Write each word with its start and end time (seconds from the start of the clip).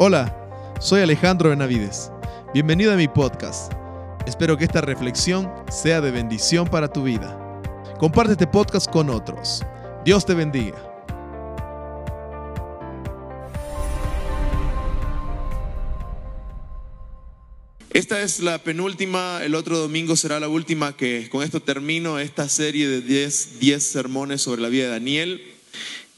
Hola, 0.00 0.32
soy 0.78 1.00
Alejandro 1.00 1.50
Benavides. 1.50 2.12
Bienvenido 2.54 2.92
a 2.92 2.96
mi 2.96 3.08
podcast. 3.08 3.72
Espero 4.28 4.56
que 4.56 4.62
esta 4.62 4.80
reflexión 4.80 5.52
sea 5.72 6.00
de 6.00 6.12
bendición 6.12 6.68
para 6.68 6.86
tu 6.86 7.02
vida. 7.02 7.36
Comparte 7.98 8.34
este 8.34 8.46
podcast 8.46 8.88
con 8.88 9.10
otros. 9.10 9.64
Dios 10.04 10.24
te 10.24 10.34
bendiga. 10.34 10.76
Esta 17.90 18.22
es 18.22 18.38
la 18.38 18.58
penúltima, 18.58 19.40
el 19.42 19.56
otro 19.56 19.78
domingo 19.78 20.14
será 20.14 20.38
la 20.38 20.46
última 20.46 20.96
que 20.96 21.28
con 21.28 21.42
esto 21.42 21.58
termino 21.58 22.20
esta 22.20 22.48
serie 22.48 22.86
de 22.86 23.00
10, 23.00 23.58
10 23.58 23.82
sermones 23.82 24.42
sobre 24.42 24.62
la 24.62 24.68
vida 24.68 24.84
de 24.84 24.90
Daniel. 24.90 25.57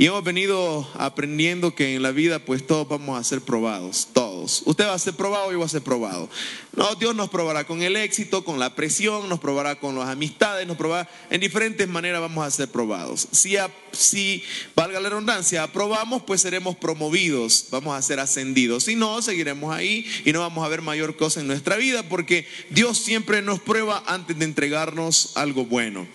Y 0.00 0.06
hemos 0.06 0.24
venido 0.24 0.88
aprendiendo 0.94 1.74
que 1.74 1.94
en 1.94 2.02
la 2.02 2.10
vida 2.10 2.38
pues 2.38 2.66
todos 2.66 2.88
vamos 2.88 3.20
a 3.20 3.22
ser 3.22 3.42
probados, 3.42 4.08
todos. 4.14 4.62
Usted 4.64 4.86
va 4.86 4.94
a 4.94 4.98
ser 4.98 5.12
probado, 5.12 5.52
yo 5.52 5.58
voy 5.58 5.66
a 5.66 5.68
ser 5.68 5.82
probado. 5.82 6.30
No, 6.74 6.94
Dios 6.94 7.14
nos 7.14 7.28
probará 7.28 7.66
con 7.66 7.82
el 7.82 7.96
éxito, 7.96 8.42
con 8.42 8.58
la 8.58 8.74
presión, 8.74 9.28
nos 9.28 9.40
probará 9.40 9.78
con 9.78 9.98
las 9.98 10.08
amistades, 10.08 10.66
nos 10.66 10.78
probará 10.78 11.06
en 11.28 11.42
diferentes 11.42 11.86
maneras 11.86 12.22
vamos 12.22 12.46
a 12.46 12.50
ser 12.50 12.70
probados. 12.70 13.28
Si, 13.30 13.58
si 13.92 14.42
valga 14.74 15.00
la 15.00 15.10
redundancia, 15.10 15.64
aprobamos, 15.64 16.22
pues 16.22 16.40
seremos 16.40 16.76
promovidos, 16.76 17.66
vamos 17.70 17.94
a 17.94 18.00
ser 18.00 18.20
ascendidos. 18.20 18.84
Si 18.84 18.94
no, 18.94 19.20
seguiremos 19.20 19.70
ahí 19.70 20.06
y 20.24 20.32
no 20.32 20.40
vamos 20.40 20.64
a 20.64 20.68
ver 20.68 20.80
mayor 20.80 21.14
cosa 21.18 21.40
en 21.40 21.46
nuestra 21.46 21.76
vida 21.76 22.08
porque 22.08 22.48
Dios 22.70 22.96
siempre 22.96 23.42
nos 23.42 23.60
prueba 23.60 24.02
antes 24.06 24.38
de 24.38 24.46
entregarnos 24.46 25.32
algo 25.34 25.66
bueno. 25.66 26.08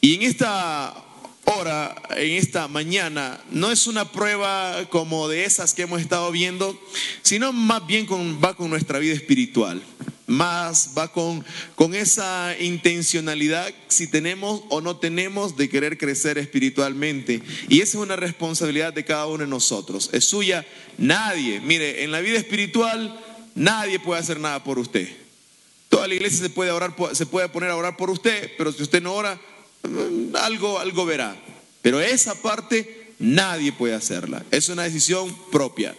Y 0.00 0.14
en 0.14 0.22
esta 0.22 1.04
Ahora, 1.50 1.96
en 2.10 2.32
esta 2.32 2.68
mañana, 2.68 3.40
no 3.50 3.72
es 3.72 3.86
una 3.86 4.12
prueba 4.12 4.84
como 4.90 5.28
de 5.28 5.46
esas 5.46 5.72
que 5.72 5.80
hemos 5.80 6.02
estado 6.02 6.30
viendo, 6.30 6.78
sino 7.22 7.54
más 7.54 7.86
bien 7.86 8.04
con, 8.04 8.38
va 8.44 8.54
con 8.54 8.68
nuestra 8.68 8.98
vida 8.98 9.14
espiritual. 9.14 9.82
Más 10.26 10.90
va 10.96 11.10
con, 11.10 11.42
con 11.74 11.94
esa 11.94 12.54
intencionalidad 12.60 13.72
si 13.88 14.06
tenemos 14.08 14.62
o 14.68 14.82
no 14.82 14.98
tenemos 14.98 15.56
de 15.56 15.70
querer 15.70 15.96
crecer 15.96 16.36
espiritualmente. 16.36 17.40
Y 17.70 17.80
esa 17.80 17.96
es 17.96 18.04
una 18.04 18.16
responsabilidad 18.16 18.92
de 18.92 19.06
cada 19.06 19.26
uno 19.26 19.44
de 19.44 19.46
nosotros. 19.46 20.10
Es 20.12 20.26
suya. 20.26 20.66
Nadie, 20.98 21.60
mire, 21.60 22.04
en 22.04 22.10
la 22.10 22.20
vida 22.20 22.36
espiritual 22.36 23.18
nadie 23.54 23.98
puede 23.98 24.20
hacer 24.20 24.38
nada 24.38 24.62
por 24.62 24.78
usted. 24.78 25.08
Toda 25.88 26.06
la 26.06 26.14
iglesia 26.14 26.40
se 26.40 26.50
puede, 26.50 26.72
orar, 26.72 26.94
se 27.14 27.24
puede 27.24 27.48
poner 27.48 27.70
a 27.70 27.76
orar 27.76 27.96
por 27.96 28.10
usted, 28.10 28.52
pero 28.58 28.70
si 28.70 28.82
usted 28.82 29.02
no 29.02 29.14
ora, 29.14 29.40
algo, 30.34 30.78
algo 30.78 31.06
verá. 31.06 31.36
Pero 31.82 32.00
esa 32.00 32.40
parte 32.40 33.12
nadie 33.18 33.72
puede 33.72 33.94
hacerla. 33.94 34.44
Es 34.50 34.68
una 34.68 34.84
decisión 34.84 35.34
propia. 35.50 35.94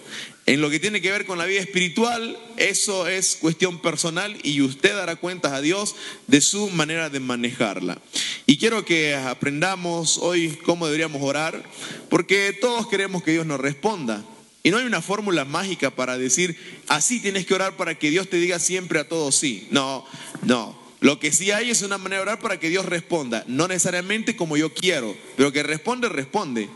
En 0.46 0.62
lo 0.62 0.72
que 0.72 0.80
tiene 0.80 1.00
que 1.00 1.12
ver 1.12 1.28
con 1.28 1.38
la 1.38 1.46
vida 1.46 1.60
espiritual, 1.60 2.36
eso 2.58 3.08
es 3.08 3.38
cuestión 3.40 3.82
personal 3.84 4.36
y 4.42 4.62
usted 4.62 4.96
dará 4.96 5.16
cuentas 5.16 5.52
a 5.52 5.62
Dios 5.62 5.96
de 6.26 6.42
su 6.42 6.70
manera 6.72 7.12
de 7.12 7.20
manejarla. 7.20 8.00
Y 8.48 8.58
quiero 8.58 8.84
que 8.84 9.14
aprendamos 9.14 10.18
hoy 10.18 10.58
cómo 10.66 10.88
deberíamos 10.88 11.22
orar, 11.22 11.64
porque 12.10 12.58
todos 12.60 12.88
queremos 12.88 13.22
que 13.22 13.32
Dios 13.32 13.46
nos 13.46 13.60
responda. 13.60 14.26
Y 14.64 14.72
no 14.72 14.78
hay 14.78 14.86
una 14.86 15.04
fórmula 15.04 15.46
mágica 15.46 15.92
para 15.92 16.18
decir, 16.18 16.58
así 16.88 17.20
tienes 17.20 17.46
que 17.46 17.54
orar 17.54 17.78
para 17.78 18.00
que 18.00 18.10
Dios 18.10 18.28
te 18.28 18.38
diga 18.38 18.58
siempre 18.58 19.00
a 19.00 19.08
todos 19.08 19.36
sí. 19.36 19.68
No, 19.70 20.04
no. 20.42 20.79
Lo 21.02 21.20
que 21.20 21.32
sí 21.32 21.52
hay 21.52 21.70
es 21.70 21.82
una 21.82 21.98
manera 21.98 22.18
de 22.18 22.24
orar 22.24 22.40
para 22.40 22.60
que 22.60 22.70
Dios 22.70 22.86
responda, 22.86 23.46
no 23.48 23.68
necesariamente 23.68 24.36
como 24.36 24.58
yo 24.58 24.74
quiero, 24.74 25.16
pero 25.38 25.54
que 25.54 25.64
responde, 25.64 26.10
responde. 26.10 26.70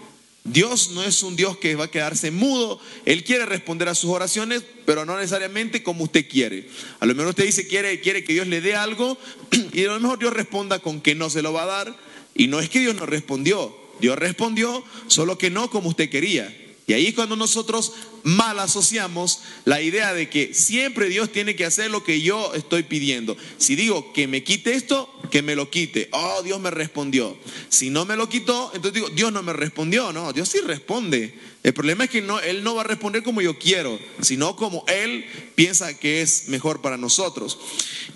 Dios 0.46 0.92
no 0.92 1.04
es 1.04 1.24
un 1.24 1.38
Dios 1.38 1.58
que 1.58 1.76
va 1.76 1.86
a 1.86 1.92
quedarse 1.92 2.30
mudo, 2.30 2.80
Él 3.06 3.24
quiere 3.24 3.46
responder 3.46 3.88
a 3.88 3.96
sus 3.96 4.10
oraciones, 4.10 4.64
pero 4.86 5.06
no 5.06 5.18
necesariamente 5.18 5.84
como 5.84 6.04
usted 6.04 6.28
quiere. 6.28 6.68
A 7.00 7.06
lo 7.06 7.16
mejor 7.16 7.30
usted 7.30 7.46
dice 7.46 7.68
quiere, 7.68 8.00
quiere 8.02 8.24
que 8.24 8.34
Dios 8.34 8.48
le 8.48 8.60
dé 8.60 8.76
algo 8.76 9.18
y 9.74 9.84
a 9.86 9.88
lo 9.88 10.00
mejor 10.00 10.20
Dios 10.20 10.34
responda 10.34 10.80
con 10.80 11.02
que 11.02 11.16
no 11.16 11.30
se 11.30 11.42
lo 11.42 11.54
va 11.54 11.64
a 11.64 11.68
dar 11.68 11.98
y 12.36 12.48
no 12.48 12.60
es 12.60 12.70
que 12.70 12.80
Dios 12.80 12.96
no 12.96 13.06
respondió, 13.06 13.76
Dios 14.02 14.18
respondió, 14.18 14.84
solo 15.08 15.38
que 15.38 15.50
no 15.50 15.70
como 15.70 15.90
usted 15.90 16.10
quería. 16.10 16.54
Y 16.86 16.94
ahí 16.94 17.08
es 17.08 17.14
cuando 17.14 17.38
nosotros 17.38 17.94
mal 18.24 18.60
asociamos 18.60 19.40
la 19.64 19.82
idea 19.82 20.14
de 20.14 20.30
que 20.30 20.54
siempre 20.54 21.08
Dios 21.08 21.32
tiene 21.32 21.56
que 21.56 21.66
hacer 21.66 21.90
lo 21.90 22.04
que 22.04 22.22
yo 22.22 22.54
estoy 22.56 22.84
pidiendo. 22.84 23.38
Si 23.58 23.76
digo 23.76 24.12
que 24.12 24.28
me 24.28 24.44
quite 24.44 24.74
esto, 24.74 25.10
que 25.32 25.42
me 25.42 25.56
lo 25.56 25.70
quite. 25.70 26.10
Oh, 26.12 26.42
Dios 26.44 26.60
me 26.60 26.72
respondió. 26.72 27.38
Si 27.70 27.90
no 27.90 28.06
me 28.06 28.18
lo 28.18 28.28
quitó, 28.28 28.70
entonces 28.74 28.94
digo, 28.94 29.10
Dios 29.10 29.32
no 29.32 29.42
me 29.44 29.54
respondió. 29.54 30.12
No, 30.12 30.34
Dios 30.34 30.50
sí 30.50 30.60
responde. 30.60 31.34
El 31.64 31.74
problema 31.74 32.04
es 32.04 32.10
que 32.10 32.22
no, 32.22 32.42
Él 32.42 32.66
no 32.66 32.76
va 32.76 32.82
a 32.82 32.86
responder 32.86 33.24
como 33.24 33.42
yo 33.42 33.58
quiero, 33.58 33.98
sino 34.22 34.58
como 34.58 34.84
Él 34.88 35.26
piensa 35.56 35.98
que 35.98 36.22
es 36.22 36.50
mejor 36.50 36.82
para 36.82 36.98
nosotros. 36.98 37.58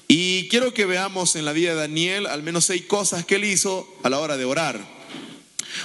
Y 0.10 0.50
quiero 0.50 0.74
que 0.74 0.86
veamos 0.86 1.38
en 1.38 1.46
la 1.46 1.54
vida 1.54 1.70
de 1.70 1.80
Daniel 1.80 2.28
al 2.28 2.44
menos 2.44 2.66
seis 2.66 2.82
cosas 2.82 3.26
que 3.26 3.36
Él 3.36 3.46
hizo 3.46 3.88
a 4.04 4.10
la 4.10 4.20
hora 4.20 4.36
de 4.36 4.44
orar. 4.44 4.97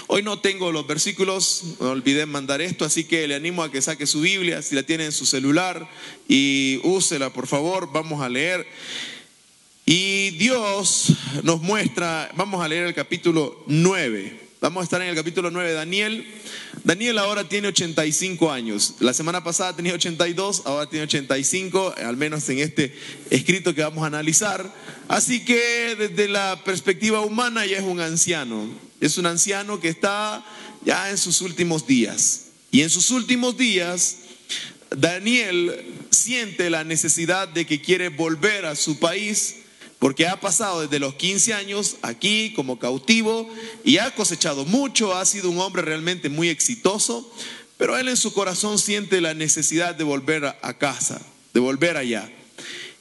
Hoy 0.07 0.23
no 0.23 0.39
tengo 0.39 0.73
los 0.73 0.87
versículos, 0.87 1.63
me 1.81 1.87
olvidé 1.87 2.27
mandar 2.27 2.61
esto, 2.61 2.85
así 2.85 3.05
que 3.05 3.27
le 3.27 3.35
animo 3.35 3.63
a 3.63 3.71
que 3.71 3.83
saque 3.83 4.07
su 4.07 4.21
Biblia, 4.21 4.63
si 4.63 4.75
la 4.75 4.83
tiene 4.83 5.05
en 5.05 5.13
su 5.13 5.27
celular, 5.27 5.89
y 6.29 6.81
úsela, 6.85 7.33
por 7.33 7.47
favor, 7.47 7.91
vamos 7.93 8.23
a 8.23 8.29
leer. 8.29 8.67
Y 9.85 10.31
Dios 10.31 11.13
nos 11.43 11.61
muestra, 11.61 12.31
vamos 12.37 12.65
a 12.65 12.69
leer 12.69 12.87
el 12.87 12.95
capítulo 12.95 13.65
9. 13.67 14.43
Vamos 14.63 14.83
a 14.83 14.85
estar 14.85 15.03
en 15.03 15.09
el 15.09 15.17
capítulo 15.17 15.51
9 15.51 15.71
de 15.71 15.75
Daniel. 15.75 16.25
Daniel 16.85 17.19
ahora 17.19 17.49
tiene 17.49 17.67
85 17.67 18.53
años. 18.53 18.95
La 19.01 19.13
semana 19.13 19.43
pasada 19.43 19.75
tenía 19.75 19.93
82, 19.93 20.63
ahora 20.67 20.89
tiene 20.89 21.03
85, 21.07 21.95
al 21.97 22.17
menos 22.17 22.49
en 22.49 22.61
este 22.61 22.97
escrito 23.31 23.75
que 23.75 23.83
vamos 23.83 24.05
a 24.05 24.07
analizar. 24.07 24.73
Así 25.09 25.45
que 25.45 25.97
desde 25.99 26.29
la 26.29 26.63
perspectiva 26.65 27.23
humana 27.23 27.67
ya 27.67 27.79
es 27.79 27.83
un 27.83 27.99
anciano. 27.99 28.69
Es 29.03 29.19
un 29.19 29.27
anciano 29.27 29.81
que 29.81 29.89
está 29.89 30.45
ya 30.85 31.11
en 31.11 31.19
sus 31.19 31.41
últimos 31.41 31.89
días. 31.89 32.43
Y 32.71 32.83
en 32.83 32.89
sus 32.89 33.11
últimos 33.11 33.57
días, 33.57 34.19
Daniel 34.91 35.85
siente 36.11 36.71
la 36.71 36.85
necesidad 36.85 37.49
de 37.49 37.67
que 37.67 37.83
quiere 37.83 38.11
volver 38.11 38.65
a 38.65 38.77
su 38.77 39.01
país 39.01 39.57
porque 39.99 40.29
ha 40.29 40.39
pasado 40.41 40.83
desde 40.83 41.01
los 41.01 41.15
15 41.15 41.53
años 41.53 41.97
aquí 42.03 42.53
como 42.55 42.79
cautivo 42.79 43.53
y 43.85 43.99
ha 43.99 44.15
cosechado 44.15 44.65
mucho, 44.65 45.17
ha 45.17 45.25
sido 45.25 45.51
un 45.51 45.59
hombre 45.59 45.83
realmente 45.83 46.29
muy 46.29 46.49
exitoso, 46.49 47.29
pero 47.79 47.99
él 47.99 48.09
en 48.09 48.17
su 48.17 48.33
corazón 48.33 48.79
siente 48.79 49.21
la 49.21 49.35
necesidad 49.35 49.97
de 49.97 50.05
volver 50.05 50.45
a 50.45 50.79
casa, 50.79 51.21
de 51.53 51.59
volver 51.59 51.97
allá. 51.97 52.33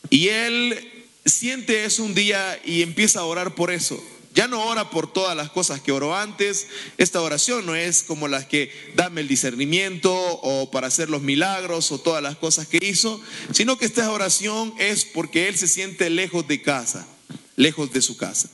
Y 0.10 0.30
él 0.30 1.06
siente 1.26 1.86
eso 1.86 2.04
un 2.04 2.16
día 2.16 2.60
y 2.66 2.82
empieza 2.82 3.20
a 3.20 3.26
orar 3.26 3.54
por 3.54 3.72
eso. 3.72 4.04
Ya 4.34 4.48
no 4.48 4.66
ora 4.66 4.90
por 4.90 5.12
todas 5.12 5.36
las 5.36 5.50
cosas 5.50 5.82
que 5.82 5.92
oró 5.92 6.16
antes. 6.16 6.68
Esta 6.98 7.22
oración 7.22 7.66
no 7.66 7.76
es 7.76 8.04
como 8.04 8.28
las 8.28 8.46
que 8.46 8.72
dame 8.96 9.22
el 9.22 9.28
discernimiento 9.28 10.14
o 10.14 10.72
para 10.72 10.88
hacer 10.88 11.10
los 11.10 11.22
milagros 11.22 11.92
o 11.92 12.00
todas 12.00 12.24
las 12.24 12.38
cosas 12.38 12.68
que 12.68 12.80
hizo, 12.82 13.22
sino 13.52 13.78
que 13.78 13.86
esta 13.86 14.10
oración 14.12 14.74
es 14.78 15.04
porque 15.04 15.48
él 15.48 15.58
se 15.58 15.68
siente 15.68 16.10
lejos 16.10 16.48
de 16.48 16.62
casa, 16.62 17.08
lejos 17.58 17.92
de 17.92 18.02
su 18.02 18.16
casa. 18.16 18.50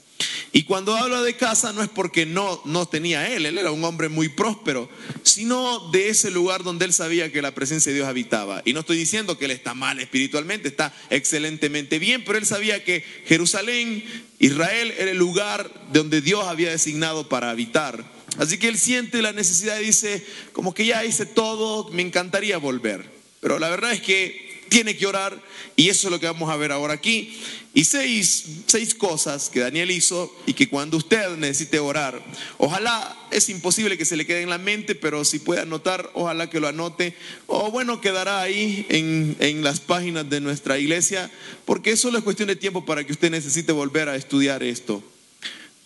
Y 0.52 0.64
cuando 0.64 0.96
habla 0.96 1.22
de 1.22 1.36
casa 1.36 1.74
no 1.74 1.84
es 1.84 1.90
porque 1.90 2.26
no, 2.26 2.62
no 2.66 2.88
tenía 2.88 3.28
él, 3.28 3.46
él 3.46 3.58
era 3.58 3.72
un 3.72 3.84
hombre 3.84 4.10
muy 4.10 4.30
próspero, 4.30 4.90
sino 5.24 5.92
de 5.92 6.10
ese 6.10 6.32
lugar 6.32 6.64
donde 6.64 6.86
él 6.86 6.94
sabía 6.94 7.32
que 7.32 7.42
la 7.42 7.54
presencia 7.54 7.92
de 7.92 7.98
Dios 7.98 8.08
habitaba. 8.08 8.62
Y 8.66 8.74
no 8.74 8.80
estoy 8.80 8.98
diciendo 8.98 9.38
que 9.38 9.46
él 9.46 9.52
está 9.52 9.74
mal 9.74 10.00
espiritualmente, 10.00 10.68
está 10.68 10.94
excelentemente 11.10 12.00
bien, 12.00 12.24
pero 12.26 12.38
él 12.38 12.46
sabía 12.46 12.84
que 12.84 13.04
Jerusalén, 13.26 14.04
Israel, 14.40 14.94
era 14.98 15.12
el 15.12 15.18
lugar 15.18 15.70
donde 15.92 16.22
Dios 16.22 16.46
había 16.46 16.72
designado 16.72 17.30
para 17.30 17.52
habitar. 17.52 18.04
Así 18.38 18.58
que 18.58 18.68
él 18.68 18.78
siente 18.78 19.22
la 19.22 19.34
necesidad 19.34 19.80
y 19.80 19.86
dice, 19.86 20.26
como 20.54 20.74
que 20.74 20.86
ya 20.86 21.04
hice 21.06 21.26
todo, 21.26 21.90
me 21.92 22.02
encantaría 22.02 22.58
volver. 22.58 23.10
Pero 23.42 23.60
la 23.60 23.70
verdad 23.70 23.94
es 23.94 24.02
que 24.02 24.47
tiene 24.70 24.96
que 24.98 25.08
orar 25.08 25.42
y 25.76 25.90
eso 25.90 26.08
es 26.08 26.12
lo 26.12 26.20
que 26.20 26.26
vamos 26.26 26.50
a 26.50 26.58
ver 26.58 26.72
ahora 26.72 26.94
aquí. 26.94 27.38
Y 27.74 27.84
seis, 27.84 28.46
seis 28.66 28.96
cosas 28.96 29.50
que 29.50 29.60
Daniel 29.60 29.92
hizo 29.92 30.36
y 30.48 30.54
que 30.54 30.68
cuando 30.68 30.98
usted 30.98 31.38
necesite 31.38 31.78
orar, 31.80 32.20
ojalá 32.58 33.16
es 33.30 33.50
imposible 33.50 33.98
que 33.98 34.06
se 34.06 34.18
le 34.18 34.26
quede 34.26 34.42
en 34.42 34.50
la 34.50 34.58
mente, 34.58 34.96
pero 34.96 35.24
si 35.24 35.38
puede 35.38 35.62
anotar, 35.62 36.10
ojalá 36.14 36.50
que 36.50 36.60
lo 36.60 36.68
anote. 36.68 37.16
O 37.46 37.70
bueno, 37.70 38.02
quedará 38.02 38.42
ahí 38.42 38.86
en, 38.90 39.36
en 39.40 39.64
las 39.64 39.80
páginas 39.80 40.28
de 40.30 40.42
nuestra 40.42 40.80
iglesia, 40.80 41.30
porque 41.66 41.96
solo 41.98 42.18
es 42.18 42.24
cuestión 42.24 42.48
de 42.48 42.56
tiempo 42.56 42.86
para 42.86 43.04
que 43.04 43.12
usted 43.12 43.30
necesite 43.30 43.72
volver 43.72 44.10
a 44.10 44.16
estudiar 44.16 44.64
esto. 44.64 45.04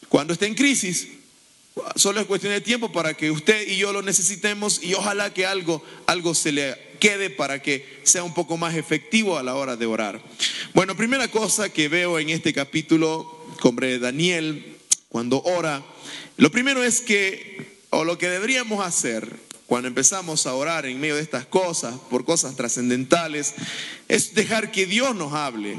Cuando 0.07 0.33
esté 0.33 0.45
en 0.45 0.55
crisis, 0.55 1.07
Solo 1.95 2.19
es 2.19 2.27
cuestión 2.27 2.51
de 2.51 2.61
tiempo 2.61 2.91
para 2.91 3.13
que 3.13 3.31
usted 3.31 3.67
y 3.67 3.77
yo 3.77 3.93
lo 3.93 4.01
necesitemos 4.01 4.83
y 4.83 4.93
ojalá 4.93 5.33
que 5.33 5.45
algo, 5.45 5.83
algo 6.05 6.35
se 6.35 6.51
le 6.51 6.75
quede 6.99 7.29
para 7.29 7.61
que 7.61 8.01
sea 8.03 8.23
un 8.23 8.33
poco 8.33 8.57
más 8.57 8.75
efectivo 8.75 9.37
a 9.37 9.43
la 9.43 9.55
hora 9.55 9.77
de 9.77 9.85
orar. 9.85 10.21
Bueno, 10.73 10.97
primera 10.97 11.29
cosa 11.29 11.69
que 11.69 11.87
veo 11.87 12.19
en 12.19 12.29
este 12.29 12.53
capítulo 12.53 13.45
sobre 13.61 13.99
Daniel 13.99 14.77
cuando 15.09 15.41
ora, 15.43 15.83
lo 16.37 16.51
primero 16.51 16.83
es 16.83 17.01
que, 17.01 17.79
o 17.89 18.03
lo 18.03 18.17
que 18.17 18.29
deberíamos 18.29 18.85
hacer 18.85 19.27
cuando 19.65 19.87
empezamos 19.87 20.45
a 20.47 20.53
orar 20.53 20.85
en 20.85 20.99
medio 20.99 21.15
de 21.15 21.21
estas 21.21 21.45
cosas, 21.45 21.95
por 22.09 22.25
cosas 22.25 22.55
trascendentales, 22.57 23.53
es 24.09 24.33
dejar 24.33 24.71
que 24.71 24.85
Dios 24.85 25.15
nos 25.15 25.33
hable 25.33 25.77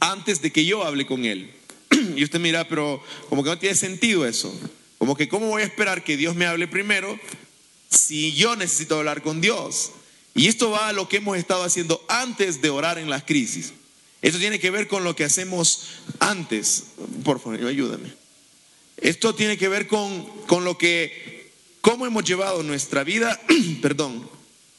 antes 0.00 0.42
de 0.42 0.52
que 0.52 0.66
yo 0.66 0.84
hable 0.84 1.06
con 1.06 1.24
Él. 1.24 1.50
Y 2.16 2.24
usted 2.24 2.40
mira, 2.40 2.68
pero 2.68 3.02
como 3.28 3.42
que 3.42 3.50
no 3.50 3.58
tiene 3.58 3.74
sentido 3.74 4.26
eso. 4.26 4.52
Como 5.02 5.16
que, 5.16 5.28
¿cómo 5.28 5.48
voy 5.48 5.62
a 5.62 5.64
esperar 5.64 6.04
que 6.04 6.16
Dios 6.16 6.36
me 6.36 6.46
hable 6.46 6.68
primero 6.68 7.18
si 7.90 8.34
yo 8.34 8.54
necesito 8.54 8.96
hablar 8.96 9.20
con 9.20 9.40
Dios? 9.40 9.90
Y 10.32 10.46
esto 10.46 10.70
va 10.70 10.86
a 10.86 10.92
lo 10.92 11.08
que 11.08 11.16
hemos 11.16 11.36
estado 11.36 11.64
haciendo 11.64 12.00
antes 12.06 12.62
de 12.62 12.70
orar 12.70 12.98
en 12.98 13.10
las 13.10 13.24
crisis. 13.24 13.72
Esto 14.20 14.38
tiene 14.38 14.60
que 14.60 14.70
ver 14.70 14.86
con 14.86 15.02
lo 15.02 15.16
que 15.16 15.24
hacemos 15.24 15.88
antes. 16.20 16.84
Por 17.24 17.40
favor, 17.40 17.66
ayúdame. 17.66 18.12
Esto 18.96 19.34
tiene 19.34 19.58
que 19.58 19.66
ver 19.66 19.88
con, 19.88 20.24
con 20.46 20.62
lo 20.64 20.78
que, 20.78 21.50
cómo 21.80 22.06
hemos 22.06 22.22
llevado 22.22 22.62
nuestra 22.62 23.02
vida, 23.02 23.40
perdón, 23.82 24.30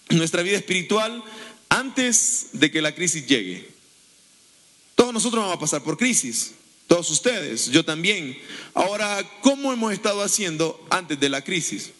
nuestra 0.07 0.41
vida 0.41 0.55
espiritual 0.55 1.21
antes 1.67 2.45
de 2.53 2.71
que 2.71 2.81
la 2.81 2.95
crisis 2.95 3.27
llegue. 3.27 3.69
Todos 4.95 5.13
nosotros 5.13 5.41
vamos 5.41 5.57
a 5.57 5.59
pasar 5.59 5.83
por 5.83 5.97
crisis, 5.97 6.53
todos 6.87 7.09
ustedes, 7.09 7.69
yo 7.69 7.83
también. 7.85 8.37
Ahora, 8.73 9.23
¿cómo 9.41 9.73
hemos 9.73 9.93
estado 9.93 10.21
haciendo 10.21 10.85
antes 10.89 11.19
de 11.19 11.29
la 11.29 11.43
crisis? 11.43 11.91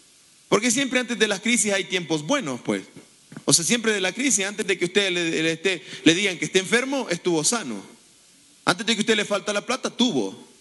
Porque 0.48 0.70
siempre 0.70 1.00
antes 1.00 1.18
de 1.18 1.28
las 1.28 1.40
crisis 1.40 1.72
hay 1.72 1.84
tiempos 1.84 2.24
buenos, 2.26 2.60
pues. 2.60 2.82
O 3.44 3.52
sea, 3.52 3.64
siempre 3.64 3.92
de 3.92 4.00
la 4.00 4.12
crisis, 4.12 4.44
antes 4.44 4.66
de 4.66 4.78
que 4.78 4.84
usted 4.86 5.10
le, 5.10 5.80
le 6.04 6.14
digan 6.14 6.38
que 6.38 6.44
esté 6.44 6.60
enfermo, 6.60 7.08
estuvo 7.10 7.42
sano. 7.44 7.82
Antes 8.64 8.86
de 8.86 8.94
que 8.94 9.00
usted 9.00 9.16
le 9.16 9.24
falta 9.24 9.52
la 9.52 9.66
plata, 9.66 9.90
tuvo. 9.90 10.54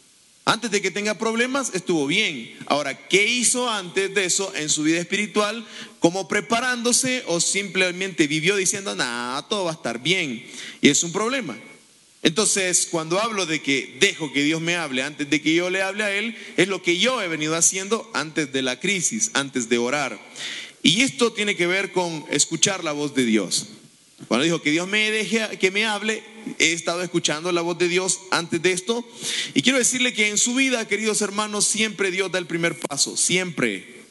Antes 0.45 0.71
de 0.71 0.81
que 0.81 0.91
tenga 0.91 1.17
problemas, 1.17 1.71
estuvo 1.73 2.05
bien. 2.05 2.57
Ahora, 2.65 3.07
¿qué 3.07 3.25
hizo 3.25 3.69
antes 3.69 4.13
de 4.13 4.25
eso 4.25 4.53
en 4.55 4.69
su 4.69 4.83
vida 4.83 4.99
espiritual? 4.99 5.65
¿Como 5.99 6.27
preparándose 6.27 7.23
o 7.27 7.39
simplemente 7.39 8.27
vivió 8.27 8.57
diciendo, 8.57 8.93
nada, 8.93 9.47
todo 9.47 9.65
va 9.65 9.71
a 9.71 9.75
estar 9.75 10.03
bien? 10.03 10.45
Y 10.81 10.89
es 10.89 11.01
un 11.03 11.13
problema. 11.13 11.57
Entonces, 12.23 12.87
cuando 12.89 13.19
hablo 13.19 13.45
de 13.45 13.61
que 13.61 13.97
dejo 13.99 14.31
que 14.31 14.43
Dios 14.43 14.61
me 14.61 14.77
hable 14.77 15.03
antes 15.03 15.29
de 15.29 15.41
que 15.41 15.53
yo 15.53 15.69
le 15.69 15.81
hable 15.81 16.05
a 16.05 16.11
Él, 16.11 16.35
es 16.55 16.69
lo 16.69 16.81
que 16.81 16.97
yo 16.97 17.21
he 17.21 17.27
venido 17.27 17.53
haciendo 17.55 18.09
antes 18.13 18.53
de 18.53 18.61
la 18.61 18.79
crisis, 18.79 19.31
antes 19.33 19.67
de 19.67 19.77
orar. 19.77 20.17
Y 20.81 21.01
esto 21.01 21.33
tiene 21.33 21.57
que 21.57 21.67
ver 21.67 21.91
con 21.91 22.25
escuchar 22.31 22.83
la 22.83 22.93
voz 22.93 23.13
de 23.13 23.25
Dios. 23.25 23.67
Cuando 24.29 24.45
dijo 24.45 24.61
que 24.61 24.71
Dios 24.71 24.87
me 24.87 25.11
deje 25.11 25.57
que 25.59 25.69
me 25.69 25.85
hable, 25.85 26.23
he 26.59 26.71
estado 26.71 27.03
escuchando 27.03 27.51
la 27.51 27.61
voz 27.61 27.77
de 27.77 27.89
Dios 27.89 28.21
antes 28.31 28.61
de 28.61 28.71
esto. 28.71 29.05
Y 29.53 29.61
quiero 29.61 29.77
decirle 29.77 30.13
que 30.13 30.29
en 30.29 30.37
su 30.37 30.55
vida, 30.55 30.87
queridos 30.87 31.21
hermanos, 31.21 31.65
siempre 31.65 32.09
Dios 32.09 32.31
da 32.31 32.39
el 32.39 32.47
primer 32.47 32.79
paso, 32.79 33.17
siempre. 33.17 34.03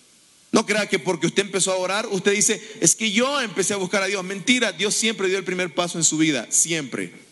No 0.50 0.66
crea 0.66 0.86
que 0.86 0.98
porque 0.98 1.28
usted 1.28 1.44
empezó 1.44 1.72
a 1.72 1.76
orar, 1.76 2.06
usted 2.10 2.32
dice, 2.32 2.60
es 2.82 2.94
que 2.94 3.10
yo 3.10 3.40
empecé 3.40 3.72
a 3.72 3.78
buscar 3.78 4.02
a 4.02 4.06
Dios. 4.06 4.22
Mentira, 4.22 4.72
Dios 4.72 4.94
siempre 4.94 5.28
dio 5.28 5.38
el 5.38 5.44
primer 5.44 5.72
paso 5.72 5.96
en 5.96 6.04
su 6.04 6.18
vida, 6.18 6.46
siempre. 6.50 7.31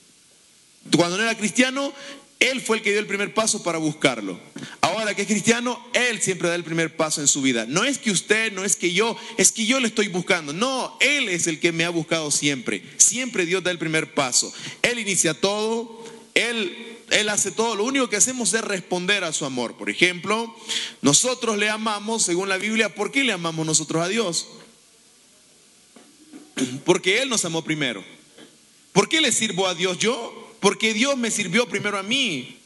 Cuando 0.96 1.16
no 1.16 1.22
era 1.22 1.36
cristiano, 1.36 1.92
él 2.40 2.62
fue 2.62 2.78
el 2.78 2.82
que 2.82 2.90
dio 2.90 3.00
el 3.00 3.06
primer 3.06 3.34
paso 3.34 3.62
para 3.62 3.76
buscarlo. 3.76 4.40
Ahora 4.80 5.14
que 5.14 5.22
es 5.22 5.28
cristiano, 5.28 5.78
Él 5.92 6.22
siempre 6.22 6.48
da 6.48 6.54
el 6.54 6.64
primer 6.64 6.96
paso 6.96 7.20
en 7.20 7.28
su 7.28 7.42
vida. 7.42 7.66
No 7.68 7.84
es 7.84 7.98
que 7.98 8.10
usted, 8.10 8.50
no 8.50 8.64
es 8.64 8.76
que 8.76 8.94
yo, 8.94 9.14
es 9.36 9.52
que 9.52 9.66
yo 9.66 9.78
le 9.78 9.86
estoy 9.86 10.08
buscando. 10.08 10.54
No, 10.54 10.96
Él 11.00 11.28
es 11.28 11.46
el 11.46 11.60
que 11.60 11.70
me 11.70 11.84
ha 11.84 11.90
buscado 11.90 12.30
siempre. 12.30 12.82
Siempre 12.96 13.44
Dios 13.44 13.62
da 13.62 13.70
el 13.70 13.78
primer 13.78 14.14
paso. 14.14 14.50
Él 14.80 14.98
inicia 14.98 15.34
todo, 15.34 16.02
Él, 16.32 16.98
Él 17.10 17.28
hace 17.28 17.50
todo. 17.50 17.76
Lo 17.76 17.84
único 17.84 18.08
que 18.08 18.16
hacemos 18.16 18.54
es 18.54 18.62
responder 18.62 19.22
a 19.22 19.34
su 19.34 19.44
amor. 19.44 19.76
Por 19.76 19.90
ejemplo, 19.90 20.56
nosotros 21.02 21.58
le 21.58 21.68
amamos, 21.68 22.22
según 22.22 22.48
la 22.48 22.56
Biblia, 22.56 22.94
¿por 22.94 23.12
qué 23.12 23.22
le 23.22 23.34
amamos 23.34 23.66
nosotros 23.66 24.02
a 24.02 24.08
Dios? 24.08 24.48
Porque 26.86 27.20
Él 27.20 27.28
nos 27.28 27.44
amó 27.44 27.62
primero. 27.62 28.02
¿Por 28.92 29.10
qué 29.10 29.20
le 29.20 29.30
sirvo 29.30 29.68
a 29.68 29.74
Dios 29.74 29.98
yo? 29.98 30.39
Porque 30.60 30.92
Dios 30.92 31.16
me 31.16 31.30
sirvió 31.30 31.66
primero 31.66 31.98
a 31.98 32.02
mí. 32.02 32.56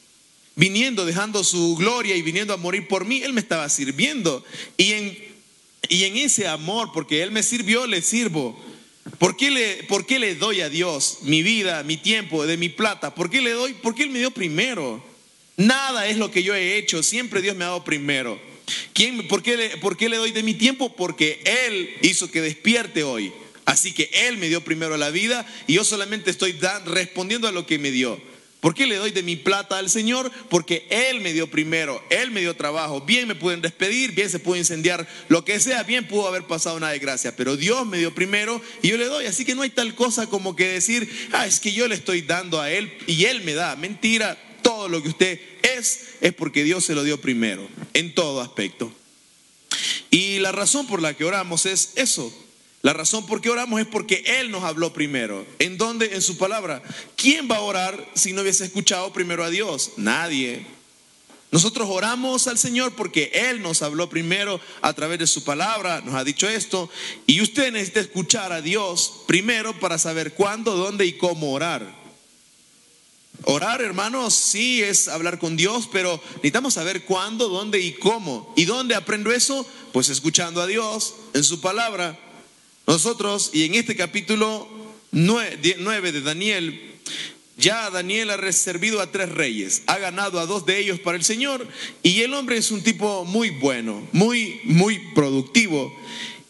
Viniendo, 0.56 1.04
dejando 1.04 1.42
su 1.42 1.74
gloria 1.76 2.14
y 2.14 2.22
viniendo 2.22 2.54
a 2.54 2.56
morir 2.56 2.86
por 2.86 3.04
mí, 3.04 3.22
Él 3.22 3.32
me 3.32 3.40
estaba 3.40 3.68
sirviendo. 3.68 4.44
Y 4.76 4.92
en, 4.92 6.16
ese 6.16 6.46
amor, 6.46 6.90
porque 6.92 7.22
Él 7.22 7.30
me 7.30 7.42
sirvió, 7.42 7.86
le 7.86 8.02
sirvo. 8.02 8.60
¿Por 9.18 9.36
qué, 9.36 9.50
le, 9.50 9.82
¿Por 9.84 10.06
qué 10.06 10.18
le 10.18 10.34
doy 10.34 10.60
a 10.60 10.68
Dios 10.68 11.18
mi 11.22 11.42
vida, 11.42 11.82
mi 11.82 11.96
tiempo, 11.96 12.46
de 12.46 12.56
mi 12.56 12.68
plata? 12.68 13.14
¿Por 13.14 13.30
qué 13.30 13.40
le 13.40 13.50
doy? 13.50 13.74
Porque 13.82 14.04
Él 14.04 14.10
me 14.10 14.20
dio 14.20 14.30
primero. 14.30 15.04
Nada 15.56 16.06
es 16.08 16.16
lo 16.16 16.30
que 16.30 16.42
yo 16.42 16.54
he 16.54 16.76
hecho, 16.76 17.02
siempre 17.02 17.42
Dios 17.42 17.56
me 17.56 17.64
ha 17.64 17.68
dado 17.68 17.84
primero. 17.84 18.40
¿Quién, 18.92 19.26
¿Por 19.28 19.42
qué 19.42 20.08
le 20.08 20.16
doy 20.16 20.30
de 20.30 20.42
mi 20.42 20.54
tiempo? 20.54 20.94
Porque 20.96 21.40
Él 21.44 21.94
hizo 22.02 22.30
que 22.30 22.40
despierte 22.40 23.02
hoy. 23.02 23.32
Así 23.64 23.92
que 23.92 24.10
Él 24.12 24.36
me 24.36 24.48
dio 24.48 24.62
primero 24.62 24.96
la 24.96 25.10
vida 25.10 25.46
y 25.66 25.74
yo 25.74 25.84
solamente 25.84 26.30
estoy 26.30 26.58
respondiendo 26.86 27.48
a 27.48 27.52
lo 27.52 27.66
que 27.66 27.78
me 27.78 27.90
dio. 27.90 28.20
¿Por 28.64 28.74
qué 28.74 28.86
le 28.86 28.96
doy 28.96 29.10
de 29.10 29.22
mi 29.22 29.36
plata 29.36 29.76
al 29.76 29.90
Señor? 29.90 30.32
Porque 30.48 30.86
Él 30.88 31.20
me 31.20 31.34
dio 31.34 31.50
primero, 31.50 32.02
Él 32.08 32.30
me 32.30 32.40
dio 32.40 32.56
trabajo. 32.56 33.02
Bien 33.02 33.28
me 33.28 33.34
pueden 33.34 33.60
despedir, 33.60 34.12
bien 34.12 34.30
se 34.30 34.38
puede 34.38 34.60
incendiar, 34.60 35.06
lo 35.28 35.44
que 35.44 35.60
sea, 35.60 35.82
bien 35.82 36.08
pudo 36.08 36.28
haber 36.28 36.44
pasado 36.44 36.78
una 36.78 36.88
desgracia, 36.88 37.36
pero 37.36 37.58
Dios 37.58 37.86
me 37.86 37.98
dio 37.98 38.14
primero 38.14 38.62
y 38.80 38.88
yo 38.88 38.96
le 38.96 39.04
doy. 39.04 39.26
Así 39.26 39.44
que 39.44 39.54
no 39.54 39.60
hay 39.60 39.68
tal 39.68 39.94
cosa 39.94 40.28
como 40.28 40.56
que 40.56 40.66
decir, 40.66 41.28
ah, 41.32 41.46
es 41.46 41.60
que 41.60 41.72
yo 41.72 41.86
le 41.88 41.94
estoy 41.94 42.22
dando 42.22 42.58
a 42.58 42.70
Él 42.70 42.90
y 43.06 43.26
Él 43.26 43.42
me 43.44 43.52
da. 43.52 43.76
Mentira, 43.76 44.38
todo 44.62 44.88
lo 44.88 45.02
que 45.02 45.10
usted 45.10 45.40
es 45.60 46.14
es 46.22 46.32
porque 46.32 46.64
Dios 46.64 46.86
se 46.86 46.94
lo 46.94 47.04
dio 47.04 47.20
primero, 47.20 47.68
en 47.92 48.14
todo 48.14 48.40
aspecto. 48.40 48.90
Y 50.10 50.38
la 50.38 50.52
razón 50.52 50.86
por 50.86 51.02
la 51.02 51.14
que 51.14 51.24
oramos 51.24 51.66
es 51.66 51.92
eso, 51.96 52.32
la 52.84 52.92
razón 52.92 53.24
por 53.24 53.40
qué 53.40 53.48
oramos 53.48 53.80
es 53.80 53.86
porque 53.86 54.22
Él 54.26 54.50
nos 54.50 54.62
habló 54.62 54.92
primero. 54.92 55.46
¿En 55.58 55.78
dónde? 55.78 56.10
En 56.12 56.20
su 56.20 56.36
palabra. 56.36 56.82
¿Quién 57.16 57.50
va 57.50 57.56
a 57.56 57.60
orar 57.60 57.98
si 58.12 58.34
no 58.34 58.42
hubiese 58.42 58.66
escuchado 58.66 59.10
primero 59.10 59.42
a 59.42 59.48
Dios? 59.48 59.92
Nadie. 59.96 60.66
Nosotros 61.50 61.88
oramos 61.90 62.46
al 62.46 62.58
Señor 62.58 62.94
porque 62.94 63.30
Él 63.32 63.62
nos 63.62 63.80
habló 63.80 64.10
primero 64.10 64.60
a 64.82 64.92
través 64.92 65.18
de 65.18 65.26
su 65.26 65.44
palabra, 65.44 66.02
nos 66.02 66.14
ha 66.14 66.24
dicho 66.24 66.46
esto, 66.46 66.90
y 67.26 67.40
usted 67.40 67.72
necesita 67.72 68.00
escuchar 68.00 68.52
a 68.52 68.60
Dios 68.60 69.22
primero 69.26 69.80
para 69.80 69.96
saber 69.96 70.34
cuándo, 70.34 70.76
dónde 70.76 71.06
y 71.06 71.14
cómo 71.14 71.54
orar. 71.54 71.90
Orar, 73.44 73.80
hermanos, 73.80 74.34
sí 74.34 74.82
es 74.82 75.08
hablar 75.08 75.38
con 75.38 75.56
Dios, 75.56 75.88
pero 75.90 76.20
necesitamos 76.34 76.74
saber 76.74 77.06
cuándo, 77.06 77.48
dónde 77.48 77.80
y 77.80 77.94
cómo. 77.94 78.52
¿Y 78.56 78.66
dónde 78.66 78.94
aprendo 78.94 79.32
eso? 79.32 79.66
Pues 79.94 80.10
escuchando 80.10 80.60
a 80.60 80.66
Dios 80.66 81.14
en 81.32 81.44
su 81.44 81.62
palabra. 81.62 82.20
Nosotros, 82.86 83.50
y 83.52 83.64
en 83.64 83.74
este 83.74 83.96
capítulo 83.96 84.68
9 85.12 86.12
de 86.12 86.20
Daniel, 86.20 86.94
ya 87.56 87.88
Daniel 87.90 88.30
ha 88.30 88.36
reservado 88.36 89.00
a 89.00 89.10
tres 89.10 89.30
reyes, 89.30 89.82
ha 89.86 89.98
ganado 89.98 90.40
a 90.40 90.46
dos 90.46 90.66
de 90.66 90.78
ellos 90.78 91.00
para 91.00 91.16
el 91.16 91.24
Señor, 91.24 91.66
y 92.02 92.22
el 92.22 92.34
hombre 92.34 92.56
es 92.56 92.70
un 92.70 92.82
tipo 92.82 93.24
muy 93.24 93.50
bueno, 93.50 94.06
muy, 94.12 94.60
muy 94.64 94.98
productivo. 95.14 95.96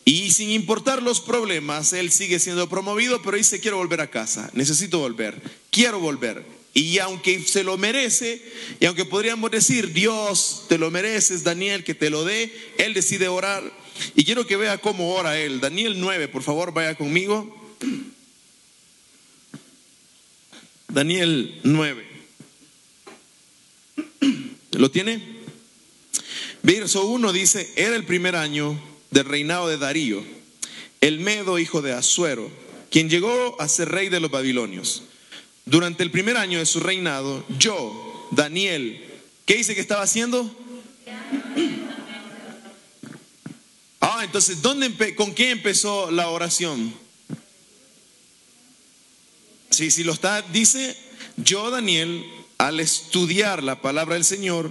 Y 0.07 0.33
sin 0.33 0.51
importar 0.51 1.03
los 1.03 1.21
problemas, 1.21 1.93
él 1.93 2.11
sigue 2.11 2.39
siendo 2.39 2.69
promovido, 2.69 3.23
pero 3.23 3.37
dice, 3.37 3.61
quiero 3.61 3.79
volver 3.79 4.01
a 4.01 4.11
casa, 4.11 4.51
necesito 4.55 4.99
volver, 4.99 5.41
quiero 5.71 6.01
volver. 6.01 6.45
Y 6.75 6.99
aunque 6.99 7.41
se 7.41 7.63
lo 7.63 7.79
merece, 7.79 8.43
y 8.81 8.87
aunque 8.87 9.05
podríamos 9.05 9.51
decir, 9.51 9.93
Dios, 9.93 10.65
te 10.69 10.77
lo 10.77 10.91
mereces, 10.91 11.45
Daniel, 11.45 11.85
que 11.85 11.95
te 11.95 12.11
lo 12.11 12.25
dé, 12.25 12.53
él 12.79 12.93
decide 12.95 13.29
orar 13.29 13.85
y 14.15 14.25
quiero 14.25 14.47
que 14.47 14.57
vea 14.57 14.79
cómo 14.79 15.15
ora 15.15 15.39
él. 15.39 15.61
Daniel 15.61 15.99
9, 15.99 16.29
por 16.29 16.43
favor, 16.43 16.73
vaya 16.73 16.95
conmigo. 16.95 17.55
Daniel 20.89 21.61
9. 21.63 22.07
¿Lo 24.73 24.91
tiene? 24.91 25.23
Verso 26.63 27.07
1 27.07 27.33
dice, 27.33 27.73
era 27.77 27.95
el 27.95 28.05
primer 28.05 28.37
año 28.37 28.81
del 29.11 29.27
reinado 29.27 29.69
de 29.69 29.77
Darío, 29.77 30.25
el 31.01 31.21
Medo 31.21 31.59
hijo 31.59 31.83
de 31.83 31.93
Asuero, 31.93 32.51
quien 32.91 33.11
llegó 33.11 33.61
a 33.61 33.69
ser 33.69 33.91
rey 33.91 34.09
de 34.09 34.21
los 34.21 34.31
babilonios. 34.31 35.05
Durante 35.67 36.03
el 36.03 36.11
primer 36.11 36.37
año 36.37 36.59
de 36.59 36.67
su 36.67 36.81
reinado, 36.81 37.45
yo, 37.59 38.29
Daniel, 38.33 39.03
¿qué 39.47 39.57
dice 39.57 39.75
que 39.75 39.81
estaba 39.81 40.03
haciendo? 40.03 40.55
Ah, 44.01 44.21
entonces, 44.23 44.61
¿dónde 44.61 45.15
¿con 45.15 45.35
qué 45.35 45.51
empezó 45.51 46.11
la 46.11 46.29
oración? 46.29 46.95
Sí, 49.71 49.91
si 49.91 50.05
lo 50.05 50.13
está, 50.13 50.43
dice, 50.43 50.97
yo 51.37 51.71
Daniel, 51.71 52.25
al 52.59 52.79
estudiar 52.79 53.63
la 53.63 53.81
palabra 53.81 54.15
del 54.15 54.25
Señor, 54.25 54.71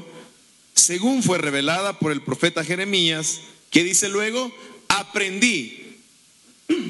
según 0.76 1.24
fue 1.24 1.40
revelada 1.40 2.00
por 2.00 2.12
el 2.12 2.22
profeta 2.22 2.64
Jeremías, 2.64 3.42
¿qué 3.72 3.84
dice 3.84 4.10
luego? 4.10 4.56
Aprendí. 4.88 5.98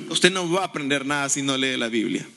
Usted 0.09 0.31
no 0.31 0.49
va 0.51 0.61
a 0.61 0.65
aprender 0.65 1.05
nada 1.05 1.29
si 1.29 1.41
no 1.41 1.57
lee 1.57 1.77
la 1.77 1.87
Biblia. 1.87 2.27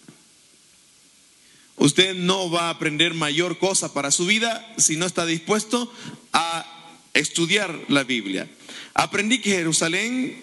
Usted 1.76 2.14
no 2.14 2.50
va 2.50 2.68
a 2.68 2.71
aprender 2.71 3.14
mayor 3.14 3.59
cosa 3.59 3.92
para 3.92 4.11
su 4.11 4.26
vida 4.26 4.66
si 4.78 4.97
no 4.97 5.06
está 5.06 5.26
dispuesto 5.26 5.92
a 6.33 6.64
estudiar 7.12 7.78
la 7.88 8.04
Biblia. 8.04 8.49
Aprendí 8.95 9.40
que 9.40 9.50
Jerusalén 9.50 10.42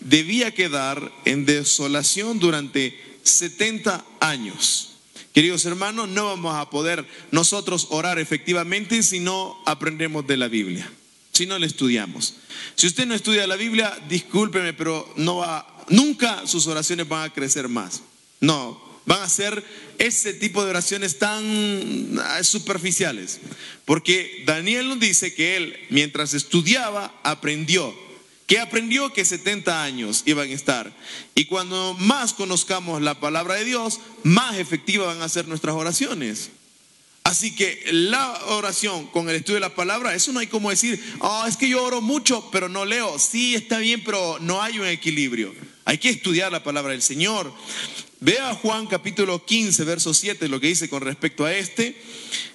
debía 0.00 0.54
quedar 0.54 1.12
en 1.24 1.44
desolación 1.44 2.38
durante 2.38 2.96
70 3.24 4.04
años. 4.20 4.90
Queridos 5.34 5.64
hermanos, 5.64 6.08
no 6.08 6.26
vamos 6.26 6.56
a 6.56 6.70
poder 6.70 7.06
nosotros 7.30 7.88
orar 7.90 8.18
efectivamente 8.18 9.02
si 9.02 9.20
no 9.20 9.60
aprendemos 9.66 10.26
de 10.26 10.36
la 10.36 10.48
Biblia, 10.48 10.90
si 11.32 11.46
no 11.46 11.58
la 11.58 11.66
estudiamos. 11.66 12.34
Si 12.74 12.86
usted 12.86 13.06
no 13.06 13.14
estudia 13.14 13.46
la 13.46 13.56
Biblia, 13.56 13.96
discúlpeme, 14.08 14.72
pero 14.72 15.12
nunca 15.88 16.46
sus 16.46 16.66
oraciones 16.66 17.08
van 17.08 17.30
a 17.30 17.32
crecer 17.32 17.68
más. 17.68 18.02
No, 18.40 18.87
van 19.08 19.22
a 19.22 19.28
ser 19.28 19.64
ese 19.98 20.34
tipo 20.34 20.62
de 20.62 20.70
oraciones 20.70 21.18
tan 21.18 22.20
ah, 22.20 22.44
superficiales. 22.44 23.40
Porque 23.86 24.44
Daniel 24.46 24.88
nos 24.88 25.00
dice 25.00 25.34
que 25.34 25.56
él, 25.56 25.76
mientras 25.88 26.34
estudiaba, 26.34 27.18
aprendió 27.24 28.06
que 28.46 28.58
aprendió 28.58 29.12
que 29.12 29.26
70 29.26 29.82
años 29.82 30.22
iban 30.24 30.48
a 30.48 30.54
estar. 30.54 30.90
Y 31.34 31.44
cuando 31.44 31.94
más 31.98 32.32
conozcamos 32.32 33.02
la 33.02 33.20
palabra 33.20 33.56
de 33.56 33.66
Dios, 33.66 34.00
más 34.22 34.56
efectivas 34.56 35.08
van 35.08 35.20
a 35.20 35.28
ser 35.28 35.46
nuestras 35.48 35.74
oraciones. 35.74 36.48
Así 37.24 37.54
que 37.54 37.84
la 37.92 38.32
oración 38.46 39.06
con 39.08 39.28
el 39.28 39.36
estudio 39.36 39.56
de 39.56 39.60
la 39.60 39.74
palabra, 39.74 40.14
eso 40.14 40.32
no 40.32 40.40
hay 40.40 40.46
como 40.46 40.70
decir, 40.70 40.98
oh, 41.18 41.44
es 41.46 41.58
que 41.58 41.68
yo 41.68 41.84
oro 41.84 42.00
mucho, 42.00 42.48
pero 42.50 42.70
no 42.70 42.86
leo. 42.86 43.18
Sí, 43.18 43.54
está 43.54 43.80
bien, 43.80 44.02
pero 44.02 44.38
no 44.40 44.62
hay 44.62 44.78
un 44.78 44.86
equilibrio. 44.86 45.54
Hay 45.84 45.98
que 45.98 46.08
estudiar 46.08 46.50
la 46.50 46.64
palabra 46.64 46.92
del 46.92 47.02
Señor. 47.02 47.52
Vea 48.20 48.52
Juan 48.54 48.88
capítulo 48.88 49.44
15, 49.44 49.84
verso 49.84 50.12
7, 50.12 50.48
lo 50.48 50.58
que 50.58 50.66
dice 50.66 50.88
con 50.88 51.02
respecto 51.02 51.44
a 51.44 51.54
este. 51.54 51.96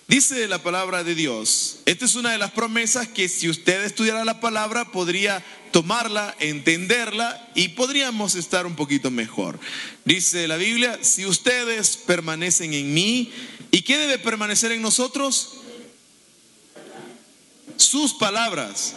Dice 0.09 0.45
la 0.49 0.61
palabra 0.61 1.05
de 1.05 1.15
Dios. 1.15 1.79
Esta 1.85 2.03
es 2.03 2.15
una 2.15 2.31
de 2.31 2.37
las 2.37 2.51
promesas 2.51 3.07
que 3.07 3.29
si 3.29 3.47
usted 3.47 3.85
estudiara 3.85 4.25
la 4.25 4.41
palabra 4.41 4.91
podría 4.91 5.41
tomarla, 5.71 6.35
entenderla 6.39 7.49
y 7.55 7.69
podríamos 7.69 8.35
estar 8.35 8.65
un 8.65 8.75
poquito 8.75 9.09
mejor. 9.09 9.57
Dice 10.03 10.49
la 10.49 10.57
Biblia, 10.57 10.99
si 11.01 11.25
ustedes 11.25 11.95
permanecen 11.95 12.73
en 12.73 12.93
mí, 12.93 13.31
¿y 13.71 13.83
qué 13.83 13.97
debe 13.97 14.19
permanecer 14.19 14.73
en 14.73 14.81
nosotros? 14.81 15.53
Sus 17.77 18.13
palabras. 18.13 18.95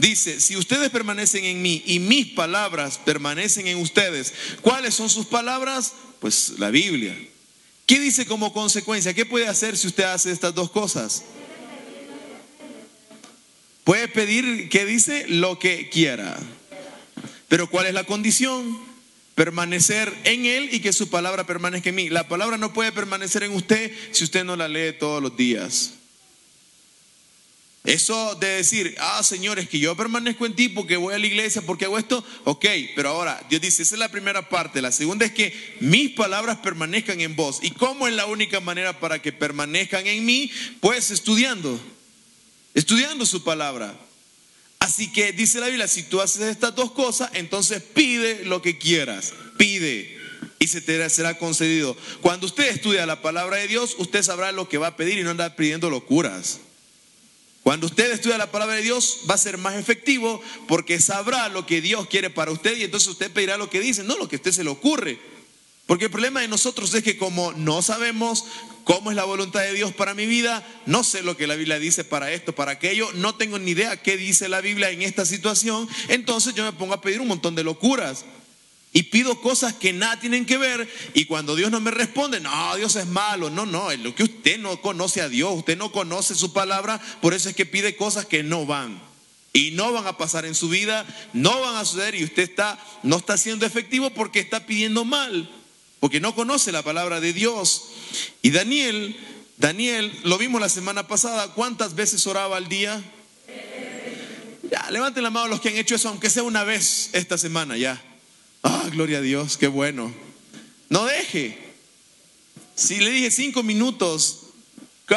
Dice, 0.00 0.40
si 0.40 0.56
ustedes 0.56 0.88
permanecen 0.88 1.44
en 1.44 1.60
mí 1.60 1.82
y 1.84 1.98
mis 1.98 2.28
palabras 2.28 2.98
permanecen 3.04 3.66
en 3.66 3.76
ustedes, 3.76 4.32
¿cuáles 4.62 4.94
son 4.94 5.10
sus 5.10 5.26
palabras? 5.26 5.92
Pues 6.20 6.54
la 6.56 6.70
Biblia. 6.70 7.14
¿Qué 7.84 8.00
dice 8.00 8.24
como 8.24 8.54
consecuencia? 8.54 9.12
¿Qué 9.12 9.26
puede 9.26 9.46
hacer 9.46 9.76
si 9.76 9.88
usted 9.88 10.04
hace 10.04 10.32
estas 10.32 10.54
dos 10.54 10.70
cosas? 10.70 11.22
Puede 13.84 14.08
pedir, 14.08 14.70
¿qué 14.70 14.86
dice? 14.86 15.26
Lo 15.28 15.58
que 15.58 15.90
quiera. 15.90 16.38
Pero 17.48 17.68
¿cuál 17.68 17.86
es 17.86 17.92
la 17.92 18.04
condición? 18.04 18.78
Permanecer 19.34 20.10
en 20.24 20.46
Él 20.46 20.70
y 20.72 20.80
que 20.80 20.94
su 20.94 21.10
palabra 21.10 21.44
permanezca 21.44 21.90
en 21.90 21.96
mí. 21.96 22.08
La 22.08 22.26
palabra 22.26 22.56
no 22.56 22.72
puede 22.72 22.90
permanecer 22.90 23.42
en 23.42 23.52
usted 23.52 23.92
si 24.12 24.24
usted 24.24 24.44
no 24.44 24.56
la 24.56 24.66
lee 24.66 24.94
todos 24.98 25.22
los 25.22 25.36
días. 25.36 25.99
Eso 27.84 28.34
de 28.34 28.46
decir, 28.46 28.94
ah, 28.98 29.22
Señor, 29.22 29.58
es 29.58 29.68
que 29.68 29.78
yo 29.78 29.96
permanezco 29.96 30.44
en 30.44 30.54
ti 30.54 30.68
porque 30.68 30.96
voy 30.96 31.14
a 31.14 31.18
la 31.18 31.26
iglesia, 31.26 31.62
porque 31.62 31.86
hago 31.86 31.98
esto, 31.98 32.22
ok, 32.44 32.66
pero 32.94 33.08
ahora 33.08 33.42
Dios 33.48 33.62
dice, 33.62 33.82
esa 33.82 33.94
es 33.94 33.98
la 33.98 34.10
primera 34.10 34.48
parte. 34.50 34.82
La 34.82 34.92
segunda 34.92 35.24
es 35.24 35.32
que 35.32 35.54
mis 35.80 36.10
palabras 36.10 36.58
permanezcan 36.58 37.20
en 37.20 37.36
vos. 37.36 37.58
¿Y 37.62 37.70
cómo 37.70 38.06
es 38.06 38.14
la 38.14 38.26
única 38.26 38.60
manera 38.60 39.00
para 39.00 39.22
que 39.22 39.32
permanezcan 39.32 40.06
en 40.06 40.26
mí? 40.26 40.50
Pues 40.80 41.10
estudiando 41.10 41.80
estudiando 42.74 43.26
su 43.26 43.42
palabra. 43.42 43.94
Así 44.78 45.12
que 45.12 45.32
dice 45.32 45.60
la 45.60 45.66
Biblia, 45.66 45.88
si 45.88 46.02
tú 46.02 46.20
haces 46.20 46.42
estas 46.42 46.74
dos 46.74 46.92
cosas, 46.92 47.30
entonces 47.34 47.82
pide 47.82 48.44
lo 48.44 48.62
que 48.62 48.78
quieras, 48.78 49.34
pide 49.58 50.18
y 50.58 50.68
se 50.68 50.80
te 50.80 51.08
será 51.10 51.36
concedido. 51.38 51.96
Cuando 52.22 52.46
usted 52.46 52.68
estudia 52.68 53.04
la 53.06 53.20
palabra 53.20 53.58
de 53.58 53.68
Dios, 53.68 53.94
usted 53.98 54.22
sabrá 54.22 54.52
lo 54.52 54.68
que 54.68 54.78
va 54.78 54.88
a 54.88 54.96
pedir 54.96 55.18
y 55.18 55.22
no 55.22 55.30
anda 55.30 55.54
pidiendo 55.54 55.90
locuras. 55.90 56.60
Cuando 57.62 57.86
usted 57.86 58.10
estudia 58.10 58.38
la 58.38 58.50
palabra 58.50 58.76
de 58.76 58.82
Dios, 58.82 59.20
va 59.28 59.34
a 59.34 59.38
ser 59.38 59.58
más 59.58 59.74
efectivo 59.74 60.40
porque 60.66 60.98
sabrá 60.98 61.48
lo 61.48 61.66
que 61.66 61.80
Dios 61.80 62.06
quiere 62.06 62.30
para 62.30 62.50
usted 62.50 62.76
y 62.76 62.84
entonces 62.84 63.08
usted 63.08 63.30
pedirá 63.30 63.58
lo 63.58 63.68
que 63.68 63.80
dice, 63.80 64.02
no 64.02 64.16
lo 64.16 64.28
que 64.28 64.36
a 64.36 64.38
usted 64.38 64.52
se 64.52 64.64
le 64.64 64.70
ocurre. 64.70 65.18
Porque 65.86 66.06
el 66.06 66.10
problema 66.10 66.40
de 66.40 66.48
nosotros 66.48 66.94
es 66.94 67.02
que 67.02 67.18
como 67.18 67.52
no 67.52 67.82
sabemos 67.82 68.44
cómo 68.84 69.10
es 69.10 69.16
la 69.16 69.24
voluntad 69.24 69.60
de 69.60 69.74
Dios 69.74 69.92
para 69.92 70.14
mi 70.14 70.24
vida, 70.24 70.66
no 70.86 71.04
sé 71.04 71.22
lo 71.22 71.36
que 71.36 71.46
la 71.46 71.56
Biblia 71.56 71.78
dice 71.78 72.04
para 72.04 72.32
esto, 72.32 72.54
para 72.54 72.72
aquello, 72.72 73.10
no 73.14 73.34
tengo 73.34 73.58
ni 73.58 73.72
idea 73.72 74.00
qué 74.00 74.16
dice 74.16 74.48
la 74.48 74.60
Biblia 74.60 74.90
en 74.90 75.02
esta 75.02 75.26
situación, 75.26 75.88
entonces 76.08 76.54
yo 76.54 76.64
me 76.64 76.72
pongo 76.72 76.94
a 76.94 77.00
pedir 77.00 77.20
un 77.20 77.28
montón 77.28 77.56
de 77.56 77.64
locuras. 77.64 78.24
Y 78.92 79.04
pido 79.04 79.40
cosas 79.40 79.74
que 79.74 79.92
nada 79.92 80.18
tienen 80.18 80.46
que 80.46 80.58
ver 80.58 80.88
y 81.14 81.26
cuando 81.26 81.54
Dios 81.54 81.70
no 81.70 81.80
me 81.80 81.92
responde, 81.92 82.40
no, 82.40 82.76
Dios 82.76 82.96
es 82.96 83.06
malo, 83.06 83.48
no, 83.48 83.64
no, 83.64 83.92
es 83.92 84.00
lo 84.00 84.14
que 84.14 84.24
usted 84.24 84.58
no 84.58 84.80
conoce 84.80 85.20
a 85.20 85.28
Dios, 85.28 85.52
usted 85.54 85.78
no 85.78 85.92
conoce 85.92 86.34
su 86.34 86.52
palabra, 86.52 87.00
por 87.20 87.32
eso 87.32 87.48
es 87.48 87.54
que 87.54 87.66
pide 87.66 87.94
cosas 87.96 88.26
que 88.26 88.42
no 88.42 88.66
van. 88.66 89.00
Y 89.52 89.72
no 89.72 89.92
van 89.92 90.06
a 90.06 90.16
pasar 90.16 90.44
en 90.44 90.54
su 90.54 90.68
vida, 90.68 91.06
no 91.32 91.60
van 91.60 91.76
a 91.76 91.84
suceder 91.84 92.14
y 92.14 92.24
usted 92.24 92.42
está, 92.42 92.78
no 93.02 93.16
está 93.16 93.36
siendo 93.36 93.66
efectivo 93.66 94.10
porque 94.10 94.40
está 94.40 94.66
pidiendo 94.66 95.04
mal 95.04 95.48
porque 96.00 96.18
no 96.18 96.34
conoce 96.34 96.72
la 96.72 96.82
palabra 96.82 97.20
de 97.20 97.32
Dios. 97.32 97.84
Y 98.42 98.50
Daniel, 98.50 99.16
Daniel, 99.58 100.10
lo 100.24 100.38
vimos 100.38 100.60
la 100.60 100.70
semana 100.70 101.06
pasada, 101.06 101.52
¿cuántas 101.52 101.94
veces 101.94 102.26
oraba 102.26 102.56
al 102.56 102.68
día? 102.68 103.00
Ya, 104.70 104.90
levanten 104.90 105.22
la 105.22 105.30
mano 105.30 105.48
los 105.48 105.60
que 105.60 105.68
han 105.68 105.76
hecho 105.76 105.94
eso, 105.94 106.08
aunque 106.08 106.30
sea 106.30 106.42
una 106.42 106.64
vez 106.64 107.10
esta 107.12 107.36
semana, 107.36 107.76
ya. 107.76 108.02
Ah, 108.62 108.88
gloria 108.90 109.18
a 109.18 109.22
Dios, 109.22 109.56
qué 109.56 109.66
bueno. 109.66 110.12
No 110.88 111.04
deje. 111.04 111.58
Si 112.74 112.98
le 112.98 113.10
dije 113.10 113.30
cinco 113.30 113.62
minutos 113.62 114.40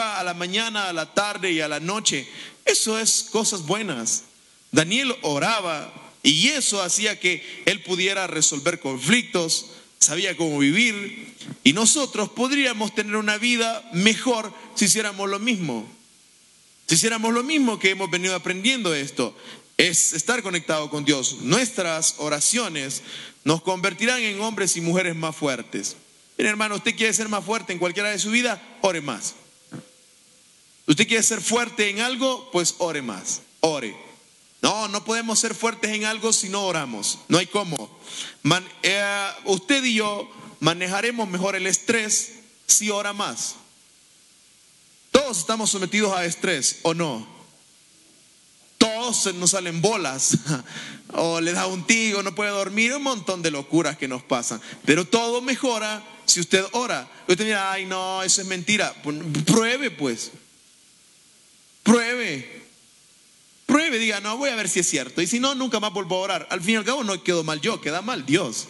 a 0.02 0.24
la 0.24 0.34
mañana, 0.34 0.90
a 0.90 0.94
la 0.94 1.14
tarde 1.14 1.52
y 1.52 1.62
a 1.62 1.68
la 1.68 1.80
noche, 1.80 2.28
eso 2.66 3.00
es 3.00 3.28
cosas 3.32 3.66
buenas. 3.66 4.24
Daniel 4.72 5.16
oraba 5.22 5.94
y 6.24 6.50
eso 6.50 6.82
hacía 6.82 7.20
que 7.20 7.44
él 7.66 7.84
pudiera 7.84 8.28
resolver 8.28 8.80
conflictos, 8.80 9.68
sabía 10.00 10.36
cómo 10.36 10.58
vivir 10.60 11.36
y 11.64 11.74
nosotros 11.74 12.30
podríamos 12.30 12.96
tener 12.96 13.16
una 13.16 13.38
vida 13.38 13.88
mejor 13.94 14.54
si 14.76 14.86
hiciéramos 14.86 15.30
lo 15.30 15.40
mismo. 15.40 15.88
Si 16.88 16.96
hiciéramos 16.96 17.34
lo 17.34 17.44
mismo 17.44 17.80
que 17.80 17.92
hemos 17.92 18.10
venido 18.10 18.36
aprendiendo 18.36 18.94
esto, 18.94 19.36
es 19.90 20.14
estar 20.14 20.42
conectado 20.42 20.90
con 20.90 21.04
Dios. 21.04 21.38
Nuestras 21.42 22.16
oraciones 22.18 23.02
nos 23.44 23.62
convertirán 23.62 24.22
en 24.22 24.40
hombres 24.40 24.78
y 24.78 24.82
mujeres 24.82 25.16
más 25.16 25.36
fuertes. 25.36 25.98
Bien, 26.38 26.50
hermano, 26.50 26.76
usted 26.76 26.96
quiere 26.96 27.14
ser 27.14 27.28
más 27.28 27.44
fuerte 27.44 27.74
en 27.74 27.80
cualquiera 27.80 28.10
de 28.10 28.20
su 28.20 28.32
vida, 28.32 28.62
ore 28.82 29.02
más. 29.02 29.36
Usted 30.88 31.08
quiere 31.08 31.24
ser 31.24 31.42
fuerte 31.42 31.90
en 31.90 32.00
algo, 32.00 32.50
pues 32.52 32.76
ore 32.78 33.02
más, 33.02 33.42
ore. 33.60 33.96
No, 34.62 34.88
no 34.88 35.04
podemos 35.04 35.40
ser 35.40 35.54
fuertes 35.54 35.92
en 35.92 36.06
algo 36.06 36.32
si 36.32 36.48
no 36.48 36.66
oramos. 36.66 37.20
No 37.28 37.38
hay 37.38 37.48
cómo. 37.48 38.00
Eh, 38.84 39.28
usted 39.46 39.84
y 39.84 39.96
yo 39.96 40.30
manejaremos 40.62 41.28
mejor 41.28 41.58
el 41.58 41.68
estrés 41.68 42.36
si 42.68 42.90
ora 42.90 43.12
más. 43.12 43.56
Todos 45.12 45.40
estamos 45.40 45.70
sometidos 45.70 46.14
a 46.14 46.26
estrés, 46.26 46.80
¿o 46.84 46.94
no? 46.94 47.33
Nos 49.36 49.52
salen 49.52 49.82
bolas, 49.82 50.38
o 51.14 51.42
le 51.42 51.52
da 51.52 51.68
un 51.68 51.86
tigo, 51.86 52.24
no 52.24 52.34
puede 52.34 52.52
dormir, 52.52 52.94
un 52.94 53.04
montón 53.04 53.42
de 53.42 53.52
locuras 53.52 53.98
que 53.98 54.08
nos 54.08 54.24
pasan. 54.24 54.62
Pero 54.86 55.06
todo 55.06 55.42
mejora 55.42 56.04
si 56.26 56.40
usted 56.40 56.64
ora. 56.72 57.10
Usted 57.28 57.46
mira, 57.46 57.72
ay 57.72 57.86
no, 57.86 58.24
eso 58.24 58.42
es 58.42 58.48
mentira. 58.48 58.94
Pruebe 59.46 59.92
pues. 59.92 60.32
Pruebe. 61.84 62.64
Pruebe, 63.66 64.00
diga, 64.00 64.20
no, 64.20 64.38
voy 64.38 64.50
a 64.50 64.56
ver 64.56 64.70
si 64.70 64.80
es 64.80 64.90
cierto. 64.90 65.22
Y 65.22 65.28
si 65.28 65.40
no, 65.40 65.56
nunca 65.56 65.80
más 65.80 65.94
vuelvo 65.94 66.18
a 66.18 66.20
orar. 66.20 66.48
Al 66.50 66.62
fin 66.62 66.76
y 66.76 66.78
al 66.78 66.86
cabo 66.86 67.04
no 67.04 67.22
quedo 67.24 67.44
mal 67.44 67.60
yo, 67.62 67.82
queda 67.82 68.02
mal 68.02 68.26
Dios. 68.26 68.68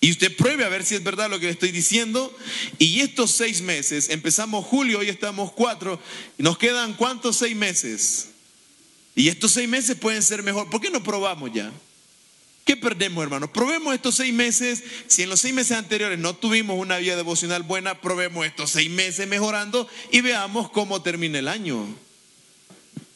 Y 0.00 0.10
usted 0.10 0.34
pruebe 0.34 0.64
a 0.64 0.70
ver 0.70 0.84
si 0.84 0.94
es 0.94 1.04
verdad 1.04 1.28
lo 1.28 1.38
que 1.38 1.46
le 1.46 1.52
estoy 1.52 1.72
diciendo. 1.72 2.34
Y 2.78 3.00
estos 3.00 3.32
seis 3.32 3.60
meses, 3.60 4.08
empezamos 4.08 4.64
julio, 4.64 5.00
hoy 5.00 5.10
estamos 5.10 5.52
cuatro, 5.52 6.00
nos 6.38 6.56
quedan 6.56 6.94
cuántos 6.94 7.36
seis 7.36 7.54
meses. 7.54 8.29
Y 9.14 9.28
estos 9.28 9.52
seis 9.52 9.68
meses 9.68 9.96
pueden 9.96 10.22
ser 10.22 10.42
mejor. 10.42 10.70
¿Por 10.70 10.80
qué 10.80 10.90
no 10.90 11.02
probamos 11.02 11.52
ya? 11.52 11.72
¿Qué 12.64 12.76
perdemos, 12.76 13.22
hermanos? 13.22 13.50
Probemos 13.50 13.94
estos 13.94 14.14
seis 14.14 14.32
meses. 14.32 14.84
Si 15.08 15.22
en 15.22 15.28
los 15.28 15.40
seis 15.40 15.52
meses 15.52 15.76
anteriores 15.76 16.18
no 16.18 16.36
tuvimos 16.36 16.78
una 16.78 16.98
vida 16.98 17.16
devocional 17.16 17.62
buena, 17.62 18.00
probemos 18.00 18.46
estos 18.46 18.70
seis 18.70 18.90
meses 18.90 19.26
mejorando 19.26 19.88
y 20.12 20.20
veamos 20.20 20.70
cómo 20.70 21.02
termina 21.02 21.38
el 21.38 21.48
año. 21.48 21.86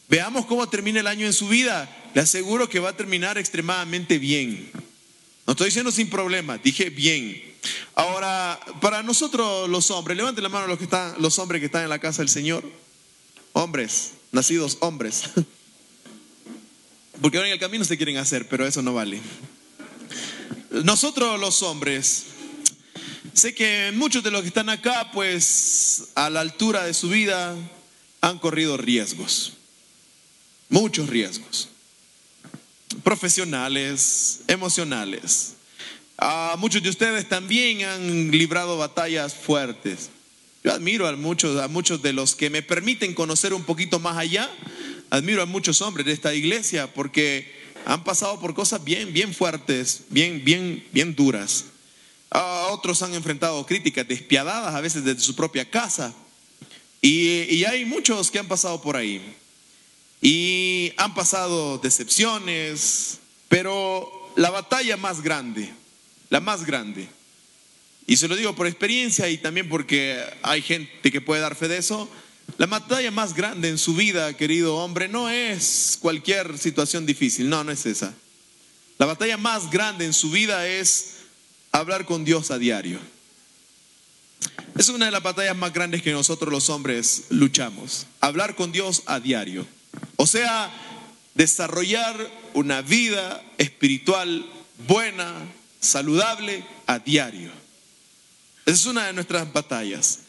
Veamos 0.09 0.45
cómo 0.45 0.67
termina 0.67 0.99
el 0.99 1.07
año 1.07 1.25
en 1.25 1.33
su 1.33 1.47
vida. 1.47 1.89
Le 2.13 2.21
aseguro 2.21 2.69
que 2.69 2.79
va 2.79 2.89
a 2.89 2.97
terminar 2.97 3.37
extremadamente 3.37 4.19
bien. 4.19 4.71
No 5.47 5.51
estoy 5.51 5.67
diciendo 5.67 5.91
sin 5.91 6.09
problema, 6.09 6.57
dije 6.57 6.89
bien. 6.89 7.41
Ahora, 7.95 8.59
para 8.81 9.03
nosotros 9.03 9.69
los 9.69 9.89
hombres, 9.91 10.17
levanten 10.17 10.43
la 10.43 10.49
mano 10.49 10.67
los, 10.67 10.77
que 10.77 10.83
están, 10.83 11.15
los 11.19 11.39
hombres 11.39 11.59
que 11.59 11.67
están 11.67 11.83
en 11.83 11.89
la 11.89 11.99
casa 11.99 12.21
del 12.21 12.29
Señor. 12.29 12.63
Hombres, 13.53 14.15
nacidos 14.31 14.77
hombres. 14.81 15.23
Porque 17.21 17.37
ahora 17.37 17.47
en 17.47 17.53
el 17.53 17.59
camino 17.59 17.83
se 17.85 17.97
quieren 17.97 18.17
hacer, 18.17 18.47
pero 18.47 18.65
eso 18.65 18.81
no 18.81 18.93
vale. 18.93 19.19
Nosotros 20.83 21.39
los 21.39 21.63
hombres, 21.63 22.25
sé 23.33 23.55
que 23.55 23.91
muchos 23.95 24.23
de 24.23 24.31
los 24.31 24.41
que 24.41 24.49
están 24.49 24.69
acá, 24.69 25.11
pues 25.13 26.09
a 26.15 26.29
la 26.29 26.41
altura 26.41 26.85
de 26.85 26.93
su 26.93 27.09
vida, 27.09 27.55
han 28.21 28.39
corrido 28.39 28.75
riesgos. 28.75 29.53
Muchos 30.69 31.09
riesgos. 31.09 31.69
Profesionales, 33.03 34.41
emocionales. 34.47 35.53
A 36.17 36.55
muchos 36.57 36.81
de 36.81 36.89
ustedes 36.89 37.27
también 37.29 37.83
han 37.83 38.31
librado 38.31 38.77
batallas 38.77 39.33
fuertes. 39.33 40.09
Yo 40.63 40.73
admiro 40.73 41.07
a 41.07 41.15
muchos, 41.15 41.61
a 41.61 41.67
muchos 41.67 42.01
de 42.01 42.13
los 42.13 42.35
que 42.35 42.49
me 42.49 42.63
permiten 42.63 43.13
conocer 43.13 43.53
un 43.53 43.63
poquito 43.63 43.99
más 43.99 44.17
allá. 44.17 44.49
Admiro 45.15 45.41
a 45.41 45.45
muchos 45.45 45.81
hombres 45.81 46.05
de 46.05 46.11
esta 46.11 46.33
iglesia 46.33 46.93
porque 46.93 47.49
han 47.85 48.03
pasado 48.03 48.37
por 48.37 48.53
cosas 48.53 48.83
bien, 48.83 49.13
bien 49.13 49.33
fuertes, 49.33 50.01
bien, 50.09 50.43
bien, 50.43 50.85
bien 50.91 51.15
duras. 51.15 51.67
A 52.29 52.67
otros 52.71 53.01
han 53.01 53.13
enfrentado 53.13 53.65
críticas 53.65 54.05
despiadadas, 54.05 54.75
a 54.75 54.81
veces 54.81 55.05
desde 55.05 55.21
su 55.21 55.33
propia 55.33 55.69
casa. 55.69 56.13
Y, 56.99 57.43
y 57.43 57.63
hay 57.63 57.85
muchos 57.85 58.29
que 58.29 58.39
han 58.39 58.49
pasado 58.49 58.81
por 58.81 58.97
ahí. 58.97 59.21
Y 60.21 60.91
han 60.97 61.13
pasado 61.13 61.77
decepciones, 61.77 63.19
pero 63.47 64.33
la 64.35 64.49
batalla 64.49 64.97
más 64.97 65.21
grande, 65.21 65.71
la 66.29 66.41
más 66.41 66.65
grande, 66.65 67.07
y 68.05 68.17
se 68.17 68.27
lo 68.27 68.35
digo 68.35 68.53
por 68.53 68.67
experiencia 68.67 69.29
y 69.29 69.37
también 69.37 69.69
porque 69.69 70.21
hay 70.41 70.61
gente 70.61 71.09
que 71.09 71.21
puede 71.21 71.39
dar 71.39 71.55
fe 71.55 71.69
de 71.69 71.77
eso, 71.77 72.09
la 72.57 72.67
batalla 72.67 73.11
más 73.11 73.33
grande 73.33 73.69
en 73.69 73.77
su 73.77 73.95
vida, 73.95 74.35
querido 74.35 74.77
hombre, 74.77 75.07
no 75.07 75.29
es 75.29 75.97
cualquier 75.99 76.57
situación 76.57 77.05
difícil, 77.05 77.49
no, 77.49 77.63
no 77.63 77.71
es 77.71 77.85
esa. 77.85 78.13
La 78.97 79.05
batalla 79.05 79.37
más 79.37 79.69
grande 79.69 80.05
en 80.05 80.13
su 80.13 80.31
vida 80.31 80.67
es 80.67 81.15
hablar 81.71 82.05
con 82.05 82.23
Dios 82.23 82.51
a 82.51 82.57
diario. 82.57 82.99
Es 84.77 84.89
una 84.89 85.05
de 85.05 85.11
las 85.11 85.23
batallas 85.23 85.55
más 85.55 85.73
grandes 85.73 86.01
que 86.01 86.11
nosotros 86.11 86.51
los 86.51 86.69
hombres 86.69 87.25
luchamos, 87.29 88.07
hablar 88.21 88.55
con 88.55 88.71
Dios 88.71 89.03
a 89.05 89.19
diario. 89.19 89.67
O 90.15 90.27
sea, 90.27 90.71
desarrollar 91.33 92.15
una 92.53 92.81
vida 92.81 93.43
espiritual 93.57 94.45
buena, 94.87 95.33
saludable 95.79 96.65
a 96.87 96.99
diario. 96.99 97.51
Esa 98.65 98.75
es 98.75 98.85
una 98.85 99.07
de 99.07 99.13
nuestras 99.13 99.51
batallas. 99.51 100.19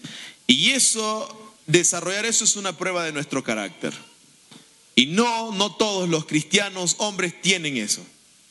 Y 0.46 0.70
eso, 0.70 1.45
desarrollar 1.66 2.26
eso 2.26 2.44
es 2.44 2.56
una 2.56 2.76
prueba 2.76 3.04
de 3.04 3.12
nuestro 3.12 3.42
carácter. 3.42 3.92
Y 4.94 5.06
no, 5.06 5.52
no 5.52 5.74
todos 5.76 6.08
los 6.08 6.24
cristianos 6.24 6.96
hombres 6.98 7.40
tienen 7.42 7.76
eso. 7.76 8.04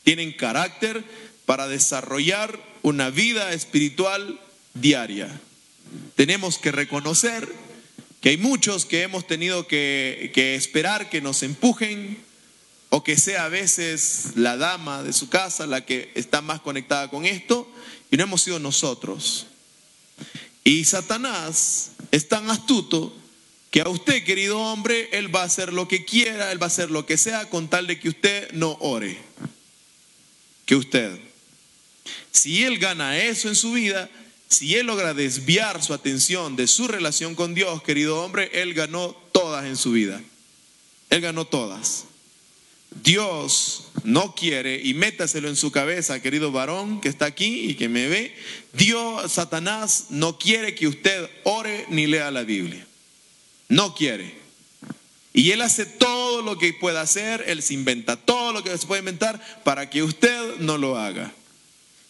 Tienen 0.04 0.32
carácter 0.32 1.04
para 1.44 1.66
desarrollar 1.66 2.58
una 2.82 3.10
vida 3.10 3.52
espiritual 3.52 4.40
diaria. 4.74 5.40
Tenemos 6.14 6.58
que 6.58 6.70
reconocer 6.70 7.48
que 8.20 8.30
hay 8.30 8.36
muchos 8.36 8.86
que 8.86 9.02
hemos 9.02 9.26
tenido 9.26 9.66
que, 9.66 10.30
que 10.34 10.54
esperar 10.54 11.10
que 11.10 11.20
nos 11.20 11.42
empujen 11.42 12.18
o 12.90 13.02
que 13.02 13.16
sea 13.16 13.46
a 13.46 13.48
veces 13.48 14.32
la 14.36 14.56
dama 14.56 15.02
de 15.02 15.12
su 15.12 15.28
casa 15.28 15.66
la 15.66 15.84
que 15.84 16.12
está 16.14 16.40
más 16.40 16.60
conectada 16.60 17.10
con 17.10 17.26
esto 17.26 17.68
y 18.10 18.16
no 18.16 18.24
hemos 18.24 18.42
sido 18.42 18.58
nosotros. 18.58 19.46
Y 20.66 20.84
Satanás 20.84 21.92
es 22.10 22.28
tan 22.28 22.50
astuto 22.50 23.16
que 23.70 23.82
a 23.82 23.88
usted, 23.88 24.24
querido 24.24 24.58
hombre, 24.58 25.08
él 25.12 25.32
va 25.32 25.42
a 25.42 25.44
hacer 25.44 25.72
lo 25.72 25.86
que 25.86 26.04
quiera, 26.04 26.50
él 26.50 26.60
va 26.60 26.64
a 26.64 26.66
hacer 26.66 26.90
lo 26.90 27.06
que 27.06 27.16
sea 27.16 27.48
con 27.48 27.68
tal 27.68 27.86
de 27.86 28.00
que 28.00 28.08
usted 28.08 28.50
no 28.50 28.76
ore. 28.80 29.16
Que 30.64 30.74
usted. 30.74 31.20
Si 32.32 32.64
él 32.64 32.78
gana 32.78 33.16
eso 33.16 33.48
en 33.48 33.54
su 33.54 33.74
vida, 33.74 34.10
si 34.48 34.74
él 34.74 34.86
logra 34.86 35.14
desviar 35.14 35.84
su 35.84 35.94
atención 35.94 36.56
de 36.56 36.66
su 36.66 36.88
relación 36.88 37.36
con 37.36 37.54
Dios, 37.54 37.80
querido 37.84 38.20
hombre, 38.20 38.50
él 38.52 38.74
ganó 38.74 39.16
todas 39.30 39.66
en 39.66 39.76
su 39.76 39.92
vida. 39.92 40.20
Él 41.10 41.20
ganó 41.20 41.44
todas. 41.44 42.05
Dios 42.90 43.88
no 44.04 44.34
quiere, 44.34 44.80
y 44.82 44.94
métaselo 44.94 45.48
en 45.48 45.56
su 45.56 45.70
cabeza, 45.70 46.22
querido 46.22 46.52
varón 46.52 47.00
que 47.00 47.08
está 47.08 47.26
aquí 47.26 47.70
y 47.70 47.74
que 47.74 47.88
me 47.88 48.08
ve, 48.08 48.34
Dios, 48.72 49.32
Satanás, 49.32 50.06
no 50.10 50.38
quiere 50.38 50.74
que 50.74 50.86
usted 50.88 51.28
ore 51.44 51.86
ni 51.88 52.06
lea 52.06 52.30
la 52.30 52.42
Biblia. 52.42 52.86
No 53.68 53.94
quiere. 53.94 54.34
Y 55.32 55.50
él 55.50 55.60
hace 55.60 55.84
todo 55.84 56.40
lo 56.40 56.56
que 56.56 56.72
pueda 56.72 57.02
hacer, 57.02 57.44
él 57.46 57.62
se 57.62 57.74
inventa 57.74 58.16
todo 58.16 58.52
lo 58.52 58.62
que 58.62 58.76
se 58.76 58.86
puede 58.86 59.00
inventar 59.00 59.40
para 59.64 59.90
que 59.90 60.02
usted 60.02 60.56
no 60.60 60.78
lo 60.78 60.96
haga. 60.96 61.32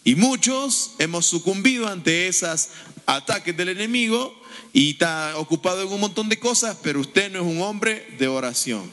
Y 0.05 0.15
muchos 0.15 0.93
hemos 1.01 1.27
sucumbido 1.27 1.89
ante 1.89 2.29
esos 2.29 2.69
ataques 3.07 3.57
del 3.57 3.71
enemigo 3.71 4.41
y 4.73 4.91
está 4.91 5.37
ocupado 5.39 5.83
en 5.83 5.89
un 5.89 6.01
montón 6.01 6.29
de 6.29 6.39
cosas, 6.39 6.77
pero 6.83 7.01
usted 7.01 7.33
no 7.33 7.41
es 7.41 7.45
un 7.45 7.61
hombre 7.61 8.07
de 8.17 8.29
oración. 8.29 8.93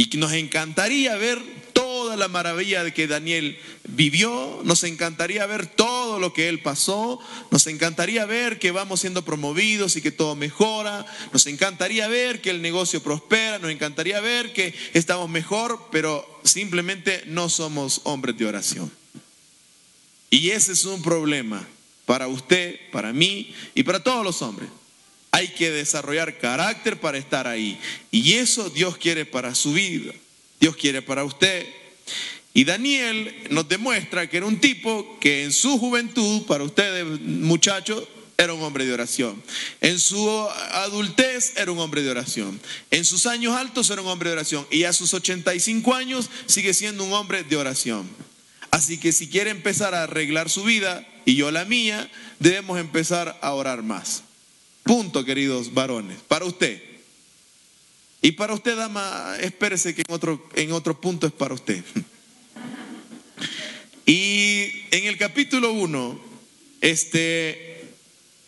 Y 0.00 0.16
nos 0.16 0.32
encantaría 0.32 1.14
ver 1.18 1.42
toda 1.74 2.16
la 2.16 2.28
maravilla 2.28 2.82
de 2.82 2.94
que 2.94 3.06
Daniel 3.06 3.58
vivió, 3.86 4.62
nos 4.64 4.82
encantaría 4.84 5.44
ver 5.44 5.66
todo 5.66 6.18
lo 6.18 6.32
que 6.32 6.48
él 6.48 6.62
pasó, 6.62 7.20
nos 7.50 7.66
encantaría 7.66 8.24
ver 8.24 8.58
que 8.58 8.70
vamos 8.70 9.00
siendo 9.00 9.26
promovidos 9.26 9.96
y 9.96 10.00
que 10.00 10.10
todo 10.10 10.36
mejora, 10.36 11.04
nos 11.34 11.46
encantaría 11.46 12.08
ver 12.08 12.40
que 12.40 12.48
el 12.48 12.62
negocio 12.62 13.02
prospera, 13.02 13.58
nos 13.58 13.70
encantaría 13.70 14.20
ver 14.20 14.54
que 14.54 14.74
estamos 14.94 15.28
mejor, 15.28 15.88
pero 15.92 16.26
simplemente 16.44 17.22
no 17.26 17.50
somos 17.50 18.00
hombres 18.04 18.38
de 18.38 18.46
oración. 18.46 18.90
Y 20.30 20.48
ese 20.48 20.72
es 20.72 20.86
un 20.86 21.02
problema 21.02 21.68
para 22.06 22.26
usted, 22.26 22.80
para 22.90 23.12
mí 23.12 23.54
y 23.74 23.82
para 23.82 24.02
todos 24.02 24.24
los 24.24 24.40
hombres. 24.40 24.70
Hay 25.32 25.48
que 25.48 25.70
desarrollar 25.70 26.38
carácter 26.38 26.98
para 26.98 27.18
estar 27.18 27.46
ahí. 27.46 27.78
Y 28.10 28.34
eso 28.34 28.70
Dios 28.70 28.96
quiere 28.96 29.24
para 29.24 29.54
su 29.54 29.72
vida. 29.72 30.12
Dios 30.58 30.76
quiere 30.76 31.02
para 31.02 31.24
usted. 31.24 31.66
Y 32.52 32.64
Daniel 32.64 33.34
nos 33.50 33.68
demuestra 33.68 34.28
que 34.28 34.38
era 34.38 34.46
un 34.46 34.60
tipo 34.60 35.18
que 35.20 35.44
en 35.44 35.52
su 35.52 35.78
juventud, 35.78 36.42
para 36.46 36.64
ustedes 36.64 37.20
muchachos, 37.20 38.04
era 38.36 38.54
un 38.54 38.62
hombre 38.62 38.86
de 38.86 38.92
oración. 38.92 39.40
En 39.80 39.98
su 39.98 40.28
adultez 40.72 41.52
era 41.56 41.70
un 41.70 41.78
hombre 41.78 42.02
de 42.02 42.10
oración. 42.10 42.58
En 42.90 43.04
sus 43.04 43.26
años 43.26 43.54
altos 43.54 43.90
era 43.90 44.02
un 44.02 44.08
hombre 44.08 44.30
de 44.30 44.36
oración. 44.36 44.66
Y 44.70 44.84
a 44.84 44.92
sus 44.92 45.12
85 45.14 45.94
años 45.94 46.30
sigue 46.46 46.74
siendo 46.74 47.04
un 47.04 47.12
hombre 47.12 47.44
de 47.44 47.56
oración. 47.56 48.08
Así 48.70 48.98
que 48.98 49.12
si 49.12 49.28
quiere 49.28 49.50
empezar 49.50 49.94
a 49.94 50.04
arreglar 50.04 50.48
su 50.48 50.64
vida, 50.64 51.06
y 51.24 51.34
yo 51.36 51.50
la 51.50 51.64
mía, 51.64 52.10
debemos 52.38 52.78
empezar 52.80 53.38
a 53.42 53.52
orar 53.52 53.82
más. 53.82 54.22
Punto, 54.90 55.24
queridos 55.24 55.72
varones, 55.72 56.18
para 56.26 56.44
usted. 56.44 56.82
Y 58.22 58.32
para 58.32 58.54
usted, 58.54 58.76
dama, 58.76 59.36
espérese 59.40 59.94
que 59.94 60.02
en 60.04 60.12
otro, 60.12 60.48
en 60.56 60.72
otro 60.72 61.00
punto 61.00 61.28
es 61.28 61.32
para 61.32 61.54
usted. 61.54 61.84
Y 64.04 64.64
en 64.90 65.06
el 65.06 65.16
capítulo 65.16 65.70
1, 65.70 66.20
este, 66.80 67.84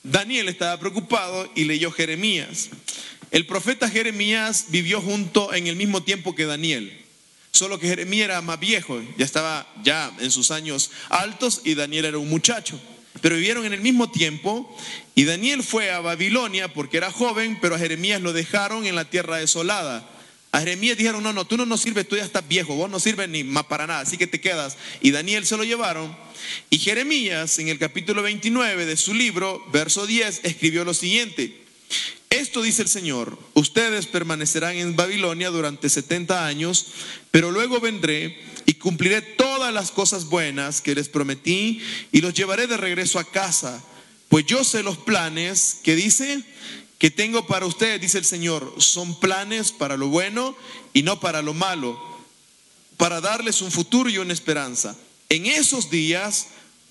Daniel 0.03 0.49
estaba 0.49 0.81
preocupado 0.81 1.49
y 1.55 1.63
leyó 1.63 1.93
Jeremías. 1.93 2.71
El 3.31 3.47
profeta 3.47 3.89
Jeremías 3.89 4.67
vivió 4.71 5.01
junto 5.01 5.55
en 5.55 5.69
el 5.69 5.77
mismo 5.77 6.03
tiempo 6.03 6.35
que 6.35 6.45
Daniel. 6.45 6.93
Solo 7.53 7.79
que 7.79 7.87
Jeremías 7.87 8.25
era 8.25 8.43
más 8.43 8.59
viejo, 8.59 9.01
ya 9.17 9.25
estaba 9.25 9.73
ya 9.85 10.13
en 10.19 10.33
sus 10.33 10.51
años 10.51 10.91
altos 11.09 11.61
y 11.63 11.77
Daniel 11.77 12.07
era 12.07 12.19
un 12.19 12.29
muchacho 12.29 12.81
pero 13.21 13.37
vivieron 13.37 13.65
en 13.65 13.73
el 13.73 13.81
mismo 13.81 14.11
tiempo. 14.11 14.77
Y 15.15 15.25
Daniel 15.25 15.63
fue 15.63 15.91
a 15.91 16.01
Babilonia 16.01 16.73
porque 16.73 16.97
era 16.97 17.13
joven, 17.13 17.59
pero 17.61 17.75
a 17.75 17.79
Jeremías 17.79 18.21
lo 18.21 18.33
dejaron 18.33 18.87
en 18.87 18.95
la 18.95 19.05
tierra 19.05 19.37
desolada. 19.37 20.09
A 20.53 20.61
Jeremías 20.61 20.99
dijeron, 20.99 21.23
no, 21.23 21.33
no, 21.33 21.47
tú 21.47 21.57
no 21.57 21.65
nos 21.65 21.81
sirves, 21.81 22.07
tú 22.07 22.17
ya 22.17 22.25
estás 22.25 22.47
viejo, 22.47 22.75
vos 22.75 22.91
no 22.91 23.01
sirves 23.01 23.29
ni 23.29 23.43
más 23.43 23.65
para 23.65 23.87
nada, 23.87 24.01
así 24.01 24.19
que 24.19 24.27
te 24.27 24.41
quedas. 24.41 24.77
Y 25.01 25.11
Daniel 25.11 25.47
se 25.47 25.57
lo 25.57 25.65
llevaron. 25.65 26.15
Y 26.69 26.79
Jeremías, 26.79 27.59
en 27.59 27.69
el 27.69 27.79
capítulo 27.79 28.23
29 28.23 28.85
de 28.85 28.97
su 28.97 29.15
libro, 29.15 29.65
verso 29.73 30.07
10, 30.07 30.41
escribió 30.43 30.85
lo 30.85 30.93
siguiente. 30.93 31.63
Esto 32.29 32.63
dice 32.63 32.83
el 32.83 32.89
Señor, 32.89 33.39
ustedes 33.55 34.07
permanecerán 34.07 34.77
en 34.77 34.97
Babilonia 34.97 35.51
durante 35.51 35.89
70 35.89 36.47
años, 36.47 36.87
pero 37.31 37.51
luego 37.51 37.81
vendré 37.81 38.39
y 38.67 38.75
cumpliré 38.75 39.23
todas 39.23 39.73
las 39.73 39.91
cosas 39.91 40.27
buenas 40.27 40.81
que 40.81 40.95
les 40.95 41.09
prometí 41.09 41.81
y 42.13 42.21
los 42.21 42.35
llevaré 42.35 42.67
de 42.67 42.77
regreso 42.77 43.19
a 43.19 43.25
casa, 43.25 43.83
pues 44.29 44.47
yo 44.47 44.65
sé 44.65 44.83
los 44.83 44.99
planes 44.99 45.79
que 45.83 45.95
dice 45.95 46.43
que 46.99 47.11
tengo 47.11 47.47
para 47.47 47.67
ustedes, 47.67 48.01
dice 48.01 48.19
el 48.19 48.25
Señor, 48.25 48.75
son 48.79 49.19
planes 49.19 49.73
para 49.73 49.97
lo 49.97 50.09
bueno 50.09 50.57
y 50.93 51.03
no 51.03 51.19
para 51.21 51.43
lo 51.43 51.53
malo, 51.53 52.01
para 52.97 53.21
darles 53.21 53.61
un 53.61 53.73
futuro 53.73 54.09
y 54.09 54.19
una 54.19 54.33
esperanza. 54.33 54.97
En 55.29 55.47
esos 55.47 55.91
días, 55.91 56.47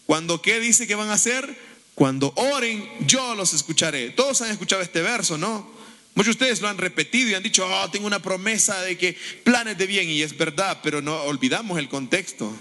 cuando 0.06 0.42
qué 0.42 0.60
dice 0.60 0.86
que 0.86 0.96
van 0.96 1.10
a 1.10 1.14
hacer, 1.14 1.58
cuando 1.96 2.34
oren, 2.36 2.90
yo 3.08 3.36
los 3.36 3.54
escucharé. 3.54 4.10
Todos 4.10 4.42
han 4.42 4.52
escuchado 4.52 4.82
este 4.82 5.02
verso, 5.02 5.38
¿no? 5.38 5.81
Muchos 6.14 6.38
de 6.38 6.44
ustedes 6.44 6.62
lo 6.62 6.68
han 6.68 6.78
repetido 6.78 7.30
y 7.30 7.34
han 7.34 7.44
dicho, 7.44 7.66
oh, 7.66 7.90
tengo 7.90 8.06
una 8.06 8.22
promesa 8.22 8.82
de 8.82 8.98
que 8.98 9.18
planes 9.44 9.78
de 9.78 9.88
bien, 9.88 10.10
y 10.10 10.22
es 10.22 10.38
verdad, 10.38 10.80
pero 10.84 11.02
no 11.02 11.24
olvidamos 11.24 11.80
el 11.80 11.88
contexto. 11.88 12.54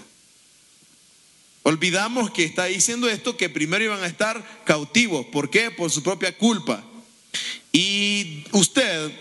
Olvidamos 1.63 2.31
que 2.31 2.43
está 2.43 2.65
diciendo 2.65 3.09
esto 3.09 3.37
que 3.37 3.49
primero 3.49 3.83
iban 3.83 4.03
a 4.03 4.07
estar 4.07 4.63
cautivos. 4.65 5.25
¿Por 5.27 5.49
qué? 5.49 5.69
Por 5.69 5.91
su 5.91 6.01
propia 6.01 6.35
culpa. 6.35 6.83
Y 7.71 8.45
usted 8.51 9.11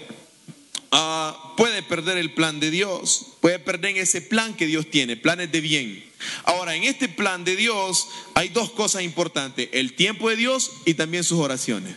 ah, 0.90 1.54
puede 1.56 1.82
perder 1.82 2.16
el 2.16 2.32
plan 2.32 2.60
de 2.60 2.70
Dios, 2.70 3.26
puede 3.40 3.58
perder 3.58 3.98
ese 3.98 4.22
plan 4.22 4.54
que 4.54 4.66
Dios 4.66 4.90
tiene, 4.90 5.16
planes 5.16 5.52
de 5.52 5.60
bien. 5.60 6.04
Ahora, 6.44 6.74
en 6.74 6.84
este 6.84 7.08
plan 7.08 7.44
de 7.44 7.56
Dios 7.56 8.08
hay 8.34 8.48
dos 8.48 8.70
cosas 8.70 9.02
importantes, 9.02 9.68
el 9.72 9.94
tiempo 9.94 10.30
de 10.30 10.36
Dios 10.36 10.70
y 10.86 10.94
también 10.94 11.24
sus 11.24 11.40
oraciones. 11.40 11.96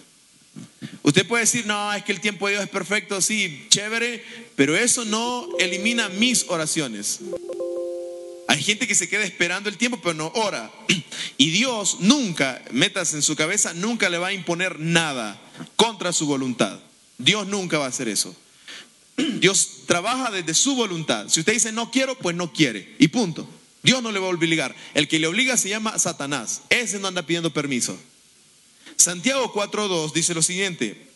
Usted 1.01 1.27
puede 1.27 1.43
decir, 1.43 1.65
no, 1.65 1.93
es 1.93 2.03
que 2.03 2.11
el 2.11 2.21
tiempo 2.21 2.47
de 2.47 2.53
Dios 2.53 2.63
es 2.63 2.69
perfecto, 2.69 3.21
sí, 3.21 3.65
chévere, 3.69 4.23
pero 4.55 4.75
eso 4.75 5.05
no 5.05 5.47
elimina 5.59 6.09
mis 6.09 6.45
oraciones. 6.47 7.19
Hay 8.47 8.61
gente 8.61 8.87
que 8.87 8.95
se 8.95 9.09
queda 9.09 9.23
esperando 9.23 9.69
el 9.69 9.77
tiempo, 9.77 9.99
pero 10.01 10.13
no 10.13 10.31
ora. 10.35 10.71
Y 11.37 11.49
Dios 11.49 11.97
nunca, 12.01 12.61
metas 12.71 13.13
en 13.13 13.21
su 13.21 13.35
cabeza, 13.35 13.73
nunca 13.73 14.09
le 14.09 14.17
va 14.17 14.27
a 14.27 14.33
imponer 14.33 14.79
nada 14.79 15.41
contra 15.75 16.13
su 16.13 16.27
voluntad. 16.27 16.79
Dios 17.17 17.47
nunca 17.47 17.79
va 17.79 17.85
a 17.85 17.89
hacer 17.89 18.07
eso. 18.07 18.35
Dios 19.17 19.85
trabaja 19.87 20.31
desde 20.31 20.53
su 20.53 20.75
voluntad. 20.75 21.27
Si 21.29 21.39
usted 21.39 21.53
dice 21.53 21.71
no 21.71 21.91
quiero, 21.91 22.15
pues 22.17 22.35
no 22.35 22.53
quiere. 22.53 22.95
Y 22.99 23.07
punto. 23.09 23.47
Dios 23.81 24.01
no 24.01 24.11
le 24.11 24.19
va 24.19 24.27
a 24.27 24.29
obligar. 24.29 24.75
El 24.93 25.07
que 25.07 25.19
le 25.19 25.27
obliga 25.27 25.57
se 25.57 25.69
llama 25.69 25.97
Satanás. 25.99 26.61
Ese 26.69 26.99
no 26.99 27.07
anda 27.07 27.25
pidiendo 27.25 27.53
permiso. 27.53 27.97
Santiago 28.95 29.53
4.2 29.53 30.13
dice 30.13 30.33
lo 30.33 30.41
siguiente. 30.41 31.07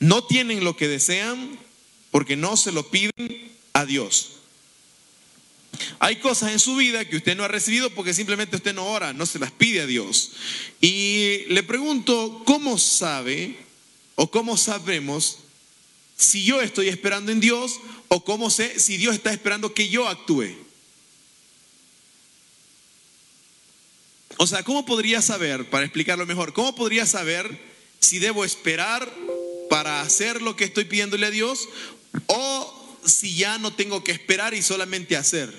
No 0.00 0.24
tienen 0.24 0.64
lo 0.64 0.76
que 0.76 0.88
desean 0.88 1.58
porque 2.10 2.36
no 2.36 2.56
se 2.56 2.72
lo 2.72 2.90
piden 2.90 3.52
a 3.72 3.84
Dios. 3.84 4.38
Hay 5.98 6.16
cosas 6.16 6.52
en 6.52 6.58
su 6.58 6.76
vida 6.76 7.04
que 7.04 7.16
usted 7.16 7.36
no 7.36 7.44
ha 7.44 7.48
recibido 7.48 7.90
porque 7.90 8.14
simplemente 8.14 8.56
usted 8.56 8.74
no 8.74 8.86
ora, 8.86 9.12
no 9.12 9.26
se 9.26 9.38
las 9.38 9.52
pide 9.52 9.82
a 9.82 9.86
Dios. 9.86 10.32
Y 10.80 11.44
le 11.48 11.62
pregunto, 11.62 12.42
¿cómo 12.44 12.78
sabe 12.78 13.56
o 14.14 14.30
cómo 14.30 14.56
sabemos 14.56 15.38
si 16.16 16.44
yo 16.44 16.60
estoy 16.60 16.88
esperando 16.88 17.30
en 17.30 17.40
Dios 17.40 17.80
o 18.08 18.24
cómo 18.24 18.50
sé 18.50 18.80
si 18.80 18.96
Dios 18.96 19.14
está 19.14 19.32
esperando 19.32 19.74
que 19.74 19.88
yo 19.88 20.08
actúe? 20.08 20.67
O 24.38 24.46
sea, 24.46 24.62
¿cómo 24.62 24.86
podría 24.86 25.20
saber, 25.20 25.68
para 25.68 25.84
explicarlo 25.84 26.24
mejor, 26.24 26.52
cómo 26.52 26.74
podría 26.74 27.06
saber 27.06 27.60
si 27.98 28.20
debo 28.20 28.44
esperar 28.44 29.12
para 29.68 30.00
hacer 30.00 30.40
lo 30.40 30.54
que 30.54 30.64
estoy 30.64 30.84
pidiéndole 30.84 31.26
a 31.26 31.30
Dios 31.30 31.68
o 32.28 32.98
si 33.04 33.34
ya 33.34 33.58
no 33.58 33.72
tengo 33.72 34.04
que 34.04 34.12
esperar 34.12 34.54
y 34.54 34.62
solamente 34.62 35.16
hacer? 35.16 35.52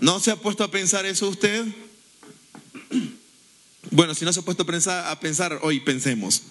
¿No 0.00 0.18
se 0.18 0.32
ha 0.32 0.36
puesto 0.36 0.64
a 0.64 0.70
pensar 0.70 1.06
eso 1.06 1.28
usted? 1.28 1.64
Bueno, 3.92 4.12
si 4.12 4.24
no 4.24 4.32
se 4.32 4.40
ha 4.40 4.42
puesto 4.42 4.64
a 4.64 5.20
pensar, 5.20 5.60
hoy 5.62 5.78
pensemos. 5.78 6.42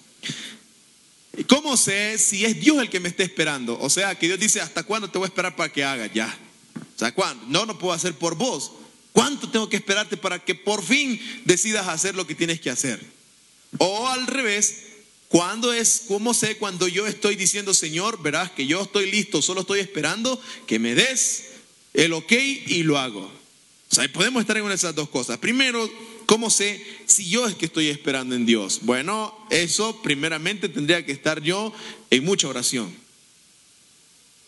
¿Cómo 1.48 1.76
sé 1.76 2.16
si 2.16 2.46
es 2.46 2.58
Dios 2.58 2.78
el 2.78 2.88
que 2.88 2.98
me 2.98 3.10
está 3.10 3.24
esperando? 3.24 3.78
O 3.78 3.90
sea, 3.90 4.18
que 4.18 4.26
Dios 4.26 4.40
dice, 4.40 4.62
¿hasta 4.62 4.84
cuándo 4.84 5.10
te 5.10 5.18
voy 5.18 5.26
a 5.26 5.28
esperar 5.28 5.54
para 5.54 5.70
que 5.70 5.84
haga 5.84 6.06
ya? 6.06 6.34
O 6.74 6.98
sea, 6.98 7.12
¿cuándo? 7.12 7.44
No, 7.46 7.66
no 7.66 7.78
puedo 7.78 7.92
hacer 7.92 8.14
por 8.14 8.36
vos. 8.36 8.72
¿Cuánto 9.16 9.48
tengo 9.48 9.70
que 9.70 9.76
esperarte 9.76 10.18
para 10.18 10.38
que 10.38 10.54
por 10.54 10.84
fin 10.84 11.18
decidas 11.46 11.88
hacer 11.88 12.14
lo 12.14 12.26
que 12.26 12.34
tienes 12.34 12.60
que 12.60 12.68
hacer? 12.68 13.00
O 13.78 14.08
al 14.08 14.26
revés, 14.26 14.82
¿cuándo 15.28 15.72
es, 15.72 16.02
cómo 16.06 16.34
sé 16.34 16.58
cuando 16.58 16.86
yo 16.86 17.06
estoy 17.06 17.34
diciendo, 17.34 17.72
Señor, 17.72 18.20
verás 18.20 18.50
que 18.50 18.66
yo 18.66 18.82
estoy 18.82 19.10
listo, 19.10 19.40
solo 19.40 19.62
estoy 19.62 19.80
esperando 19.80 20.38
que 20.66 20.78
me 20.78 20.94
des 20.94 21.44
el 21.94 22.12
ok 22.12 22.30
y 22.66 22.82
lo 22.82 22.98
hago. 22.98 23.22
O 23.22 23.94
sea, 23.94 24.06
podemos 24.12 24.42
estar 24.42 24.58
en 24.58 24.64
una 24.64 24.72
de 24.72 24.76
esas 24.76 24.94
dos 24.94 25.08
cosas. 25.08 25.38
Primero, 25.38 25.90
¿cómo 26.26 26.50
sé 26.50 26.84
si 27.06 27.30
yo 27.30 27.46
es 27.46 27.54
que 27.54 27.64
estoy 27.64 27.88
esperando 27.88 28.34
en 28.34 28.44
Dios? 28.44 28.80
Bueno, 28.82 29.34
eso 29.48 30.02
primeramente 30.02 30.68
tendría 30.68 31.06
que 31.06 31.12
estar 31.12 31.40
yo 31.40 31.72
en 32.10 32.22
mucha 32.22 32.48
oración. 32.48 32.94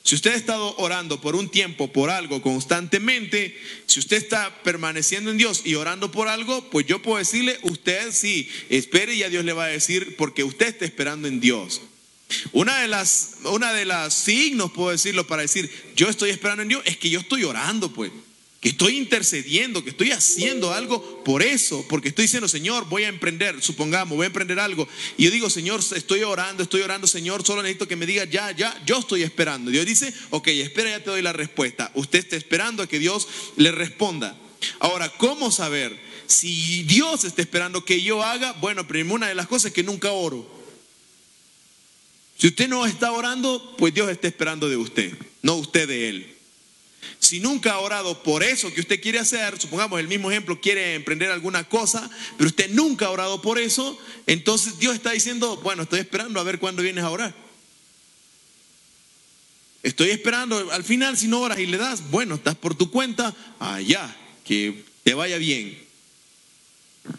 Si 0.03 0.15
usted 0.15 0.33
ha 0.33 0.37
estado 0.37 0.75
orando 0.79 1.21
por 1.21 1.37
un 1.37 1.51
tiempo, 1.51 1.93
por 1.93 2.11
algo 2.11 2.41
constantemente, 2.41 3.59
si 3.87 4.01
usted 4.01 4.17
está 4.17 4.63
permaneciendo 4.63 5.31
en 5.31 5.39
Dios 5.39 5.63
y 5.65 5.75
orando 5.75 6.11
por 6.11 6.29
algo, 6.29 6.71
pues 6.71 6.87
yo 6.87 7.03
puedo 7.03 7.19
decirle, 7.19 7.59
usted 7.63 8.11
sí, 8.13 8.51
espere 8.71 9.15
y 9.15 9.23
a 9.23 9.29
Dios 9.29 9.45
le 9.45 9.53
va 9.53 9.65
a 9.65 9.69
decir, 9.69 10.17
porque 10.17 10.45
usted 10.45 10.69
está 10.69 10.85
esperando 10.85 11.29
en 11.29 11.41
Dios. 11.41 11.83
Una 12.53 12.81
de 12.81 12.89
las, 12.89 13.37
una 13.45 13.73
de 13.73 13.85
las 13.85 14.15
signos, 14.15 14.73
puedo 14.73 14.91
decirlo, 14.91 15.27
para 15.27 15.43
decir, 15.43 15.71
yo 15.97 16.09
estoy 16.09 16.31
esperando 16.31 16.63
en 16.63 16.69
Dios, 16.69 16.83
es 16.85 16.97
que 16.97 17.11
yo 17.11 17.21
estoy 17.21 17.45
orando, 17.45 17.93
pues. 17.93 18.11
Que 18.61 18.71
estoy 18.71 18.97
intercediendo, 18.97 19.85
que 19.85 19.90
estoy 19.90 20.11
haciendo 20.11 20.73
algo 20.73 21.23
por 21.23 21.42
eso, 21.42 21.87
porque 21.88 22.09
estoy 22.09 22.25
diciendo, 22.25 22.49
Señor, 22.49 22.88
voy 22.88 23.05
a 23.05 23.09
emprender, 23.09 23.62
supongamos, 23.62 24.16
voy 24.16 24.25
a 24.25 24.27
emprender 24.27 24.59
algo. 24.59 24.88
Y 25.16 25.25
yo 25.25 25.31
digo, 25.31 25.49
Señor, 25.49 25.81
estoy 25.94 26.25
orando, 26.25 26.64
estoy 26.64 26.81
orando, 26.81 27.07
Señor, 27.07 27.47
solo 27.47 27.62
necesito 27.62 27.87
que 27.87 27.94
me 27.94 28.05
diga, 28.05 28.25
ya, 28.25 28.51
ya, 28.51 28.83
yo 28.85 28.99
estoy 28.99 29.23
esperando. 29.23 29.71
Dios 29.71 29.87
dice, 29.87 30.12
ok, 30.31 30.49
espera, 30.49 30.90
ya 30.90 31.05
te 31.05 31.11
doy 31.11 31.23
la 31.23 31.33
respuesta. 31.33 31.92
Usted 31.94 32.18
está 32.18 32.35
esperando 32.35 32.83
a 32.83 32.88
que 32.88 32.99
Dios 32.99 33.29
le 33.57 33.71
responda. 33.71 34.37
Ahora, 34.81 35.09
¿cómo 35.09 35.53
saber 35.53 35.97
si 36.27 36.83
Dios 36.83 37.23
está 37.23 37.42
esperando 37.42 37.85
que 37.85 38.03
yo 38.03 38.25
haga? 38.25 38.55
Bueno, 38.55 38.88
primero 38.88 39.14
una 39.14 39.29
de 39.29 39.37
las 39.37 39.47
cosas 39.47 39.66
es 39.66 39.73
que 39.73 39.85
nunca 39.85 40.11
oro. 40.11 40.59
Si 42.38 42.49
usted 42.49 42.68
no 42.68 42.87
está 42.87 43.12
orando, 43.12 43.75
pues 43.79 43.94
Dios 43.94 44.11
está 44.11 44.29
esperando 44.29 44.68
de 44.68 44.77
usted, 44.77 45.12
no 45.42 45.55
usted 45.55 45.88
de 45.88 46.09
Él. 46.09 46.38
Si 47.18 47.40
nunca 47.40 47.73
ha 47.73 47.79
orado 47.79 48.23
por 48.23 48.42
eso 48.42 48.73
que 48.73 48.81
usted 48.81 49.01
quiere 49.01 49.18
hacer, 49.18 49.61
supongamos 49.61 50.01
el 50.01 50.09
mismo 50.09 50.31
ejemplo, 50.31 50.61
quiere 50.61 50.94
emprender 50.94 51.31
alguna 51.31 51.64
cosa, 51.68 52.09
pero 52.37 52.49
usted 52.49 52.71
nunca 52.71 53.07
ha 53.07 53.11
orado 53.11 53.42
por 53.42 53.59
eso, 53.59 53.99
entonces 54.27 54.79
Dios 54.79 54.94
está 54.94 55.11
diciendo, 55.12 55.57
bueno, 55.59 55.83
estoy 55.83 56.01
esperando 56.01 56.40
a 56.40 56.44
ver 56.44 56.59
cuándo 56.59 56.83
vienes 56.83 57.05
a 57.05 57.11
orar. 57.11 57.35
Estoy 59.83 60.11
esperando, 60.11 60.71
al 60.73 60.85
final 60.85 61.16
si 61.16 61.29
no 61.29 61.40
oras 61.40 61.59
y 61.59 61.66
le 61.66 61.79
das, 61.79 62.11
bueno, 62.11 62.35
estás 62.35 62.57
por 62.57 62.75
tu 62.75 62.90
cuenta, 62.90 63.35
allá, 63.59 64.14
que 64.44 64.85
te 65.05 65.14
vaya 65.14 65.38
bien. 65.38 65.79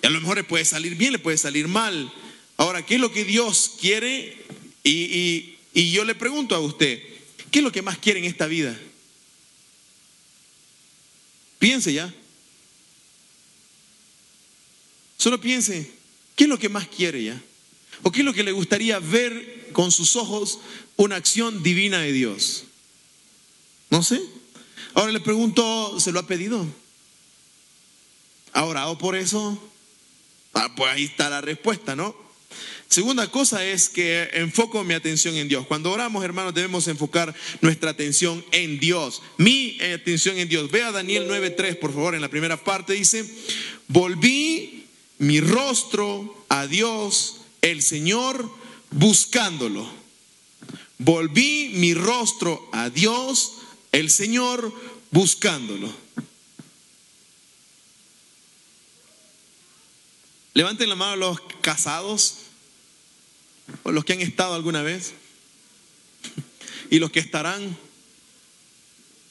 Y 0.01 0.05
a 0.07 0.09
lo 0.09 0.19
mejor 0.21 0.37
le 0.37 0.43
puede 0.43 0.65
salir 0.65 0.95
bien, 0.95 1.13
le 1.13 1.19
puede 1.19 1.37
salir 1.37 1.67
mal. 1.67 2.11
Ahora, 2.57 2.85
¿qué 2.85 2.95
es 2.95 3.01
lo 3.01 3.11
que 3.11 3.23
Dios 3.25 3.71
quiere? 3.79 4.37
Y, 4.83 5.55
yo 5.73 6.03
le 6.03 6.15
pregunto 6.15 6.55
a 6.55 6.59
usted, 6.59 7.01
¿qué 7.51 7.59
es 7.59 7.63
lo 7.63 7.71
que 7.71 7.81
más 7.81 7.97
quiere 7.97 8.19
en 8.19 8.25
esta 8.25 8.47
vida? 8.47 8.77
Piense 11.59 11.93
ya. 11.93 12.13
Solo 15.17 15.41
piense, 15.41 15.91
¿qué 16.35 16.45
es 16.45 16.49
lo 16.49 16.57
que 16.57 16.69
más 16.69 16.87
quiere 16.87 17.21
ya? 17.21 17.41
¿O 18.03 18.11
qué 18.11 18.19
es 18.19 18.25
lo 18.25 18.33
que 18.33 18.43
le 18.43 18.53
gustaría 18.53 18.99
ver 18.99 19.69
con 19.73 19.91
sus 19.91 20.15
ojos 20.15 20.59
una 20.95 21.17
acción 21.17 21.61
divina 21.61 21.99
de 21.99 22.13
Dios? 22.13 22.63
No 23.89 24.01
sé. 24.01 24.21
Ahora 24.93 25.11
le 25.11 25.19
pregunto, 25.19 25.99
¿se 25.99 26.13
lo 26.13 26.19
ha 26.19 26.27
pedido? 26.27 26.65
¿Ha 28.53 28.63
orado 28.63 28.97
por 28.97 29.17
eso? 29.17 29.61
Ah, 30.53 30.73
pues 30.75 30.89
ahí 30.91 31.03
está 31.03 31.29
la 31.29 31.41
respuesta, 31.41 31.95
¿no? 31.95 32.15
Segunda 32.89 33.29
cosa 33.29 33.63
es 33.63 33.87
que 33.87 34.27
enfoco 34.33 34.83
mi 34.83 34.95
atención 34.95 35.35
en 35.35 35.47
Dios. 35.47 35.67
Cuando 35.67 35.91
oramos, 35.91 36.23
hermanos, 36.23 36.55
debemos 36.55 36.87
enfocar 36.87 37.35
nuestra 37.61 37.91
atención 37.91 38.43
en 38.51 38.79
Dios. 38.79 39.21
Mi 39.37 39.79
atención 39.79 40.39
en 40.39 40.49
Dios. 40.49 40.71
Vea 40.71 40.91
Daniel 40.91 41.27
9:3, 41.27 41.75
por 41.75 41.93
favor, 41.93 42.15
en 42.15 42.21
la 42.21 42.29
primera 42.29 42.57
parte 42.57 42.93
dice, 42.93 43.31
volví 43.87 44.87
mi 45.19 45.39
rostro 45.39 46.45
a 46.49 46.65
Dios, 46.65 47.41
el 47.61 47.83
Señor, 47.83 48.49
buscándolo. 48.89 49.87
Volví 50.97 51.73
mi 51.75 51.93
rostro 51.93 52.69
a 52.71 52.89
Dios, 52.89 53.51
el 53.91 54.09
Señor, 54.09 54.73
buscándolo. 55.11 55.93
Levanten 60.55 60.89
la 60.89 60.95
mano 60.95 61.15
los 61.17 61.39
casados 61.61 62.48
o 63.83 63.91
los 63.91 64.05
que 64.05 64.13
han 64.13 64.21
estado 64.21 64.53
alguna 64.55 64.81
vez 64.81 65.13
y 66.89 66.99
los 66.99 67.11
que 67.11 67.19
estarán, 67.19 67.77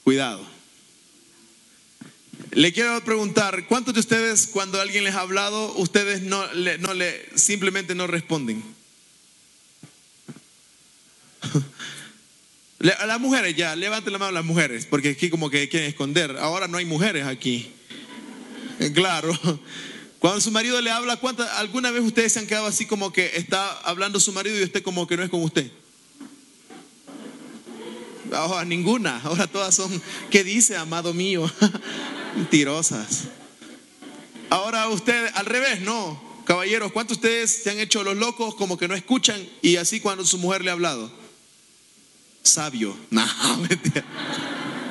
cuidado. 0.04 0.46
Le 2.52 2.72
quiero 2.72 3.02
preguntar, 3.04 3.66
¿cuántos 3.66 3.94
de 3.94 4.00
ustedes 4.00 4.46
cuando 4.46 4.80
alguien 4.80 5.04
les 5.04 5.14
ha 5.14 5.20
hablado, 5.20 5.74
ustedes 5.74 6.22
no 6.22 6.46
le, 6.54 7.28
simplemente 7.34 7.94
no 7.94 8.06
responden? 8.06 8.64
Las 12.78 13.20
mujeres 13.20 13.56
ya, 13.56 13.74
levanten 13.74 14.12
la 14.12 14.20
mano 14.20 14.30
las 14.30 14.44
mujeres, 14.44 14.86
porque 14.86 15.08
aquí 15.10 15.30
como 15.30 15.50
que 15.50 15.68
quieren 15.68 15.88
esconder. 15.88 16.36
Ahora 16.38 16.68
no 16.68 16.78
hay 16.78 16.84
mujeres 16.84 17.26
aquí. 17.26 17.72
Claro. 18.94 19.36
Cuando 20.18 20.40
su 20.40 20.50
marido 20.50 20.80
le 20.80 20.90
habla, 20.90 21.16
¿cuánta, 21.16 21.58
¿alguna 21.58 21.90
vez 21.90 22.02
ustedes 22.02 22.32
se 22.32 22.40
han 22.40 22.46
quedado 22.46 22.66
así 22.66 22.86
como 22.86 23.12
que 23.12 23.32
está 23.36 23.70
hablando 23.80 24.18
su 24.18 24.32
marido 24.32 24.58
y 24.58 24.64
usted 24.64 24.82
como 24.82 25.06
que 25.06 25.16
no 25.16 25.22
es 25.22 25.30
con 25.30 25.42
usted? 25.42 25.70
Oh, 28.32 28.64
ninguna. 28.64 29.20
Ahora 29.22 29.46
todas 29.46 29.74
son, 29.74 30.02
¿qué 30.30 30.42
dice, 30.42 30.76
amado 30.76 31.14
mío? 31.14 31.50
Mentirosas. 32.36 33.24
Ahora 34.50 34.88
usted, 34.88 35.30
al 35.34 35.46
revés, 35.46 35.80
no. 35.80 36.20
Caballeros, 36.44 36.92
¿cuántos 36.92 37.20
de 37.20 37.28
ustedes 37.28 37.62
se 37.62 37.70
han 37.70 37.78
hecho 37.78 38.02
los 38.02 38.16
locos 38.16 38.54
como 38.54 38.76
que 38.76 38.88
no 38.88 38.94
escuchan 38.94 39.46
y 39.62 39.76
así 39.76 40.00
cuando 40.00 40.24
su 40.24 40.38
mujer 40.38 40.64
le 40.64 40.70
ha 40.70 40.72
hablado? 40.72 41.12
Sabio. 42.42 42.96
No, 43.10 43.26
mentira. 43.58 44.04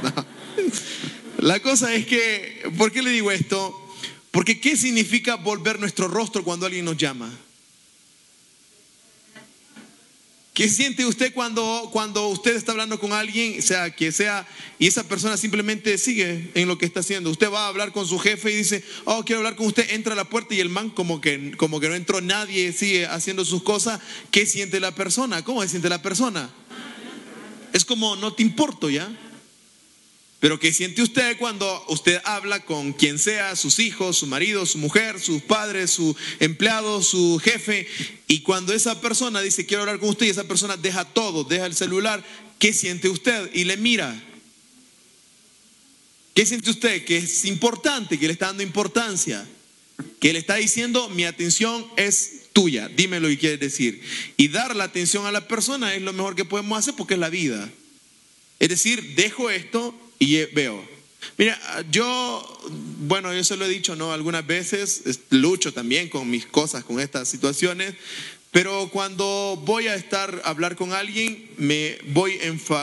No. 0.03 0.25
La 1.39 1.59
cosa 1.59 1.93
es 1.93 2.05
que, 2.05 2.71
¿por 2.77 2.91
qué 2.91 3.01
le 3.01 3.11
digo 3.11 3.31
esto? 3.31 3.86
Porque 4.37 4.59
¿qué 4.59 4.77
significa 4.77 5.33
volver 5.33 5.79
nuestro 5.79 6.07
rostro 6.07 6.43
cuando 6.43 6.67
alguien 6.67 6.85
nos 6.85 6.95
llama? 6.95 7.35
¿Qué 10.53 10.69
siente 10.69 11.07
usted 11.07 11.33
cuando, 11.33 11.89
cuando 11.91 12.27
usted 12.27 12.55
está 12.55 12.73
hablando 12.73 12.99
con 12.99 13.13
alguien, 13.13 13.59
sea 13.63 13.89
que 13.95 14.11
sea, 14.11 14.47
y 14.77 14.85
esa 14.85 15.07
persona 15.07 15.37
simplemente 15.37 15.97
sigue 15.97 16.51
en 16.53 16.67
lo 16.67 16.77
que 16.77 16.85
está 16.85 16.99
haciendo? 16.99 17.31
Usted 17.31 17.51
va 17.51 17.65
a 17.65 17.69
hablar 17.69 17.91
con 17.91 18.07
su 18.07 18.19
jefe 18.19 18.51
y 18.51 18.57
dice, 18.57 18.83
oh, 19.05 19.23
quiero 19.25 19.39
hablar 19.39 19.55
con 19.55 19.65
usted, 19.65 19.89
entra 19.89 20.13
a 20.13 20.15
la 20.15 20.29
puerta 20.29 20.53
y 20.53 20.59
el 20.59 20.69
man 20.69 20.91
como 20.91 21.19
que, 21.19 21.53
como 21.57 21.79
que 21.79 21.89
no 21.89 21.95
entró 21.95 22.21
nadie, 22.21 22.73
sigue 22.73 23.07
haciendo 23.07 23.43
sus 23.43 23.63
cosas. 23.63 23.99
¿Qué 24.29 24.45
siente 24.45 24.79
la 24.79 24.93
persona? 24.93 25.43
¿Cómo 25.43 25.63
se 25.63 25.69
siente 25.69 25.89
la 25.89 26.03
persona? 26.03 26.51
Es 27.73 27.85
como, 27.85 28.15
no 28.15 28.33
te 28.33 28.43
importo 28.43 28.91
ya. 28.91 29.09
Pero 30.39 30.59
¿qué 30.59 30.71
siente 30.71 31.01
usted 31.01 31.37
cuando 31.37 31.83
usted 31.87 32.21
habla 32.23 32.63
con 32.63 32.93
quien 32.93 33.17
sea, 33.17 33.55
sus 33.55 33.79
hijos, 33.79 34.17
su 34.17 34.27
marido, 34.27 34.67
su 34.67 34.77
mujer, 34.77 35.19
sus 35.19 35.41
padres, 35.41 35.89
su 35.89 36.15
empleado, 36.39 37.01
su 37.01 37.41
jefe? 37.43 37.87
Y 38.27 38.41
cuando 38.41 38.73
esa 38.73 39.01
persona 39.01 39.41
dice 39.41 39.65
quiero 39.65 39.81
hablar 39.81 39.99
con 39.99 40.09
usted 40.09 40.27
y 40.27 40.29
esa 40.29 40.43
persona 40.43 40.77
deja 40.77 41.05
todo, 41.05 41.43
deja 41.43 41.65
el 41.65 41.73
celular, 41.73 42.23
¿qué 42.59 42.71
siente 42.71 43.09
usted? 43.09 43.49
Y 43.53 43.63
le 43.63 43.77
mira. 43.77 44.23
¿Qué 46.35 46.45
siente 46.45 46.69
usted? 46.69 47.03
Que 47.03 47.17
es 47.17 47.45
importante, 47.45 48.19
que 48.19 48.27
le 48.27 48.33
está 48.33 48.45
dando 48.45 48.61
importancia, 48.61 49.43
que 50.19 50.33
le 50.33 50.37
está 50.37 50.55
diciendo 50.57 51.09
mi 51.09 51.25
atención 51.25 51.83
es 51.97 52.51
tuya, 52.53 52.89
dime 52.89 53.19
lo 53.19 53.27
que 53.27 53.39
quieres 53.39 53.59
decir. 53.59 54.01
Y 54.37 54.49
dar 54.49 54.75
la 54.75 54.83
atención 54.83 55.25
a 55.25 55.31
la 55.31 55.47
persona 55.47 55.95
es 55.95 56.01
lo 56.03 56.13
mejor 56.13 56.35
que 56.35 56.45
podemos 56.45 56.77
hacer 56.77 56.93
porque 56.95 57.15
es 57.15 57.19
la 57.19 57.31
vida. 57.31 57.67
Es 58.59 58.69
decir, 58.69 59.15
dejo 59.15 59.49
esto 59.49 59.95
y 60.19 60.43
veo. 60.45 60.97
Mira, 61.37 61.59
yo, 61.91 62.59
bueno, 63.01 63.33
yo 63.33 63.43
se 63.43 63.57
lo 63.57 63.65
he 63.65 63.69
dicho, 63.69 63.95
¿no? 63.95 64.11
Algunas 64.11 64.45
veces 64.45 65.03
lucho 65.29 65.73
también 65.73 66.09
con 66.09 66.29
mis 66.29 66.45
cosas, 66.45 66.83
con 66.83 66.99
estas 66.99 67.27
situaciones, 67.27 67.93
pero 68.51 68.89
cuando 68.91 69.61
voy 69.65 69.87
a 69.87 69.95
estar 69.95 70.41
a 70.43 70.49
hablar 70.49 70.75
con 70.75 70.93
alguien, 70.93 71.49
me 71.57 71.97
voy 72.07 72.39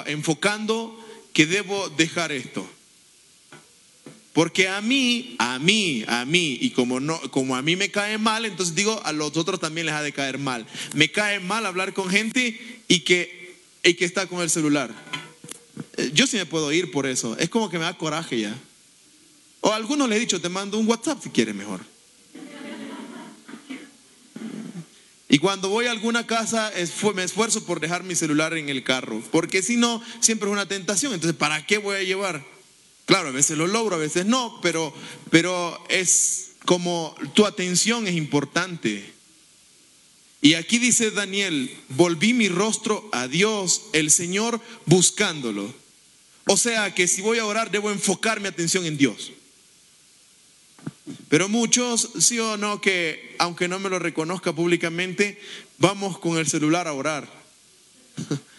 enfocando 0.06 0.96
que 1.32 1.46
debo 1.46 1.88
dejar 1.90 2.32
esto. 2.32 2.68
Porque 4.32 4.68
a 4.68 4.80
mí, 4.80 5.36
a 5.38 5.60
mí, 5.60 6.04
a 6.08 6.24
mí, 6.24 6.58
y 6.60 6.70
como, 6.70 6.98
no, 6.98 7.20
como 7.30 7.54
a 7.54 7.62
mí 7.62 7.76
me 7.76 7.90
cae 7.90 8.18
mal, 8.18 8.44
entonces 8.44 8.74
digo, 8.74 9.00
a 9.04 9.12
los 9.12 9.36
otros 9.36 9.60
también 9.60 9.86
les 9.86 9.94
ha 9.94 10.02
de 10.02 10.12
caer 10.12 10.38
mal. 10.38 10.66
Me 10.92 11.10
cae 11.10 11.38
mal 11.38 11.66
hablar 11.66 11.94
con 11.94 12.10
gente 12.10 12.82
y 12.88 13.00
que, 13.00 13.56
y 13.84 13.94
que 13.94 14.04
está 14.04 14.26
con 14.26 14.42
el 14.42 14.50
celular. 14.50 14.92
Eh, 15.96 16.10
yo 16.14 16.26
sí 16.26 16.36
me 16.36 16.46
puedo 16.46 16.72
ir 16.72 16.90
por 16.90 17.06
eso. 17.06 17.36
Es 17.38 17.48
como 17.48 17.70
que 17.70 17.78
me 17.78 17.84
da 17.84 17.96
coraje 17.96 18.40
ya. 18.40 18.54
O 19.60 19.70
a 19.72 19.76
algunos 19.76 20.08
le 20.08 20.16
he 20.16 20.20
dicho, 20.20 20.40
te 20.40 20.48
mando 20.48 20.78
un 20.78 20.86
WhatsApp 20.88 21.22
si 21.22 21.30
quieres 21.30 21.54
mejor. 21.54 21.80
Y 25.28 25.38
cuando 25.38 25.68
voy 25.68 25.86
a 25.86 25.90
alguna 25.90 26.26
casa 26.26 26.70
me 27.14 27.24
esfuerzo 27.24 27.64
por 27.64 27.80
dejar 27.80 28.04
mi 28.04 28.14
celular 28.14 28.56
en 28.56 28.68
el 28.68 28.84
carro, 28.84 29.20
porque 29.32 29.62
si 29.62 29.76
no, 29.76 30.00
siempre 30.20 30.48
es 30.48 30.52
una 30.52 30.68
tentación. 30.68 31.12
Entonces, 31.12 31.36
¿para 31.36 31.66
qué 31.66 31.78
voy 31.78 31.96
a 31.96 32.02
llevar? 32.02 32.44
Claro, 33.06 33.28
a 33.28 33.32
veces 33.32 33.58
lo 33.58 33.66
logro, 33.66 33.96
a 33.96 33.98
veces 33.98 34.26
no, 34.26 34.60
pero, 34.62 34.94
pero 35.30 35.82
es 35.88 36.52
como 36.64 37.14
tu 37.34 37.46
atención 37.46 38.06
es 38.06 38.14
importante. 38.14 39.12
Y 40.40 40.54
aquí 40.54 40.78
dice 40.78 41.10
Daniel, 41.10 41.74
volví 41.88 42.32
mi 42.32 42.48
rostro 42.48 43.08
a 43.12 43.26
Dios, 43.26 43.86
el 43.92 44.10
Señor, 44.10 44.60
buscándolo. 44.86 45.74
O 46.46 46.56
sea 46.56 46.94
que 46.94 47.06
si 47.08 47.22
voy 47.22 47.38
a 47.38 47.46
orar, 47.46 47.70
debo 47.70 47.90
enfocar 47.90 48.40
mi 48.40 48.48
atención 48.48 48.84
en 48.84 48.96
Dios. 48.96 49.32
Pero 51.28 51.48
muchos, 51.48 52.10
sí 52.18 52.38
o 52.38 52.56
no, 52.56 52.80
que 52.80 53.34
aunque 53.38 53.68
no 53.68 53.78
me 53.78 53.88
lo 53.88 53.98
reconozca 53.98 54.52
públicamente, 54.52 55.40
vamos 55.78 56.18
con 56.18 56.38
el 56.38 56.46
celular 56.46 56.88
a 56.88 56.92
orar. 56.92 57.28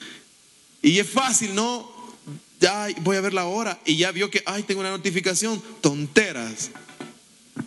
Y 0.82 1.00
es 1.00 1.10
fácil, 1.10 1.56
¿no? 1.56 1.92
Ya 2.60 2.88
voy 3.02 3.18
a 3.18 3.22
ver 3.22 3.34
la 3.34 3.46
hora 3.46 3.82
y 3.88 3.96
ya 3.96 4.12
vio 4.12 4.30
que, 4.30 4.44
ay, 4.46 4.62
tengo 4.62 4.82
una 4.82 4.92
notificación, 4.92 5.60
tonteras. 5.82 6.70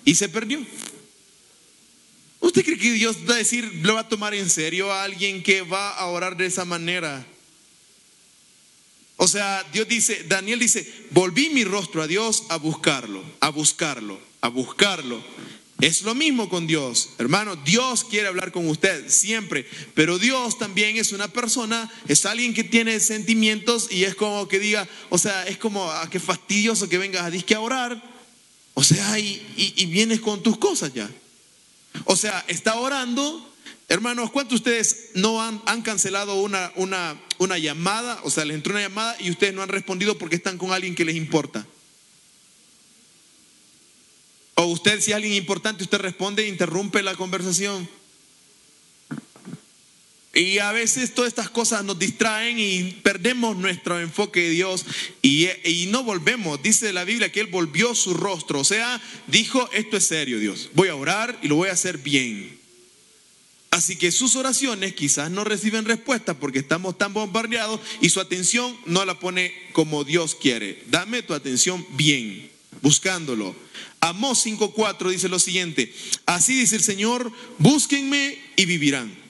Y 0.04 0.14
se 0.14 0.28
perdió. 0.28 0.64
¿Usted 2.38 2.64
cree 2.64 2.78
que 2.78 2.92
Dios 2.92 3.16
va 3.28 3.34
a 3.34 3.38
decir, 3.38 3.64
lo 3.82 3.94
va 3.94 4.00
a 4.00 4.08
tomar 4.08 4.34
en 4.34 4.48
serio 4.48 4.92
a 4.92 5.02
alguien 5.02 5.42
que 5.42 5.62
va 5.62 5.90
a 5.94 6.06
orar 6.06 6.36
de 6.36 6.46
esa 6.46 6.64
manera? 6.64 7.26
O 9.20 9.26
sea, 9.26 9.66
Dios 9.72 9.88
dice, 9.88 10.24
Daniel 10.28 10.60
dice, 10.60 10.88
volví 11.10 11.50
mi 11.50 11.64
rostro 11.64 12.02
a 12.02 12.06
Dios 12.06 12.44
a 12.50 12.56
buscarlo, 12.56 13.20
a 13.40 13.48
buscarlo, 13.48 14.16
a 14.40 14.48
buscarlo. 14.48 15.20
Es 15.80 16.02
lo 16.02 16.14
mismo 16.14 16.48
con 16.48 16.68
Dios. 16.68 17.10
Hermano, 17.18 17.56
Dios 17.56 18.04
quiere 18.04 18.28
hablar 18.28 18.52
con 18.52 18.68
usted 18.68 19.08
siempre, 19.08 19.66
pero 19.94 20.20
Dios 20.20 20.56
también 20.56 20.96
es 20.96 21.10
una 21.10 21.26
persona, 21.26 21.90
es 22.06 22.26
alguien 22.26 22.54
que 22.54 22.62
tiene 22.62 23.00
sentimientos 23.00 23.88
y 23.90 24.04
es 24.04 24.14
como 24.14 24.46
que 24.46 24.60
diga, 24.60 24.88
o 25.08 25.18
sea, 25.18 25.48
es 25.48 25.58
como, 25.58 25.90
ah, 25.90 26.08
qué 26.08 26.20
fastidioso 26.20 26.88
que 26.88 26.98
vengas 26.98 27.22
a 27.22 27.30
disque 27.30 27.56
a 27.56 27.60
orar. 27.60 28.00
O 28.74 28.84
sea, 28.84 29.18
y, 29.18 29.42
y 29.56 29.86
vienes 29.86 30.20
con 30.20 30.44
tus 30.44 30.58
cosas 30.58 30.94
ya. 30.94 31.10
O 32.04 32.14
sea, 32.14 32.44
está 32.46 32.76
orando. 32.76 33.44
Hermanos, 33.88 34.30
¿cuántos 34.30 34.62
de 34.62 34.70
ustedes 34.70 35.10
no 35.14 35.42
han, 35.42 35.82
cancelado 35.82 36.34
una, 36.34 36.72
una, 36.76 37.18
una 37.38 37.56
llamada? 37.56 38.20
O 38.22 38.30
sea, 38.30 38.44
les 38.44 38.56
entró 38.56 38.72
una 38.72 38.82
llamada 38.82 39.16
y 39.18 39.30
ustedes 39.30 39.54
no 39.54 39.62
han 39.62 39.70
respondido 39.70 40.18
porque 40.18 40.36
están 40.36 40.58
con 40.58 40.72
alguien 40.72 40.94
que 40.94 41.06
les 41.06 41.16
importa. 41.16 41.66
O 44.56 44.66
usted, 44.66 45.00
si 45.00 45.12
es 45.12 45.16
alguien 45.16 45.34
importante, 45.34 45.84
usted 45.84 45.98
responde 45.98 46.44
e 46.44 46.48
interrumpe 46.48 47.02
la 47.02 47.14
conversación. 47.14 47.88
Y 50.34 50.58
a 50.58 50.72
veces 50.72 51.14
todas 51.14 51.28
estas 51.28 51.48
cosas 51.48 51.82
nos 51.82 51.98
distraen 51.98 52.58
y 52.58 52.92
perdemos 53.02 53.56
nuestro 53.56 53.98
enfoque 53.98 54.40
de 54.40 54.50
Dios 54.50 54.84
y, 55.22 55.48
y, 55.64 55.86
no 55.86 56.04
volvemos. 56.04 56.62
Dice 56.62 56.92
la 56.92 57.04
Biblia 57.04 57.32
que 57.32 57.40
Él 57.40 57.46
volvió 57.46 57.94
su 57.94 58.14
rostro. 58.14 58.60
O 58.60 58.64
sea, 58.64 59.00
dijo, 59.26 59.68
esto 59.72 59.96
es 59.96 60.06
serio 60.06 60.38
Dios. 60.38 60.70
Voy 60.74 60.88
a 60.88 60.94
orar 60.94 61.38
y 61.42 61.48
lo 61.48 61.54
voy 61.54 61.70
a 61.70 61.72
hacer 61.72 61.98
bien. 61.98 62.57
Así 63.70 63.96
que 63.96 64.10
sus 64.10 64.34
oraciones 64.34 64.94
quizás 64.94 65.30
no 65.30 65.44
reciben 65.44 65.84
respuesta 65.84 66.34
porque 66.34 66.58
estamos 66.58 66.96
tan 66.96 67.12
bombardeados 67.12 67.80
y 68.00 68.08
su 68.08 68.20
atención 68.20 68.76
no 68.86 69.04
la 69.04 69.20
pone 69.20 69.52
como 69.72 70.04
Dios 70.04 70.34
quiere. 70.34 70.82
Dame 70.86 71.22
tu 71.22 71.34
atención 71.34 71.86
bien, 71.90 72.50
buscándolo. 72.82 73.54
Amós 74.00 74.44
5.4 74.46 75.10
dice 75.10 75.28
lo 75.28 75.38
siguiente. 75.38 75.92
Así 76.26 76.58
dice 76.58 76.76
el 76.76 76.82
Señor, 76.82 77.30
búsquenme 77.58 78.38
y 78.56 78.64
vivirán 78.64 79.28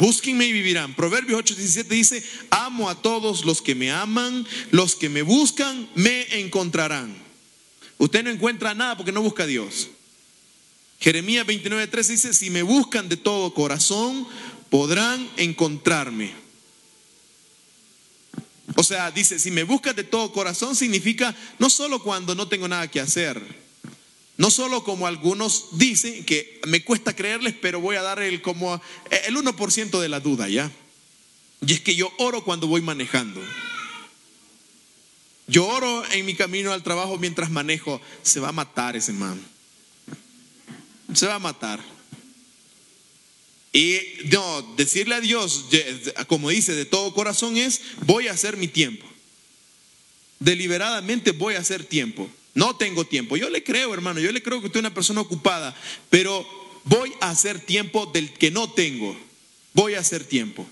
Búsquenme 0.00 0.46
y 0.46 0.52
vivirán. 0.52 0.94
Proverbios 0.94 1.42
8:17 1.44 1.88
dice, 1.88 2.24
amo 2.48 2.88
a 2.88 2.94
todos 3.02 3.44
los 3.44 3.60
que 3.60 3.74
me 3.74 3.90
aman, 3.90 4.46
los 4.70 4.96
que 4.96 5.10
me 5.10 5.20
buscan, 5.20 5.90
me 5.94 6.40
encontrarán. 6.40 7.14
Usted 7.98 8.24
no 8.24 8.30
encuentra 8.30 8.72
nada 8.72 8.96
porque 8.96 9.12
no 9.12 9.20
busca 9.20 9.42
a 9.42 9.46
Dios. 9.46 9.90
Jeremías 11.00 11.46
29:13 11.46 12.06
dice, 12.06 12.34
si 12.34 12.50
me 12.50 12.62
buscan 12.62 13.08
de 13.08 13.16
todo 13.16 13.54
corazón, 13.54 14.26
podrán 14.68 15.28
encontrarme. 15.36 16.32
O 18.76 18.84
sea, 18.84 19.10
dice, 19.10 19.38
si 19.38 19.50
me 19.50 19.64
buscas 19.64 19.96
de 19.96 20.04
todo 20.04 20.32
corazón 20.32 20.76
significa 20.76 21.34
no 21.58 21.70
solo 21.70 22.02
cuando 22.02 22.34
no 22.34 22.48
tengo 22.48 22.68
nada 22.68 22.88
que 22.88 23.00
hacer, 23.00 23.42
no 24.36 24.50
solo 24.50 24.84
como 24.84 25.06
algunos 25.06 25.68
dicen, 25.72 26.24
que 26.24 26.60
me 26.66 26.84
cuesta 26.84 27.14
creerles, 27.14 27.54
pero 27.60 27.80
voy 27.80 27.96
a 27.96 28.02
dar 28.02 28.20
el, 28.22 28.40
como 28.40 28.80
el 29.10 29.36
1% 29.36 30.00
de 30.00 30.08
la 30.08 30.20
duda, 30.20 30.48
¿ya? 30.48 30.70
Y 31.66 31.72
es 31.74 31.80
que 31.80 31.94
yo 31.94 32.10
oro 32.18 32.42
cuando 32.44 32.66
voy 32.66 32.80
manejando. 32.80 33.42
Yo 35.46 35.66
oro 35.66 36.04
en 36.12 36.24
mi 36.24 36.34
camino 36.34 36.72
al 36.72 36.82
trabajo 36.82 37.18
mientras 37.18 37.50
manejo. 37.50 38.00
Se 38.22 38.40
va 38.40 38.48
a 38.48 38.52
matar 38.52 38.96
ese 38.96 39.12
man. 39.12 39.44
Se 41.14 41.26
va 41.26 41.36
a 41.36 41.38
matar. 41.38 41.80
Y 43.72 43.98
no, 44.32 44.62
decirle 44.76 45.14
a 45.14 45.20
Dios, 45.20 45.66
como 46.26 46.50
dice, 46.50 46.74
de 46.74 46.84
todo 46.84 47.14
corazón 47.14 47.56
es, 47.56 47.80
voy 48.04 48.28
a 48.28 48.32
hacer 48.32 48.56
mi 48.56 48.66
tiempo. 48.66 49.06
Deliberadamente 50.40 51.32
voy 51.32 51.54
a 51.54 51.60
hacer 51.60 51.84
tiempo. 51.84 52.28
No 52.54 52.76
tengo 52.76 53.04
tiempo. 53.04 53.36
Yo 53.36 53.48
le 53.48 53.62
creo, 53.62 53.94
hermano, 53.94 54.18
yo 54.18 54.32
le 54.32 54.42
creo 54.42 54.60
que 54.60 54.66
usted 54.66 54.78
es 54.78 54.82
una 54.82 54.94
persona 54.94 55.20
ocupada, 55.20 55.76
pero 56.08 56.46
voy 56.84 57.12
a 57.20 57.30
hacer 57.30 57.60
tiempo 57.60 58.06
del 58.06 58.32
que 58.32 58.50
no 58.50 58.72
tengo. 58.72 59.16
Voy 59.72 59.94
a 59.94 60.00
hacer 60.00 60.24
tiempo. 60.24 60.66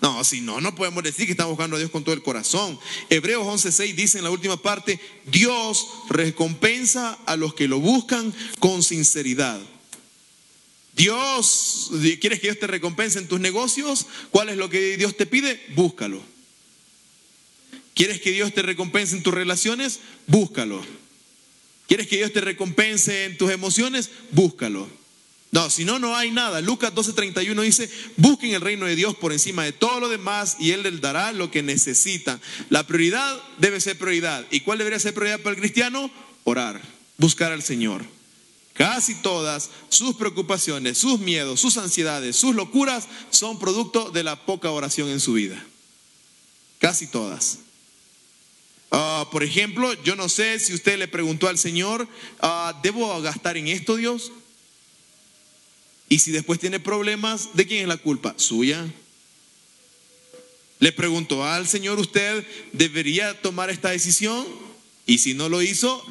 No, 0.00 0.24
si 0.24 0.40
no, 0.40 0.60
no 0.60 0.74
podemos 0.74 1.04
decir 1.04 1.26
que 1.26 1.32
estamos 1.32 1.52
buscando 1.52 1.76
a 1.76 1.78
Dios 1.78 1.90
con 1.90 2.02
todo 2.02 2.14
el 2.14 2.22
corazón. 2.22 2.78
Hebreos 3.08 3.46
11:6 3.46 3.94
dice 3.94 4.18
en 4.18 4.24
la 4.24 4.30
última 4.30 4.56
parte, 4.60 4.98
Dios 5.26 5.86
recompensa 6.08 7.18
a 7.26 7.36
los 7.36 7.54
que 7.54 7.68
lo 7.68 7.78
buscan 7.78 8.34
con 8.58 8.82
sinceridad. 8.82 9.60
Dios, 10.94 11.90
¿quieres 12.20 12.40
que 12.40 12.48
Dios 12.48 12.58
te 12.58 12.66
recompense 12.66 13.18
en 13.18 13.28
tus 13.28 13.40
negocios? 13.40 14.06
¿Cuál 14.30 14.50
es 14.50 14.56
lo 14.56 14.68
que 14.68 14.96
Dios 14.96 15.16
te 15.16 15.26
pide? 15.26 15.60
Búscalo. 15.74 16.22
¿Quieres 17.94 18.20
que 18.20 18.32
Dios 18.32 18.52
te 18.52 18.62
recompense 18.62 19.16
en 19.16 19.22
tus 19.22 19.34
relaciones? 19.34 20.00
Búscalo. 20.26 20.82
¿Quieres 21.86 22.08
que 22.08 22.16
Dios 22.16 22.32
te 22.32 22.40
recompense 22.40 23.24
en 23.24 23.36
tus 23.36 23.50
emociones? 23.50 24.10
Búscalo. 24.30 24.88
No, 25.52 25.68
si 25.68 25.84
no, 25.84 25.98
no 25.98 26.16
hay 26.16 26.30
nada. 26.30 26.62
Lucas 26.62 26.94
12:31 26.94 27.60
dice, 27.62 27.90
busquen 28.16 28.54
el 28.54 28.62
reino 28.62 28.86
de 28.86 28.96
Dios 28.96 29.14
por 29.14 29.32
encima 29.32 29.64
de 29.64 29.72
todo 29.72 30.00
lo 30.00 30.08
demás 30.08 30.56
y 30.58 30.70
Él 30.70 30.82
les 30.82 31.00
dará 31.02 31.30
lo 31.32 31.50
que 31.50 31.62
necesitan. 31.62 32.40
La 32.70 32.86
prioridad 32.86 33.38
debe 33.58 33.78
ser 33.78 33.98
prioridad. 33.98 34.46
¿Y 34.50 34.60
cuál 34.60 34.78
debería 34.78 34.98
ser 34.98 35.12
prioridad 35.12 35.40
para 35.40 35.54
el 35.54 35.60
cristiano? 35.60 36.10
Orar, 36.44 36.80
buscar 37.18 37.52
al 37.52 37.62
Señor. 37.62 38.02
Casi 38.72 39.14
todas 39.16 39.68
sus 39.90 40.16
preocupaciones, 40.16 40.96
sus 40.96 41.20
miedos, 41.20 41.60
sus 41.60 41.76
ansiedades, 41.76 42.34
sus 42.34 42.54
locuras 42.54 43.06
son 43.28 43.58
producto 43.58 44.10
de 44.10 44.24
la 44.24 44.46
poca 44.46 44.70
oración 44.70 45.10
en 45.10 45.20
su 45.20 45.34
vida. 45.34 45.62
Casi 46.78 47.06
todas. 47.06 47.58
Ah, 48.90 49.28
por 49.30 49.42
ejemplo, 49.42 49.92
yo 50.02 50.16
no 50.16 50.30
sé 50.30 50.58
si 50.58 50.72
usted 50.72 50.98
le 50.98 51.08
preguntó 51.08 51.48
al 51.48 51.58
Señor, 51.58 52.08
ah, 52.40 52.80
¿debo 52.82 53.20
gastar 53.20 53.58
en 53.58 53.68
esto, 53.68 53.96
Dios? 53.96 54.32
Y 56.12 56.18
si 56.18 56.30
después 56.30 56.60
tiene 56.60 56.78
problemas, 56.78 57.48
¿de 57.54 57.66
quién 57.66 57.80
es 57.80 57.88
la 57.88 57.96
culpa? 57.96 58.34
Suya. 58.36 58.84
Le 60.78 60.92
preguntó 60.92 61.42
al 61.42 61.66
Señor, 61.66 61.98
¿usted 61.98 62.46
debería 62.74 63.40
tomar 63.40 63.70
esta 63.70 63.88
decisión? 63.88 64.46
Y 65.06 65.16
si 65.16 65.32
no 65.32 65.48
lo 65.48 65.62
hizo, 65.62 66.04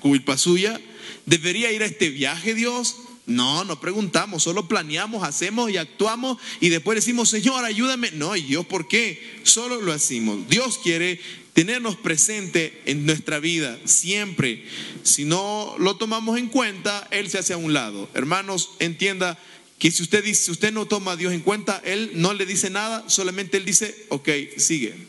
culpa 0.00 0.36
suya. 0.36 0.80
¿Debería 1.24 1.70
ir 1.70 1.84
a 1.84 1.86
este 1.86 2.10
viaje, 2.10 2.52
Dios? 2.52 2.96
No, 3.26 3.62
no 3.62 3.78
preguntamos, 3.78 4.42
solo 4.42 4.66
planeamos, 4.66 5.22
hacemos 5.22 5.70
y 5.70 5.76
actuamos 5.76 6.38
y 6.58 6.70
después 6.70 6.96
decimos, 6.96 7.30
Señor, 7.30 7.64
ayúdame. 7.64 8.10
No, 8.10 8.34
¿y 8.34 8.42
Dios 8.42 8.66
por 8.66 8.88
qué? 8.88 9.40
Solo 9.44 9.80
lo 9.80 9.92
hacemos. 9.92 10.48
Dios 10.48 10.80
quiere 10.82 11.20
tenernos 11.58 11.96
presente 11.96 12.82
en 12.86 13.04
nuestra 13.04 13.40
vida 13.40 13.76
siempre. 13.84 14.64
Si 15.02 15.24
no 15.24 15.74
lo 15.80 15.96
tomamos 15.96 16.38
en 16.38 16.46
cuenta, 16.46 17.08
Él 17.10 17.28
se 17.28 17.38
hace 17.38 17.52
a 17.52 17.56
un 17.56 17.72
lado. 17.72 18.08
Hermanos, 18.14 18.76
entienda 18.78 19.36
que 19.80 19.90
si 19.90 20.04
usted 20.04 20.22
dice, 20.22 20.44
si 20.44 20.50
usted 20.52 20.72
no 20.72 20.86
toma 20.86 21.10
a 21.10 21.16
Dios 21.16 21.32
en 21.32 21.40
cuenta, 21.40 21.82
Él 21.84 22.12
no 22.14 22.32
le 22.32 22.46
dice 22.46 22.70
nada, 22.70 23.10
solamente 23.10 23.56
Él 23.56 23.64
dice, 23.64 24.06
ok, 24.10 24.28
sigue. 24.56 25.08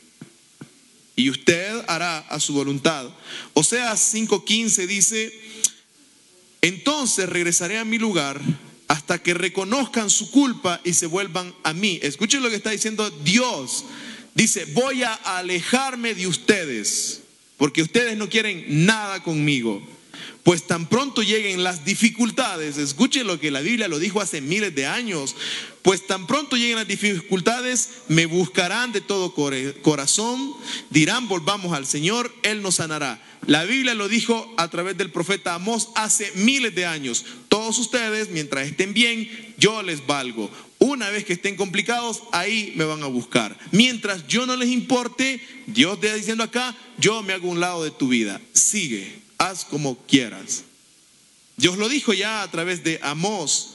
Y 1.16 1.30
usted 1.30 1.84
hará 1.86 2.18
a 2.18 2.40
su 2.40 2.54
voluntad. 2.54 3.08
O 3.54 3.64
sea, 3.64 3.94
5.15 3.94 4.88
dice, 4.88 5.32
entonces 6.64 7.30
regresaré 7.30 7.78
a 7.78 7.86
mi 7.86 8.00
lugar 8.00 8.42
hasta 8.88 9.22
que 9.22 9.36
reconozcan 9.36 10.10
su 10.10 10.32
culpa 10.32 10.82
y 10.84 10.94
se 10.94 11.06
vuelvan 11.06 11.54
a 11.62 11.74
mí. 11.74 12.00
Escuchen 12.02 12.42
lo 12.42 12.50
que 12.50 12.56
está 12.56 12.72
diciendo 12.72 13.08
Dios. 13.24 13.86
Dice, 14.40 14.64
voy 14.72 15.04
a 15.04 15.14
alejarme 15.16 16.14
de 16.14 16.26
ustedes, 16.26 17.24
porque 17.58 17.82
ustedes 17.82 18.16
no 18.16 18.30
quieren 18.30 18.86
nada 18.86 19.22
conmigo. 19.22 19.86
Pues 20.44 20.66
tan 20.66 20.88
pronto 20.88 21.22
lleguen 21.22 21.62
las 21.62 21.84
dificultades, 21.84 22.78
escuchen 22.78 23.28
lo 23.28 23.38
que 23.38 23.52
la 23.52 23.60
Biblia 23.60 23.90
lo 23.90 24.00
dijo 24.00 24.22
hace 24.22 24.40
miles 24.40 24.74
de 24.74 24.86
años, 24.86 25.36
pues 25.82 26.08
tan 26.08 26.26
pronto 26.26 26.56
lleguen 26.56 26.78
las 26.78 26.88
dificultades, 26.88 27.90
me 28.08 28.28
buscarán 28.28 28.94
de 28.94 29.02
todo 29.02 29.34
corazón, 29.82 30.54
dirán, 30.90 31.28
volvamos 31.28 31.74
al 31.74 31.86
Señor, 31.86 32.34
Él 32.42 32.62
nos 32.62 32.76
sanará. 32.76 33.22
La 33.46 33.66
Biblia 33.66 33.94
lo 33.94 34.08
dijo 34.08 34.54
a 34.56 34.70
través 34.70 34.96
del 34.96 35.12
profeta 35.12 35.54
Amós 35.54 35.90
hace 35.96 36.32
miles 36.36 36.74
de 36.74 36.86
años. 36.86 37.26
Todos 37.50 37.78
ustedes, 37.78 38.30
mientras 38.30 38.68
estén 38.68 38.94
bien, 38.94 39.30
yo 39.58 39.84
les 39.84 40.08
valgo. 40.08 40.50
Una 40.80 41.10
vez 41.10 41.26
que 41.26 41.34
estén 41.34 41.56
complicados, 41.56 42.24
ahí 42.32 42.74
me 42.76 42.86
van 42.86 43.04
a 43.04 43.08
buscar. 43.08 43.58
Mientras 43.72 44.28
yo 44.28 44.46
no 44.46 44.56
les 44.56 44.70
importe, 44.70 45.42
Dios 45.68 46.00
está 46.02 46.16
diciendo 46.16 46.44
acá, 46.44 46.76
yo 46.98 47.22
me 47.22 47.34
hago 47.34 47.50
un 47.50 47.60
lado 47.60 47.84
de 47.84 47.92
tu 47.92 48.08
vida. 48.08 48.40
Sigue 48.54 49.20
haz 49.40 49.66
como 49.66 49.98
quieras. 50.06 50.64
Dios 51.58 51.78
lo 51.78 51.90
dijo 51.90 52.14
ya 52.14 52.44
a 52.44 52.52
través 52.52 52.84
de 52.84 53.00
Amós. 53.02 53.72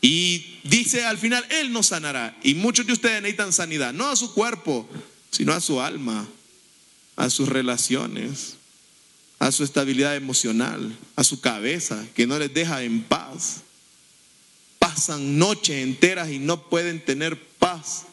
Y 0.00 0.58
dice 0.62 1.04
al 1.04 1.18
final, 1.18 1.44
Él 1.50 1.72
nos 1.72 1.88
sanará. 1.88 2.38
Y 2.42 2.54
muchos 2.54 2.86
de 2.86 2.92
ustedes 2.92 3.20
necesitan 3.20 3.52
sanidad, 3.52 3.92
no 3.92 4.08
a 4.08 4.16
su 4.16 4.32
cuerpo, 4.32 4.88
sino 5.30 5.52
a 5.52 5.60
su 5.60 5.80
alma, 5.80 6.28
a 7.16 7.28
sus 7.28 7.48
relaciones, 7.48 8.54
a 9.38 9.50
su 9.52 9.64
estabilidad 9.64 10.16
emocional, 10.16 10.96
a 11.16 11.24
su 11.24 11.40
cabeza, 11.40 12.06
que 12.14 12.26
no 12.26 12.38
les 12.38 12.52
deja 12.54 12.82
en 12.82 13.02
paz. 13.02 13.62
Pasan 14.92 15.38
noches 15.38 15.84
enteras 15.84 16.30
y 16.30 16.40
no 16.40 16.68
pueden 16.68 17.00
tener 17.04 17.40
paz. 17.60 18.06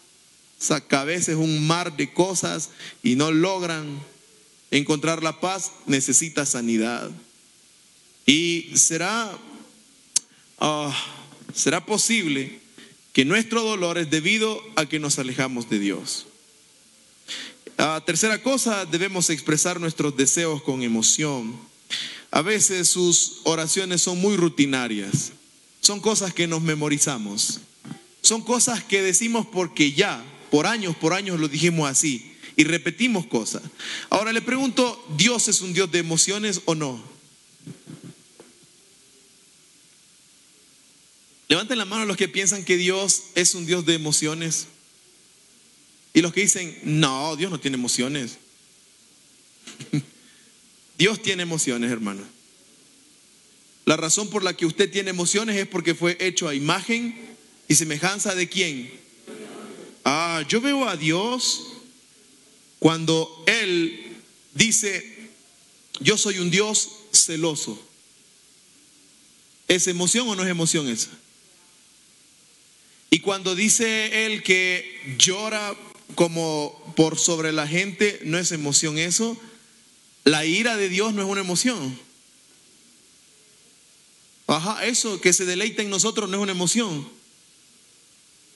Esa 0.62 0.80
cabeza 0.80 1.32
es 1.32 1.38
un 1.38 1.66
mar 1.66 1.98
de 1.98 2.14
cosas 2.14 2.70
y 3.02 3.16
no 3.16 3.32
logran 3.32 4.00
encontrar 4.70 5.24
la 5.24 5.40
paz 5.40 5.72
necesita 5.88 6.46
sanidad. 6.46 7.10
Y 8.28 8.70
será, 8.76 9.36
ah, 10.60 10.96
será 11.52 11.84
posible 11.84 12.60
que 13.12 13.26
nuestro 13.26 13.64
dolor 13.64 13.98
es 13.98 14.12
debido 14.12 14.62
a 14.76 14.86
que 14.86 15.00
nos 15.00 15.18
alejamos 15.18 15.72
de 15.72 15.80
Dios. 15.80 16.28
Ah, 17.80 18.04
tercera 18.06 18.44
cosa, 18.44 18.86
debemos 18.86 19.32
expresar 19.32 19.80
nuestros 19.80 20.16
deseos 20.16 20.62
con 20.62 20.84
emoción. 20.84 21.60
A 22.30 22.44
veces 22.44 22.88
sus 22.88 23.42
oraciones 23.46 24.04
son 24.04 24.22
muy 24.22 24.38
rutinarias. 24.38 25.32
Son 25.88 26.02
cosas 26.02 26.34
que 26.34 26.48
nos 26.48 26.62
memorizamos. 26.62 27.62
Son 28.22 28.42
cosas 28.42 28.84
que 28.84 29.02
decimos 29.02 29.48
porque 29.50 29.94
ya, 29.94 30.22
por 30.52 30.68
años, 30.68 30.98
por 30.98 31.14
años 31.14 31.40
lo 31.40 31.48
dijimos 31.48 31.90
así 31.90 32.36
y 32.58 32.66
repetimos 32.66 33.26
cosas. 33.26 33.64
Ahora 34.10 34.34
le 34.34 34.42
pregunto, 34.42 35.02
¿Dios 35.16 35.48
es 35.48 35.62
un 35.62 35.72
Dios 35.72 35.90
de 35.90 36.00
emociones 36.00 36.60
o 36.66 36.76
no? 36.76 37.02
Levanten 41.48 41.78
la 41.78 41.86
mano 41.86 42.04
los 42.04 42.18
que 42.18 42.28
piensan 42.28 42.66
que 42.66 42.76
Dios 42.76 43.24
es 43.36 43.56
un 43.56 43.66
Dios 43.66 43.86
de 43.86 43.94
emociones. 43.94 44.68
Y 46.14 46.20
los 46.20 46.34
que 46.34 46.42
dicen, 46.42 46.78
no, 46.84 47.38
Dios 47.38 47.50
no 47.50 47.62
tiene 47.62 47.78
emociones. 47.78 48.40
Dios 50.98 51.22
tiene 51.22 51.44
emociones, 51.44 51.90
hermano. 51.90 52.37
La 53.88 53.96
razón 53.96 54.30
por 54.30 54.44
la 54.44 54.54
que 54.54 54.66
usted 54.66 54.92
tiene 54.92 55.12
emociones 55.12 55.56
es 55.56 55.66
porque 55.66 55.96
fue 55.96 56.18
hecho 56.20 56.50
a 56.50 56.54
imagen 56.54 57.18
y 57.70 57.76
semejanza 57.76 58.36
de 58.36 58.50
quién. 58.50 58.92
Ah, 60.04 60.44
yo 60.50 60.60
veo 60.60 60.90
a 60.90 60.98
Dios 60.98 61.68
cuando 62.80 63.46
Él 63.48 64.18
dice, 64.54 65.30
yo 66.02 66.18
soy 66.18 66.40
un 66.40 66.52
Dios 66.52 66.90
celoso. 67.14 67.82
¿Es 69.70 69.88
emoción 69.88 70.28
o 70.28 70.36
no 70.36 70.44
es 70.44 70.50
emoción 70.50 70.90
esa? 70.90 71.12
Y 73.10 73.20
cuando 73.20 73.56
dice 73.56 74.26
Él 74.26 74.44
que 74.44 75.16
llora 75.18 75.78
como 76.14 76.94
por 76.98 77.18
sobre 77.18 77.54
la 77.54 77.66
gente, 77.66 78.20
¿no 78.26 78.38
es 78.38 78.52
emoción 78.52 78.98
eso? 78.98 79.40
La 80.26 80.44
ira 80.44 80.76
de 80.76 80.90
Dios 80.90 81.14
no 81.14 81.22
es 81.22 81.30
una 81.30 81.40
emoción. 81.40 82.07
Eso 84.84 85.20
que 85.20 85.34
se 85.34 85.46
deleita 85.46 85.82
en 85.82 85.90
nosotros 85.90 86.30
no 86.30 86.38
es 86.38 86.44
una 86.44 86.54
emoción. 86.54 87.08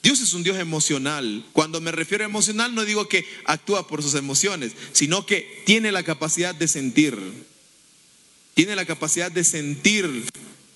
Dios 0.02 0.20
es 0.20 0.32
un 0.32 0.42
Dios 0.42 0.58
emocional. 0.58 1.44
Cuando 1.52 1.80
me 1.80 1.92
refiero 1.92 2.24
a 2.24 2.26
emocional 2.26 2.74
no 2.74 2.84
digo 2.84 3.08
que 3.08 3.24
actúa 3.44 3.86
por 3.86 4.02
sus 4.02 4.14
emociones, 4.14 4.72
sino 4.92 5.26
que 5.26 5.62
tiene 5.64 5.92
la 5.92 6.02
capacidad 6.02 6.54
de 6.54 6.66
sentir. 6.66 7.16
Tiene 8.54 8.74
la 8.74 8.84
capacidad 8.84 9.30
de 9.30 9.44
sentir 9.44 10.24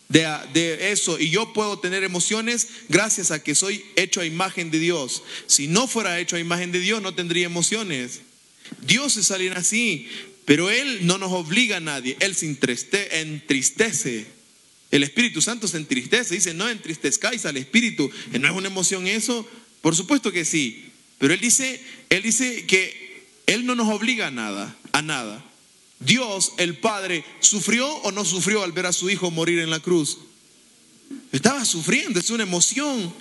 de, 0.09 0.93
eso. 0.93 1.19
Y 1.19 1.31
yo 1.31 1.53
puedo 1.53 1.79
tener 1.79 2.05
emociones 2.05 2.69
gracias 2.89 3.31
a 3.31 3.43
que 3.43 3.55
soy 3.55 3.85
hecho 3.97 4.21
a 4.21 4.27
imagen 4.27 4.71
de 4.71 4.79
Dios. 4.79 5.23
Si 5.47 5.67
no 5.67 5.89
fuera 5.89 6.21
hecho 6.21 6.37
a 6.37 6.41
imagen 6.41 6.73
de 6.73 6.79
Dios 6.81 7.03
no 7.03 7.15
tendría 7.15 7.47
emociones. 7.47 8.21
Dios 8.83 9.17
es 9.17 9.31
alguien 9.31 9.55
así, 9.55 10.09
pero 10.45 10.71
Él 10.71 11.07
no 11.07 11.19
nos 11.19 11.33
obliga 11.33 11.79
a 11.79 11.81
nadie. 11.81 12.17
Él 12.21 12.35
se 12.35 12.47
entristece 12.47 14.36
el 14.97 15.03
Espíritu 15.03 15.43
Santo 15.43 15.69
se 15.69 15.77
entristece, 15.77 16.35
dice, 16.35 16.55
no 16.55 16.69
entristezcáis 16.69 17.47
al 17.47 17.57
Espíritu. 17.57 18.11
¿No 18.39 18.49
es 18.49 18.55
una 18.55 18.69
emoción 18.69 19.07
eso? 19.07 19.47
Por 19.83 19.95
supuesto 19.95 20.33
que 20.33 20.45
sí. 20.45 20.87
Pero 21.19 21.35
él 21.35 21.41
dice, 21.41 21.83
él 22.11 22.23
dice 22.23 22.67
que 22.67 23.25
él 23.47 23.67
no 23.67 23.75
nos 23.75 23.89
obliga 23.89 24.29
a 24.29 24.31
nada, 24.31 24.77
a 24.93 25.03
nada. 25.03 25.45
Dios, 26.01 26.53
el 26.59 26.77
Padre, 26.79 27.25
¿sufrió 27.41 27.89
o 27.89 28.13
no 28.13 28.25
sufrió 28.25 28.63
al 28.63 28.73
ver 28.73 28.87
a 28.87 28.93
su 28.93 29.09
hijo 29.09 29.31
morir 29.31 29.59
en 29.61 29.71
la 29.71 29.81
cruz? 29.81 30.19
Estaba 31.33 31.65
sufriendo, 31.65 32.21
es 32.21 32.31
una 32.31 32.43
emoción. 32.43 33.13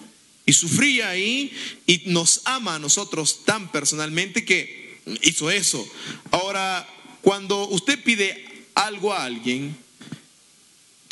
Y 0.45 0.53
sufría 0.53 1.09
ahí 1.09 1.51
y 1.87 2.03
nos 2.05 2.41
ama 2.45 2.75
a 2.75 2.79
nosotros 2.79 3.43
tan 3.45 3.71
personalmente 3.71 4.45
que 4.45 4.99
hizo 5.23 5.49
eso. 5.49 5.87
Ahora, 6.31 6.87
cuando 7.21 7.67
usted 7.69 8.01
pide 8.03 8.45
algo 8.75 9.11
a 9.11 9.23
alguien, 9.23 9.75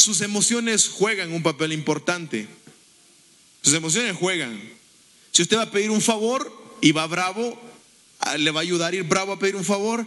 sus 0.04 0.22
emociones 0.22 0.90
juegan 0.90 1.32
un 1.34 1.42
papel 1.42 1.74
importante. 1.74 2.48
Sus 3.62 3.74
emociones 3.74 4.16
juegan. 4.16 4.62
Si 5.32 5.42
usted 5.42 5.58
va 5.58 5.64
a 5.64 5.72
pedir 5.72 5.90
un 5.90 6.02
favor 6.02 6.52
y 6.82 6.92
va 6.92 7.08
bravo, 7.08 7.60
¿le 8.38 8.52
va 8.52 8.60
a 8.60 8.64
ayudar 8.64 8.94
a 8.94 8.96
ir 8.96 9.04
bravo 9.04 9.34
a 9.34 9.40
pedir 9.40 9.56
un 9.56 9.64
favor? 9.64 10.06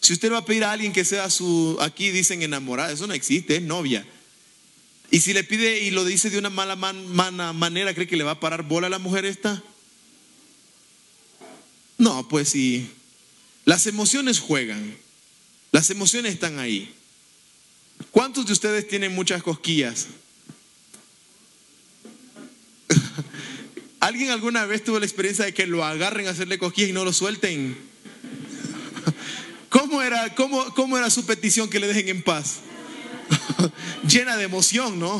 Si 0.00 0.12
usted 0.12 0.32
va 0.32 0.38
a 0.38 0.44
pedir 0.44 0.64
a 0.64 0.72
alguien 0.72 0.92
que 0.92 1.04
sea 1.04 1.30
su, 1.30 1.78
aquí 1.80 2.10
dicen 2.10 2.42
enamorada, 2.42 2.92
eso 2.92 3.06
no 3.06 3.14
existe, 3.14 3.56
es 3.56 3.62
novia. 3.62 4.06
Y 5.10 5.20
si 5.20 5.32
le 5.32 5.44
pide 5.44 5.84
y 5.84 5.90
lo 5.90 6.04
dice 6.04 6.28
de 6.28 6.38
una 6.38 6.50
mala 6.50 6.76
manera, 6.76 7.94
¿cree 7.94 8.06
que 8.06 8.16
le 8.16 8.24
va 8.24 8.32
a 8.32 8.40
parar 8.40 8.64
bola 8.64 8.88
a 8.88 8.90
la 8.90 8.98
mujer 8.98 9.24
esta? 9.24 9.62
No, 11.96 12.28
pues 12.28 12.50
sí. 12.50 12.90
Las 13.64 13.86
emociones 13.86 14.38
juegan. 14.38 14.96
Las 15.72 15.90
emociones 15.90 16.34
están 16.34 16.58
ahí. 16.58 16.94
¿Cuántos 18.10 18.46
de 18.46 18.52
ustedes 18.52 18.88
tienen 18.88 19.14
muchas 19.14 19.42
cosquillas? 19.42 20.06
¿Alguien 24.00 24.30
alguna 24.30 24.66
vez 24.66 24.84
tuvo 24.84 24.98
la 24.98 25.06
experiencia 25.06 25.44
de 25.44 25.54
que 25.54 25.66
lo 25.66 25.84
agarren 25.84 26.26
a 26.26 26.30
hacerle 26.30 26.58
cosquillas 26.58 26.90
y 26.90 26.94
no 26.94 27.04
lo 27.04 27.12
suelten? 27.12 27.76
¿Cómo 29.68 30.02
era, 30.02 30.34
cómo, 30.34 30.74
cómo 30.74 30.96
era 30.96 31.10
su 31.10 31.26
petición 31.26 31.68
que 31.68 31.80
le 31.80 31.86
dejen 31.86 32.08
en 32.08 32.22
paz? 32.22 32.60
Llena 34.08 34.36
de 34.36 34.44
emoción, 34.44 34.98
¿no? 34.98 35.16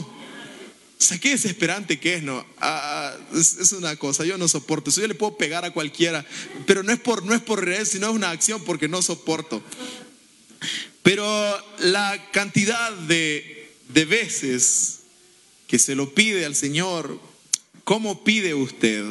O 0.98 1.00
sea, 1.00 1.18
qué 1.18 1.30
desesperante 1.30 2.00
que 2.00 2.14
es, 2.14 2.22
¿no? 2.24 2.44
Ah, 2.60 3.14
es, 3.32 3.70
una 3.72 3.94
cosa, 3.96 4.24
yo 4.24 4.36
no 4.36 4.48
soporto 4.48 4.90
eso. 4.90 5.00
Yo 5.00 5.06
le 5.06 5.14
puedo 5.14 5.36
pegar 5.36 5.64
a 5.64 5.70
cualquiera, 5.70 6.26
pero 6.66 6.82
no 6.82 6.92
es 6.92 6.98
por, 6.98 7.24
no 7.24 7.34
es 7.34 7.40
por 7.40 7.64
sino 7.86 8.08
es 8.08 8.14
una 8.14 8.30
acción 8.30 8.64
porque 8.64 8.88
no 8.88 9.00
soporto. 9.00 9.62
Pero 11.08 11.24
la 11.78 12.22
cantidad 12.32 12.92
de, 12.92 13.70
veces 13.88 14.98
que 15.66 15.78
se 15.78 15.94
lo 15.94 16.12
pide 16.12 16.44
al 16.44 16.54
Señor, 16.54 17.18
¿cómo 17.82 18.24
pide 18.24 18.52
usted? 18.52 19.02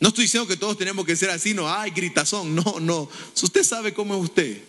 No 0.00 0.08
estoy 0.08 0.24
diciendo 0.24 0.46
que 0.46 0.58
todos 0.58 0.76
tenemos 0.76 1.06
que 1.06 1.16
ser 1.16 1.30
así, 1.30 1.54
no, 1.54 1.72
ay, 1.72 1.92
gritazón, 1.92 2.54
no, 2.54 2.78
no. 2.78 3.08
Usted 3.40 3.64
sabe 3.64 3.94
cómo 3.94 4.16
es 4.16 4.20
usted. 4.20 4.62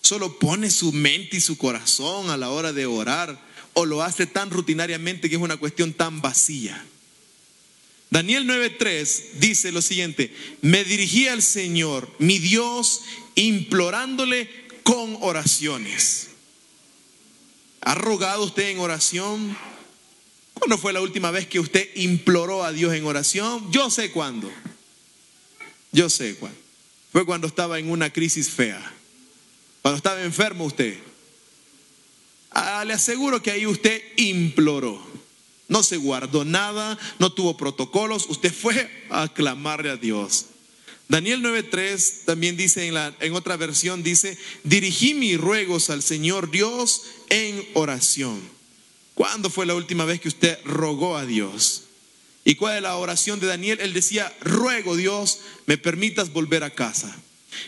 Solo 0.00 0.38
pone 0.38 0.70
su 0.70 0.92
mente 0.92 1.36
y 1.36 1.40
su 1.42 1.58
corazón 1.58 2.30
a 2.30 2.38
la 2.38 2.48
hora 2.48 2.72
de 2.72 2.86
orar 2.86 3.38
o 3.74 3.84
lo 3.84 4.02
hace 4.02 4.26
tan 4.26 4.48
rutinariamente 4.48 5.28
que 5.28 5.36
es 5.36 5.42
una 5.42 5.58
cuestión 5.58 5.92
tan 5.92 6.22
vacía. 6.22 6.82
Daniel 8.08 8.46
9:3 8.46 9.40
dice 9.40 9.72
lo 9.72 9.82
siguiente, 9.82 10.34
me 10.62 10.84
dirigí 10.84 11.28
al 11.28 11.42
Señor, 11.42 12.10
mi 12.18 12.38
Dios, 12.38 13.02
implorándole 13.34 14.67
con 14.88 15.18
oraciones. 15.20 16.28
¿Ha 17.82 17.94
rogado 17.94 18.44
usted 18.44 18.70
en 18.70 18.78
oración? 18.78 19.54
¿Cuándo 20.54 20.78
fue 20.78 20.94
la 20.94 21.02
última 21.02 21.30
vez 21.30 21.46
que 21.46 21.60
usted 21.60 21.90
imploró 21.94 22.64
a 22.64 22.72
Dios 22.72 22.94
en 22.94 23.04
oración? 23.04 23.70
Yo 23.70 23.90
sé 23.90 24.10
cuándo. 24.10 24.50
Yo 25.92 26.08
sé 26.08 26.36
cuándo. 26.36 26.58
Fue 27.12 27.26
cuando 27.26 27.46
estaba 27.46 27.78
en 27.78 27.90
una 27.90 28.10
crisis 28.10 28.48
fea. 28.48 28.80
Cuando 29.82 29.98
estaba 29.98 30.22
enfermo 30.22 30.64
usted. 30.64 30.96
Ah, 32.50 32.82
le 32.86 32.94
aseguro 32.94 33.42
que 33.42 33.50
ahí 33.50 33.66
usted 33.66 34.00
imploró. 34.16 35.06
No 35.68 35.82
se 35.82 35.98
guardó 35.98 36.46
nada, 36.46 36.98
no 37.18 37.30
tuvo 37.30 37.58
protocolos. 37.58 38.24
Usted 38.30 38.54
fue 38.54 38.90
a 39.10 39.28
clamarle 39.28 39.90
a 39.90 39.98
Dios. 39.98 40.46
Daniel 41.08 41.42
9:3 41.42 42.24
también 42.26 42.56
dice 42.56 42.86
en, 42.86 42.94
la, 42.94 43.14
en 43.20 43.32
otra 43.32 43.56
versión, 43.56 44.02
dice, 44.02 44.36
dirigí 44.62 45.14
mis 45.14 45.38
ruegos 45.38 45.88
al 45.88 46.02
Señor 46.02 46.50
Dios 46.50 47.02
en 47.30 47.66
oración. 47.74 48.40
¿Cuándo 49.14 49.50
fue 49.50 49.66
la 49.66 49.74
última 49.74 50.04
vez 50.04 50.20
que 50.20 50.28
usted 50.28 50.58
rogó 50.64 51.16
a 51.16 51.24
Dios? 51.24 51.84
¿Y 52.44 52.54
cuál 52.54 52.76
es 52.76 52.82
la 52.82 52.96
oración 52.96 53.40
de 53.40 53.46
Daniel? 53.46 53.80
Él 53.80 53.92
decía, 53.92 54.32
ruego 54.40 54.96
Dios, 54.96 55.40
me 55.66 55.76
permitas 55.76 56.32
volver 56.32 56.62
a 56.62 56.70
casa. 56.70 57.14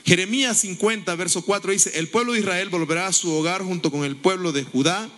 Jeremías 0.04 0.58
50, 0.58 1.14
verso 1.16 1.42
4 1.42 1.72
dice, 1.72 1.98
el 1.98 2.08
pueblo 2.08 2.34
de 2.34 2.40
Israel 2.40 2.68
volverá 2.68 3.06
a 3.06 3.12
su 3.12 3.32
hogar 3.32 3.62
junto 3.62 3.90
con 3.90 4.04
el 4.04 4.16
pueblo 4.16 4.52
de 4.52 4.64
Judá. 4.64 5.10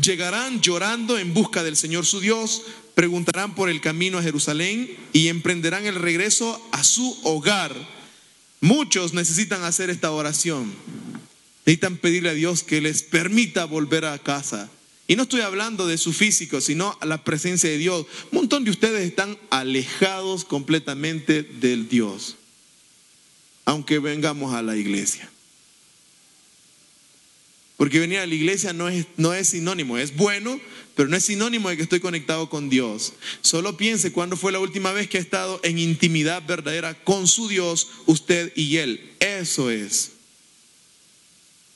Llegarán 0.00 0.60
llorando 0.60 1.18
en 1.18 1.32
busca 1.32 1.62
del 1.62 1.76
Señor 1.76 2.04
su 2.04 2.20
Dios, 2.20 2.62
preguntarán 3.00 3.54
por 3.54 3.70
el 3.70 3.80
camino 3.80 4.18
a 4.18 4.22
Jerusalén 4.22 4.94
y 5.14 5.28
emprenderán 5.28 5.86
el 5.86 5.94
regreso 5.94 6.62
a 6.70 6.84
su 6.84 7.18
hogar. 7.22 7.74
Muchos 8.60 9.14
necesitan 9.14 9.64
hacer 9.64 9.88
esta 9.88 10.10
oración. 10.10 10.70
Necesitan 11.64 11.96
pedirle 11.96 12.28
a 12.28 12.34
Dios 12.34 12.62
que 12.62 12.82
les 12.82 13.02
permita 13.02 13.64
volver 13.64 14.04
a 14.04 14.18
casa. 14.18 14.68
Y 15.08 15.16
no 15.16 15.22
estoy 15.22 15.40
hablando 15.40 15.86
de 15.86 15.96
su 15.96 16.12
físico, 16.12 16.60
sino 16.60 16.98
la 17.00 17.24
presencia 17.24 17.70
de 17.70 17.78
Dios. 17.78 18.04
Un 18.32 18.40
montón 18.40 18.64
de 18.64 18.70
ustedes 18.70 19.08
están 19.08 19.38
alejados 19.48 20.44
completamente 20.44 21.42
del 21.42 21.88
Dios, 21.88 22.36
aunque 23.64 23.98
vengamos 23.98 24.52
a 24.52 24.60
la 24.60 24.76
iglesia. 24.76 25.30
Porque 27.78 27.98
venir 27.98 28.18
a 28.18 28.26
la 28.26 28.34
iglesia 28.34 28.74
no 28.74 28.90
es, 28.90 29.06
no 29.16 29.32
es 29.32 29.48
sinónimo, 29.48 29.96
es 29.96 30.14
bueno, 30.14 30.60
pero 31.00 31.08
no 31.08 31.16
es 31.16 31.24
sinónimo 31.24 31.70
de 31.70 31.78
que 31.78 31.82
estoy 31.82 32.00
conectado 32.00 32.50
con 32.50 32.68
Dios. 32.68 33.14
Solo 33.40 33.78
piense 33.78 34.12
cuándo 34.12 34.36
fue 34.36 34.52
la 34.52 34.58
última 34.58 34.92
vez 34.92 35.08
que 35.08 35.16
ha 35.16 35.20
estado 35.22 35.58
en 35.62 35.78
intimidad 35.78 36.42
verdadera 36.46 36.92
con 36.92 37.26
su 37.26 37.48
Dios, 37.48 37.88
usted 38.04 38.52
y 38.54 38.76
Él. 38.76 39.12
Eso 39.18 39.70
es. 39.70 40.10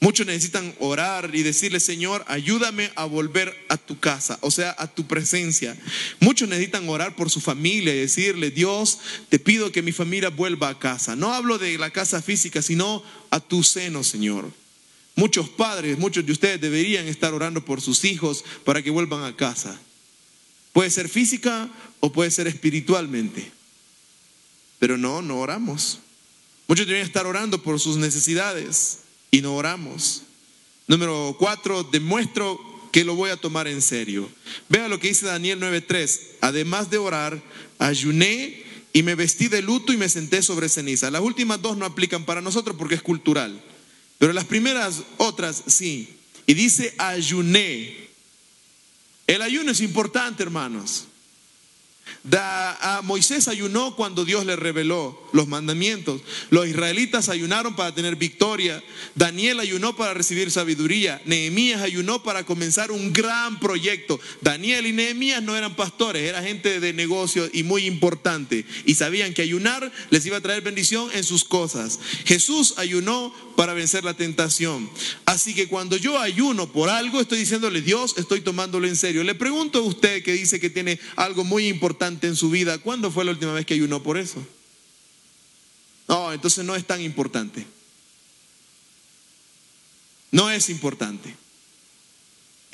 Muchos 0.00 0.26
necesitan 0.26 0.74
orar 0.78 1.30
y 1.32 1.42
decirle, 1.42 1.80
Señor, 1.80 2.22
ayúdame 2.28 2.92
a 2.96 3.06
volver 3.06 3.56
a 3.70 3.78
tu 3.78 3.98
casa, 3.98 4.38
o 4.42 4.50
sea, 4.50 4.76
a 4.78 4.88
tu 4.88 5.06
presencia. 5.06 5.74
Muchos 6.20 6.46
necesitan 6.46 6.86
orar 6.86 7.16
por 7.16 7.30
su 7.30 7.40
familia 7.40 7.94
y 7.94 8.00
decirle, 8.00 8.50
Dios, 8.50 8.98
te 9.30 9.38
pido 9.38 9.72
que 9.72 9.80
mi 9.80 9.92
familia 9.92 10.28
vuelva 10.28 10.68
a 10.68 10.78
casa. 10.78 11.16
No 11.16 11.32
hablo 11.32 11.56
de 11.56 11.78
la 11.78 11.88
casa 11.88 12.20
física, 12.20 12.60
sino 12.60 13.02
a 13.30 13.40
tu 13.40 13.62
seno, 13.62 14.04
Señor. 14.04 14.52
Muchos 15.16 15.48
padres, 15.48 15.98
muchos 15.98 16.26
de 16.26 16.32
ustedes 16.32 16.60
deberían 16.60 17.06
estar 17.06 17.32
orando 17.34 17.64
por 17.64 17.80
sus 17.80 18.04
hijos 18.04 18.44
para 18.64 18.82
que 18.82 18.90
vuelvan 18.90 19.24
a 19.24 19.36
casa. 19.36 19.78
Puede 20.72 20.90
ser 20.90 21.08
física 21.08 21.70
o 22.00 22.12
puede 22.12 22.30
ser 22.32 22.48
espiritualmente. 22.48 23.50
Pero 24.80 24.98
no, 24.98 25.22
no 25.22 25.38
oramos. 25.38 26.00
Muchos 26.66 26.86
deberían 26.86 27.06
estar 27.06 27.26
orando 27.26 27.62
por 27.62 27.78
sus 27.78 27.96
necesidades 27.96 28.98
y 29.30 29.40
no 29.40 29.54
oramos. 29.54 30.22
Número 30.88 31.36
cuatro, 31.38 31.84
demuestro 31.84 32.60
que 32.90 33.04
lo 33.04 33.14
voy 33.14 33.30
a 33.30 33.36
tomar 33.36 33.68
en 33.68 33.82
serio. 33.82 34.28
Vea 34.68 34.88
lo 34.88 34.98
que 34.98 35.08
dice 35.08 35.26
Daniel 35.26 35.60
9:3. 35.60 36.20
Además 36.40 36.90
de 36.90 36.98
orar, 36.98 37.42
ayuné 37.78 38.62
y 38.92 39.02
me 39.02 39.14
vestí 39.14 39.48
de 39.48 39.62
luto 39.62 39.92
y 39.92 39.96
me 39.96 40.08
senté 40.08 40.42
sobre 40.42 40.68
ceniza. 40.68 41.10
Las 41.10 41.22
últimas 41.22 41.62
dos 41.62 41.76
no 41.76 41.84
aplican 41.84 42.24
para 42.24 42.40
nosotros 42.40 42.76
porque 42.76 42.94
es 42.94 43.02
cultural. 43.02 43.62
Pero 44.18 44.32
las 44.32 44.44
primeras 44.44 45.02
otras 45.18 45.62
sí. 45.66 46.16
Y 46.46 46.54
dice 46.54 46.94
ayuné. 46.98 48.08
El 49.26 49.42
ayuno 49.42 49.70
es 49.70 49.80
importante, 49.80 50.42
hermanos. 50.42 51.06
A 52.32 53.00
Moisés 53.02 53.48
ayunó 53.48 53.96
cuando 53.96 54.24
Dios 54.24 54.46
le 54.46 54.56
reveló 54.56 55.22
los 55.32 55.46
mandamientos. 55.46 56.22
Los 56.50 56.66
israelitas 56.66 57.28
ayunaron 57.28 57.76
para 57.76 57.94
tener 57.94 58.16
victoria. 58.16 58.82
Daniel 59.14 59.60
ayunó 59.60 59.94
para 59.94 60.14
recibir 60.14 60.50
sabiduría. 60.50 61.20
Nehemías 61.24 61.82
ayunó 61.82 62.22
para 62.22 62.44
comenzar 62.44 62.90
un 62.90 63.12
gran 63.12 63.60
proyecto. 63.60 64.20
Daniel 64.40 64.86
y 64.86 64.92
Nehemías 64.92 65.42
no 65.42 65.56
eran 65.56 65.76
pastores, 65.76 66.28
era 66.28 66.42
gente 66.42 66.80
de 66.80 66.92
negocio 66.92 67.48
y 67.52 67.62
muy 67.62 67.86
importante. 67.86 68.64
Y 68.86 68.94
sabían 68.94 69.34
que 69.34 69.42
ayunar 69.42 69.92
les 70.10 70.24
iba 70.24 70.38
a 70.38 70.42
traer 70.42 70.62
bendición 70.62 71.10
en 71.12 71.24
sus 71.24 71.44
cosas. 71.44 72.00
Jesús 72.24 72.74
ayunó 72.78 73.34
para 73.56 73.74
vencer 73.74 74.04
la 74.04 74.14
tentación. 74.14 74.90
Así 75.26 75.54
que 75.54 75.68
cuando 75.68 75.96
yo 75.96 76.18
ayuno 76.18 76.72
por 76.72 76.88
algo, 76.88 77.20
estoy 77.20 77.38
diciéndole, 77.38 77.82
Dios, 77.82 78.14
estoy 78.16 78.40
tomándolo 78.40 78.86
en 78.86 78.96
serio. 78.96 79.22
Le 79.24 79.34
pregunto 79.34 79.78
a 79.78 79.82
usted 79.82 80.22
que 80.22 80.32
dice 80.32 80.58
que 80.58 80.70
tiene 80.70 80.98
algo 81.16 81.44
muy 81.44 81.68
importante 81.68 81.93
en 82.26 82.36
su 82.36 82.50
vida, 82.50 82.78
¿cuándo 82.78 83.10
fue 83.10 83.24
la 83.24 83.30
última 83.32 83.52
vez 83.52 83.66
que 83.66 83.74
ayunó 83.74 84.02
por 84.02 84.18
eso? 84.18 84.44
No, 86.08 86.32
entonces 86.32 86.64
no 86.64 86.74
es 86.74 86.86
tan 86.86 87.00
importante. 87.00 87.66
No 90.30 90.50
es 90.50 90.68
importante. 90.68 91.34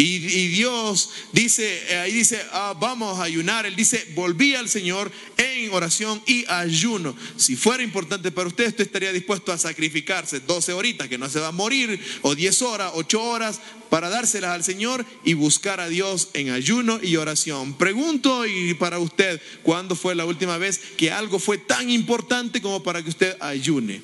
Y, 0.03 0.49
Dios 0.49 1.11
dice, 1.31 1.83
eh, 1.91 1.99
ahí 1.99 2.13
dice, 2.13 2.43
ah, 2.53 2.75
vamos 2.81 3.19
a 3.19 3.25
ayunar. 3.25 3.67
Él 3.67 3.77
dice, 3.77 4.11
volví 4.15 4.55
al 4.55 4.67
Señor 4.71 5.13
en 5.37 5.71
oración 5.75 6.23
y 6.27 6.47
ayuno. 6.49 7.15
Si 7.37 7.55
fuera 7.55 7.83
importante 7.83 8.33
para 8.33 8.49
usted, 8.49 8.69
usted 8.69 8.85
estaría 8.85 9.13
dispuesto 9.13 9.53
a 9.53 9.59
sacrificarse 9.59 10.41
12 10.41 10.73
horitas, 10.73 11.09
que 11.09 11.19
no 11.19 11.29
se 11.29 11.39
va 11.39 11.49
a 11.49 11.53
morir, 11.53 12.01
o 12.23 12.35
10 12.35 12.63
horas, 12.63 12.93
8 12.95 13.23
horas, 13.23 13.61
para 13.91 14.09
dárselas 14.09 14.53
al 14.53 14.65
Señor 14.65 15.05
y 15.23 15.35
buscar 15.35 15.81
a 15.81 15.89
Dios 15.91 16.29
en 16.33 16.49
ayuno 16.49 16.99
y 17.03 17.17
oración. 17.17 17.75
Pregunto 17.75 18.47
y 18.47 18.73
para 18.73 19.01
usted, 19.01 19.39
¿cuándo 19.63 19.97
fue 19.97 20.15
la 20.15 20.25
última 20.25 20.57
vez 20.57 20.81
que 20.97 21.11
algo 21.11 21.39
fue 21.39 21.59
tan 21.59 21.91
importante 21.91 22.63
como 22.63 22.83
para 22.83 23.03
que 23.03 23.11
usted 23.11 23.37
ayune? 23.39 24.01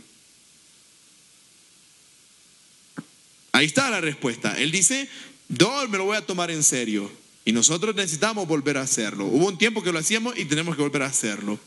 Ahí 3.53 3.64
está 3.64 3.88
la 3.88 4.03
respuesta. 4.03 4.55
Él 4.59 4.70
dice, 4.70 5.09
yo 5.49 5.88
me 5.88 5.99
lo 5.99 6.05
voy 6.05 6.16
a 6.16 6.26
tomar 6.26 6.51
en 6.51 6.62
serio. 6.62 7.11
Y 7.44 7.53
nosotros 7.53 7.94
necesitamos 7.94 8.49
volver 8.49 8.76
a 8.76 8.82
hacerlo. 8.82 9.26
Hubo 9.26 9.47
un 9.47 9.57
tiempo 9.57 9.82
que 9.82 9.92
lo 9.92 10.01
hacíamos 10.01 10.36
y 10.36 10.47
tenemos 10.47 10.74
que 10.74 10.82
volver 10.82 11.03
a 11.03 11.07
hacerlo. 11.07 11.59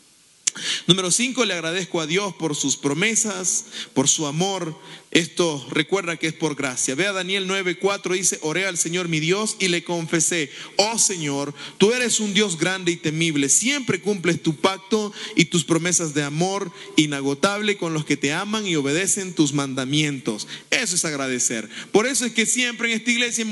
Número 0.86 1.10
cinco, 1.10 1.44
le 1.44 1.54
agradezco 1.54 2.00
a 2.00 2.06
Dios 2.06 2.34
por 2.34 2.56
sus 2.56 2.76
promesas, 2.76 3.66
por 3.94 4.08
su 4.08 4.26
amor. 4.26 4.76
Esto 5.10 5.66
recuerda 5.70 6.16
que 6.16 6.28
es 6.28 6.32
por 6.32 6.54
gracia. 6.54 6.94
Ve 6.94 7.06
a 7.06 7.12
Daniel 7.12 7.48
9:4, 7.48 8.14
dice, 8.14 8.38
oré 8.42 8.66
al 8.66 8.78
Señor 8.78 9.08
mi 9.08 9.18
Dios 9.18 9.56
y 9.58 9.68
le 9.68 9.82
confesé, 9.82 10.50
oh 10.76 10.98
Señor, 10.98 11.52
tú 11.78 11.92
eres 11.92 12.20
un 12.20 12.32
Dios 12.32 12.58
grande 12.58 12.92
y 12.92 12.96
temible, 12.96 13.48
siempre 13.48 14.00
cumples 14.00 14.40
tu 14.40 14.56
pacto 14.56 15.12
y 15.34 15.46
tus 15.46 15.64
promesas 15.64 16.14
de 16.14 16.22
amor 16.22 16.72
inagotable 16.96 17.76
con 17.76 17.92
los 17.92 18.04
que 18.04 18.16
te 18.16 18.32
aman 18.32 18.66
y 18.66 18.76
obedecen 18.76 19.34
tus 19.34 19.52
mandamientos. 19.52 20.46
Eso 20.70 20.94
es 20.94 21.04
agradecer. 21.04 21.68
Por 21.90 22.06
eso 22.06 22.24
es 22.24 22.32
que 22.32 22.46
siempre 22.46 22.92
en 22.92 22.98
esta 22.98 23.10
iglesia 23.10 23.44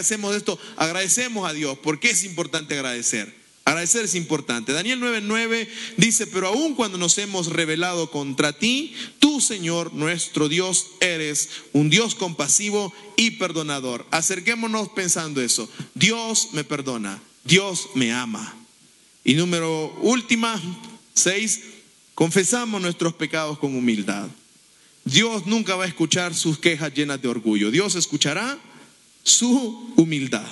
hacemos 0.00 0.34
esto, 0.34 0.58
agradecemos 0.76 1.48
a 1.48 1.52
Dios, 1.52 1.78
porque 1.80 2.10
es 2.10 2.24
importante 2.24 2.74
agradecer. 2.74 3.37
Agradecer 3.68 4.06
es 4.06 4.14
importante. 4.14 4.72
Daniel 4.72 4.98
9:9 4.98 5.68
dice, 5.98 6.26
pero 6.26 6.46
aun 6.48 6.74
cuando 6.74 6.96
nos 6.96 7.18
hemos 7.18 7.48
rebelado 7.48 8.10
contra 8.10 8.54
ti, 8.54 8.94
tú, 9.18 9.42
Señor, 9.42 9.92
nuestro 9.92 10.48
Dios, 10.48 10.86
eres 11.00 11.50
un 11.74 11.90
Dios 11.90 12.14
compasivo 12.14 12.94
y 13.18 13.32
perdonador. 13.32 14.06
Acerquémonos 14.10 14.88
pensando 14.88 15.42
eso. 15.42 15.68
Dios 15.94 16.48
me 16.52 16.64
perdona, 16.64 17.20
Dios 17.44 17.90
me 17.94 18.10
ama. 18.10 18.56
Y 19.22 19.34
número 19.34 19.94
última, 20.00 20.58
seis, 21.12 21.60
confesamos 22.14 22.80
nuestros 22.80 23.12
pecados 23.12 23.58
con 23.58 23.76
humildad. 23.76 24.28
Dios 25.04 25.44
nunca 25.44 25.76
va 25.76 25.84
a 25.84 25.88
escuchar 25.88 26.34
sus 26.34 26.58
quejas 26.58 26.94
llenas 26.94 27.20
de 27.20 27.28
orgullo. 27.28 27.70
Dios 27.70 27.96
escuchará 27.96 28.58
su 29.22 29.92
humildad. 29.94 30.48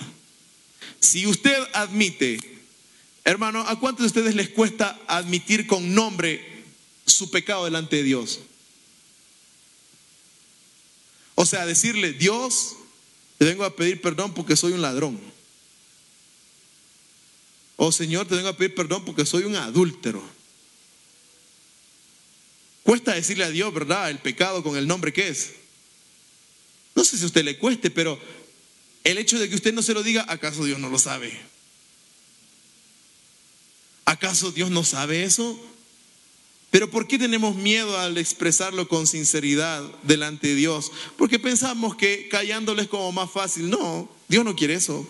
Si 1.00 1.26
usted 1.26 1.56
admite 1.72 2.55
Hermano, 3.26 3.62
¿a 3.66 3.76
cuántos 3.80 4.04
de 4.04 4.06
ustedes 4.06 4.36
les 4.36 4.50
cuesta 4.50 4.96
admitir 5.08 5.66
con 5.66 5.96
nombre 5.96 6.62
su 7.06 7.28
pecado 7.28 7.64
delante 7.64 7.96
de 7.96 8.04
Dios? 8.04 8.38
O 11.34 11.44
sea, 11.44 11.66
decirle, 11.66 12.12
Dios, 12.12 12.76
te 13.36 13.44
vengo 13.44 13.64
a 13.64 13.74
pedir 13.74 14.00
perdón 14.00 14.32
porque 14.32 14.54
soy 14.54 14.74
un 14.74 14.80
ladrón. 14.80 15.20
O 17.74 17.90
Señor, 17.90 18.28
te 18.28 18.36
vengo 18.36 18.48
a 18.48 18.56
pedir 18.56 18.76
perdón 18.76 19.04
porque 19.04 19.26
soy 19.26 19.42
un 19.42 19.56
adúltero. 19.56 20.22
Cuesta 22.84 23.12
decirle 23.12 23.42
a 23.42 23.50
Dios, 23.50 23.74
¿verdad? 23.74 24.08
El 24.08 24.20
pecado 24.20 24.62
con 24.62 24.76
el 24.76 24.86
nombre 24.86 25.12
que 25.12 25.26
es. 25.26 25.54
No 26.94 27.02
sé 27.02 27.16
si 27.16 27.24
a 27.24 27.26
usted 27.26 27.42
le 27.42 27.58
cueste, 27.58 27.90
pero 27.90 28.20
el 29.02 29.18
hecho 29.18 29.36
de 29.36 29.48
que 29.48 29.56
usted 29.56 29.74
no 29.74 29.82
se 29.82 29.94
lo 29.94 30.04
diga, 30.04 30.24
¿acaso 30.28 30.64
Dios 30.64 30.78
no 30.78 30.88
lo 30.88 31.00
sabe? 31.00 31.55
¿Acaso 34.06 34.52
Dios 34.52 34.70
no 34.70 34.84
sabe 34.84 35.24
eso? 35.24 35.60
Pero 36.70 36.90
¿por 36.90 37.08
qué 37.08 37.18
tenemos 37.18 37.56
miedo 37.56 37.98
al 37.98 38.18
expresarlo 38.18 38.86
con 38.86 39.06
sinceridad 39.06 39.82
delante 40.04 40.48
de 40.48 40.54
Dios? 40.54 40.92
Porque 41.18 41.38
pensamos 41.38 41.96
que 41.96 42.28
callándole 42.28 42.82
es 42.82 42.88
como 42.88 43.10
más 43.12 43.30
fácil. 43.30 43.68
No, 43.68 44.08
Dios 44.28 44.44
no 44.44 44.54
quiere 44.54 44.74
eso. 44.74 45.08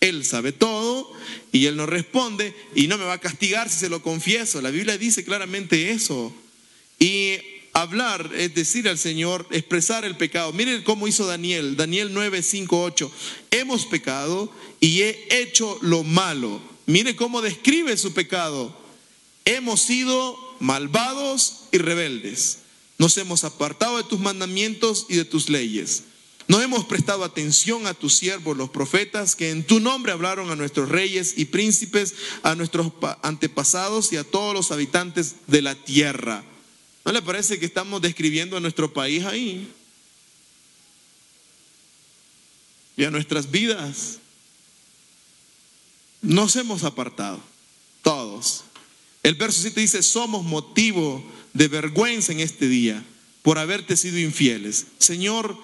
Él 0.00 0.26
sabe 0.26 0.52
todo 0.52 1.10
y 1.52 1.64
Él 1.66 1.76
nos 1.76 1.88
responde 1.88 2.54
y 2.74 2.86
no 2.86 2.98
me 2.98 3.04
va 3.04 3.14
a 3.14 3.20
castigar 3.20 3.70
si 3.70 3.78
se 3.78 3.88
lo 3.88 4.02
confieso. 4.02 4.60
La 4.60 4.70
Biblia 4.70 4.98
dice 4.98 5.24
claramente 5.24 5.92
eso. 5.92 6.30
Y 6.98 7.36
hablar 7.72 8.30
es 8.36 8.54
decir 8.54 8.88
al 8.90 8.98
Señor, 8.98 9.46
expresar 9.52 10.04
el 10.04 10.18
pecado. 10.18 10.52
Miren 10.52 10.82
cómo 10.82 11.08
hizo 11.08 11.26
Daniel, 11.26 11.76
Daniel 11.76 12.10
9, 12.12 12.42
5, 12.42 12.82
8. 12.82 13.12
Hemos 13.52 13.86
pecado 13.86 14.52
y 14.80 15.00
he 15.00 15.28
hecho 15.30 15.78
lo 15.80 16.02
malo 16.02 16.73
Mire 16.86 17.16
cómo 17.16 17.42
describe 17.42 17.96
su 17.96 18.12
pecado. 18.12 18.76
Hemos 19.44 19.82
sido 19.82 20.38
malvados 20.60 21.64
y 21.72 21.78
rebeldes. 21.78 22.58
Nos 22.98 23.16
hemos 23.18 23.44
apartado 23.44 23.96
de 23.96 24.04
tus 24.04 24.20
mandamientos 24.20 25.06
y 25.08 25.16
de 25.16 25.24
tus 25.24 25.48
leyes. 25.48 26.04
No 26.46 26.60
hemos 26.60 26.84
prestado 26.84 27.24
atención 27.24 27.86
a 27.86 27.94
tus 27.94 28.14
siervos, 28.14 28.56
los 28.56 28.68
profetas, 28.68 29.34
que 29.34 29.50
en 29.50 29.64
tu 29.64 29.80
nombre 29.80 30.12
hablaron 30.12 30.50
a 30.50 30.56
nuestros 30.56 30.90
reyes 30.90 31.34
y 31.36 31.46
príncipes, 31.46 32.14
a 32.42 32.54
nuestros 32.54 32.92
antepasados 33.22 34.12
y 34.12 34.18
a 34.18 34.24
todos 34.24 34.52
los 34.52 34.70
habitantes 34.70 35.36
de 35.46 35.62
la 35.62 35.74
tierra. 35.74 36.44
¿No 37.04 37.12
le 37.12 37.22
parece 37.22 37.58
que 37.58 37.66
estamos 37.66 38.02
describiendo 38.02 38.56
a 38.56 38.60
nuestro 38.60 38.92
país 38.92 39.24
ahí? 39.24 39.72
Y 42.96 43.04
a 43.04 43.10
nuestras 43.10 43.50
vidas. 43.50 44.18
Nos 46.24 46.56
hemos 46.56 46.84
apartado, 46.84 47.38
todos. 48.00 48.64
El 49.22 49.34
verso 49.34 49.60
7 49.60 49.78
dice, 49.78 50.02
somos 50.02 50.42
motivo 50.42 51.22
de 51.52 51.68
vergüenza 51.68 52.32
en 52.32 52.40
este 52.40 52.66
día 52.66 53.04
por 53.42 53.58
haberte 53.58 53.94
sido 53.94 54.18
infieles. 54.18 54.86
Señor, 54.98 55.54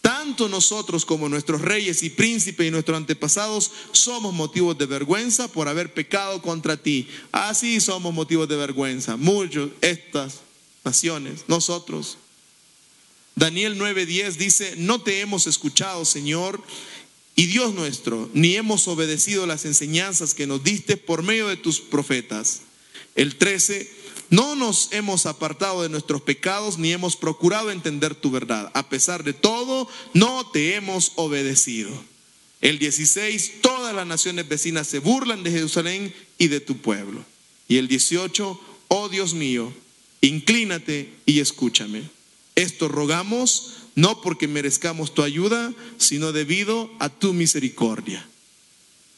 tanto 0.00 0.48
nosotros 0.48 1.04
como 1.04 1.28
nuestros 1.28 1.60
reyes 1.60 2.02
y 2.02 2.08
príncipes 2.08 2.66
y 2.66 2.70
nuestros 2.70 2.96
antepasados 2.96 3.70
somos 3.92 4.32
motivos 4.32 4.78
de 4.78 4.86
vergüenza 4.86 5.48
por 5.48 5.68
haber 5.68 5.92
pecado 5.92 6.40
contra 6.40 6.78
ti. 6.78 7.08
Así 7.30 7.78
somos 7.78 8.14
motivos 8.14 8.48
de 8.48 8.56
vergüenza. 8.56 9.18
Muchos, 9.18 9.68
estas 9.82 10.40
naciones, 10.82 11.44
nosotros. 11.46 12.16
Daniel 13.34 13.78
9:10 13.78 14.36
dice, 14.36 14.74
no 14.78 15.02
te 15.02 15.20
hemos 15.20 15.46
escuchado, 15.46 16.06
Señor, 16.06 16.62
y 17.36 17.46
Dios 17.46 17.74
nuestro, 17.74 18.30
ni 18.32 18.56
hemos 18.56 18.88
obedecido 18.88 19.46
las 19.46 19.66
enseñanzas 19.66 20.32
que 20.32 20.46
nos 20.46 20.64
diste 20.64 20.96
por 20.96 21.22
medio 21.22 21.48
de 21.48 21.58
tus 21.58 21.80
profetas. 21.80 22.62
El 23.14 23.36
13, 23.36 23.90
no 24.30 24.56
nos 24.56 24.88
hemos 24.92 25.26
apartado 25.26 25.82
de 25.82 25.90
nuestros 25.90 26.22
pecados 26.22 26.78
ni 26.78 26.92
hemos 26.92 27.14
procurado 27.14 27.70
entender 27.70 28.14
tu 28.14 28.30
verdad. 28.30 28.70
A 28.72 28.88
pesar 28.88 29.22
de 29.22 29.34
todo, 29.34 29.86
no 30.14 30.50
te 30.50 30.76
hemos 30.76 31.12
obedecido. 31.16 31.90
El 32.62 32.78
16, 32.78 33.60
todas 33.60 33.94
las 33.94 34.06
naciones 34.06 34.48
vecinas 34.48 34.86
se 34.86 34.98
burlan 34.98 35.42
de 35.42 35.50
Jerusalén 35.50 36.14
y 36.38 36.48
de 36.48 36.60
tu 36.60 36.78
pueblo. 36.78 37.22
Y 37.68 37.76
el 37.76 37.86
18, 37.86 38.60
oh 38.88 39.08
Dios 39.10 39.34
mío, 39.34 39.72
inclínate 40.22 41.12
y 41.26 41.40
escúchame. 41.40 42.08
Esto 42.54 42.88
rogamos 42.88 43.74
no 43.96 44.20
porque 44.20 44.46
merezcamos 44.46 45.12
tu 45.12 45.22
ayuda, 45.22 45.72
sino 45.96 46.30
debido 46.30 46.90
a 47.00 47.08
tu 47.08 47.32
misericordia. 47.32 48.24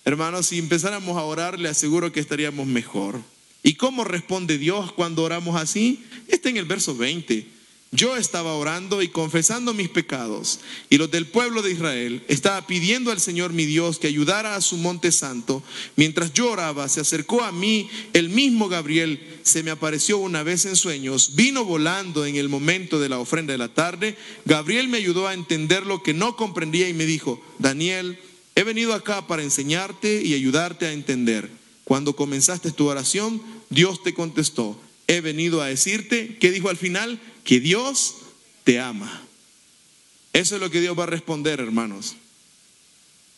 Hermanos, 0.05 0.47
si 0.47 0.59
empezáramos 0.59 1.19
a 1.19 1.23
orar, 1.23 1.59
le 1.59 1.69
aseguro 1.69 2.13
que 2.13 2.21
estaríamos 2.21 2.67
mejor. 2.67 3.21
¿Y 3.63 3.75
cómo 3.75 4.05
responde 4.05 4.57
Dios 4.57 4.93
cuando 4.93 5.25
oramos 5.25 5.61
así? 5.61 6.03
Está 6.29 6.49
en 6.49 6.57
el 6.57 6.65
verso 6.65 6.97
20. 6.97 7.58
Yo 7.91 8.19
estaba 8.19 8.53
orando 8.53 9.01
y 9.01 9.09
confesando 9.09 9.73
mis 9.73 9.89
pecados, 9.89 10.61
y 10.91 10.99
los 10.99 11.11
del 11.11 11.27
pueblo 11.27 11.63
de 11.63 11.73
Israel 11.73 12.23
estaba 12.29 12.67
pidiendo 12.67 13.11
al 13.11 13.19
Señor 13.19 13.55
mi 13.55 13.65
Dios 13.65 13.99
que 13.99 14.09
ayudara 14.09 14.57
a 14.57 14.61
su 14.61 14.77
monte 14.77 15.11
santo. 15.11 15.63
Mientras 15.97 16.35
yo 16.35 16.51
oraba, 16.51 16.87
se 16.91 17.01
acercó 17.01 17.43
a 17.43 17.51
mí 17.51 17.89
el 18.13 18.29
mismo 18.29 18.69
Gabriel, 18.69 19.41
se 19.43 19.63
me 19.63 19.71
apareció 19.71 20.19
una 20.19 20.43
vez 20.43 20.67
en 20.67 20.77
sueños, 20.77 21.35
vino 21.35 21.65
volando 21.65 22.27
en 22.27 22.37
el 22.37 22.51
momento 22.51 23.01
de 23.01 23.09
la 23.09 23.19
ofrenda 23.19 23.53
de 23.53 23.59
la 23.59 23.73
tarde. 23.73 24.19
Gabriel 24.45 24.89
me 24.89 24.99
ayudó 24.99 25.27
a 25.27 25.33
entender 25.33 25.87
lo 25.87 26.03
que 26.03 26.13
no 26.13 26.37
comprendía 26.37 26.91
y 26.91 26.93
me 26.93 27.07
dijo, 27.07 27.43
Daniel, 27.59 28.19
he 28.55 28.65
venido 28.65 28.93
acá 28.93 29.27
para 29.27 29.43
enseñarte 29.43 30.23
y 30.23 30.35
ayudarte 30.35 30.85
a 30.85 30.93
entender. 30.93 31.49
Cuando 31.85 32.15
comenzaste 32.15 32.71
tu 32.71 32.87
oración, 32.87 33.41
Dios 33.71 34.03
te 34.03 34.13
contestó, 34.13 34.79
he 35.07 35.23
venido 35.23 35.63
a 35.63 35.69
decirte, 35.69 36.37
¿qué 36.39 36.51
dijo 36.51 36.69
al 36.69 36.77
final? 36.77 37.19
Que 37.49 37.61
Dios 37.61 38.17
te 38.63 38.79
ama. 38.79 39.23
Eso 40.35 40.57
es 40.57 40.61
lo 40.61 40.71
que 40.71 40.83
Dios 40.83 40.99
va 40.99 41.05
a 41.05 41.07
responder, 41.07 41.61
hermanos. 41.61 42.15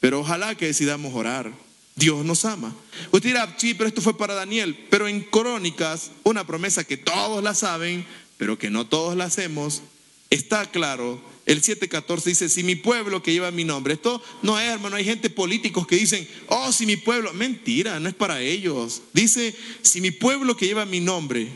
Pero 0.01 0.19
ojalá 0.19 0.57
que 0.57 0.67
decidamos 0.67 1.15
orar. 1.15 1.53
Dios 1.95 2.25
nos 2.25 2.45
ama. 2.45 2.75
Usted 3.13 3.29
dirá, 3.29 3.55
sí, 3.57 3.73
pero 3.73 3.87
esto 3.87 4.01
fue 4.01 4.19
para 4.19 4.35
Daniel. 4.35 4.77
Pero 4.91 5.07
en 5.07 5.21
Crónicas, 5.21 6.11
una 6.25 6.45
promesa 6.45 6.83
que 6.83 6.97
todos 6.97 7.41
la 7.45 7.55
saben, 7.55 8.05
pero 8.37 8.59
que 8.59 8.69
no 8.69 8.85
todos 8.85 9.17
la 9.17 9.27
hacemos, 9.27 9.81
está 10.29 10.69
claro. 10.69 11.23
El 11.47 11.63
7.14 11.63 12.25
dice, 12.25 12.49
si 12.49 12.65
mi 12.65 12.75
pueblo 12.75 13.23
que 13.23 13.33
lleva 13.33 13.53
mi 13.53 13.63
nombre, 13.63 13.95
esto 13.95 14.21
no 14.43 14.59
es, 14.59 14.73
hermano, 14.73 14.97
hay 14.97 15.05
gente 15.05 15.31
políticos 15.31 15.87
que 15.87 15.95
dicen, 15.95 16.27
oh, 16.49 16.73
si 16.73 16.85
mi 16.85 16.97
pueblo, 16.97 17.33
mentira, 17.33 18.01
no 18.01 18.09
es 18.09 18.15
para 18.17 18.41
ellos. 18.41 19.03
Dice, 19.13 19.55
si 19.83 20.01
mi 20.01 20.11
pueblo 20.11 20.57
que 20.57 20.67
lleva 20.67 20.85
mi 20.85 20.99
nombre, 20.99 21.49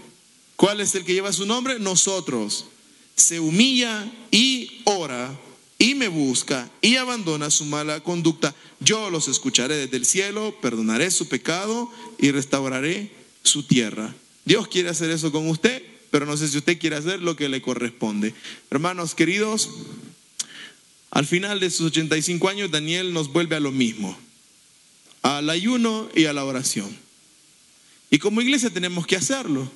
¿cuál 0.65 0.81
es 0.81 0.95
el 0.95 1.05
que 1.05 1.13
lleva 1.13 1.31
su 1.31 1.45
nombre? 1.45 1.79
Nosotros. 1.79 2.65
Se 3.17 3.39
humilla 3.39 4.11
y 4.31 4.81
ora 4.85 5.39
y 5.79 5.95
me 5.95 6.09
busca 6.09 6.71
y 6.81 6.97
abandona 6.97 7.51
su 7.51 7.67
mala 7.67 8.01
conducta, 8.01 8.55
yo 8.81 9.11
los 9.11 9.29
escucharé 9.29 9.77
desde 9.77 9.99
el 9.99 10.07
cielo, 10.07 10.57
perdonaré 10.63 11.11
su 11.11 11.29
pecado 11.29 11.93
y 12.17 12.31
restauraré 12.31 13.13
su 13.43 13.65
tierra. 13.65 14.15
Dios 14.47 14.67
quiere 14.69 14.89
hacer 14.89 15.11
eso 15.11 15.31
con 15.31 15.51
usted, 15.51 15.83
pero 16.11 16.25
no 16.25 16.35
sé 16.39 16.49
si 16.49 16.57
usted 16.57 16.79
quiere 16.79 16.97
hacer 16.97 17.21
lo 17.21 17.37
que 17.37 17.51
le 17.51 17.61
corresponde. 17.61 18.33
Hermanos 18.71 19.15
queridos, 19.15 19.69
al 21.11 21.27
final 21.27 21.61
de 21.61 21.69
sus 21.69 21.89
85 21.89 22.49
años, 22.49 22.71
Daniel 22.71 23.13
nos 23.13 23.31
vuelve 23.31 23.55
a 23.55 23.61
lo 23.61 23.71
mismo, 23.71 24.17
al 25.21 25.51
ayuno 25.51 26.09
y 26.15 26.25
a 26.25 26.33
la 26.33 26.47
oración. 26.47 26.97
Y 28.11 28.19
como 28.19 28.41
iglesia 28.41 28.71
tenemos 28.71 29.07
que 29.07 29.17
hacerlo. 29.17 29.71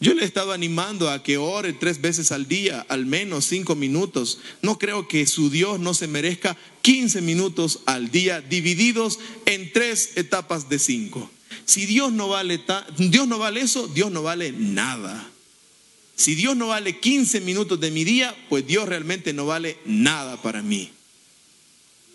Yo 0.00 0.14
le 0.14 0.22
he 0.22 0.26
estado 0.26 0.52
animando 0.52 1.10
a 1.10 1.24
que 1.24 1.38
ore 1.38 1.72
tres 1.72 2.00
veces 2.00 2.30
al 2.30 2.46
día, 2.46 2.86
al 2.88 3.04
menos 3.04 3.46
cinco 3.46 3.74
minutos. 3.74 4.38
No 4.62 4.78
creo 4.78 5.08
que 5.08 5.26
su 5.26 5.50
Dios 5.50 5.80
no 5.80 5.92
se 5.92 6.06
merezca 6.06 6.56
15 6.82 7.20
minutos 7.20 7.80
al 7.84 8.12
día 8.12 8.40
divididos 8.40 9.18
en 9.44 9.72
tres 9.72 10.12
etapas 10.14 10.68
de 10.68 10.78
cinco. 10.78 11.28
Si 11.64 11.84
Dios 11.84 12.12
no 12.12 12.28
vale, 12.28 12.60
Dios 12.96 13.26
no 13.26 13.38
vale 13.38 13.60
eso, 13.60 13.88
Dios 13.88 14.12
no 14.12 14.22
vale 14.22 14.52
nada. 14.52 15.28
Si 16.14 16.36
Dios 16.36 16.56
no 16.56 16.68
vale 16.68 17.00
15 17.00 17.40
minutos 17.40 17.80
de 17.80 17.90
mi 17.90 18.04
día, 18.04 18.36
pues 18.48 18.66
Dios 18.66 18.88
realmente 18.88 19.32
no 19.32 19.46
vale 19.46 19.78
nada 19.84 20.40
para 20.40 20.62
mí. 20.62 20.92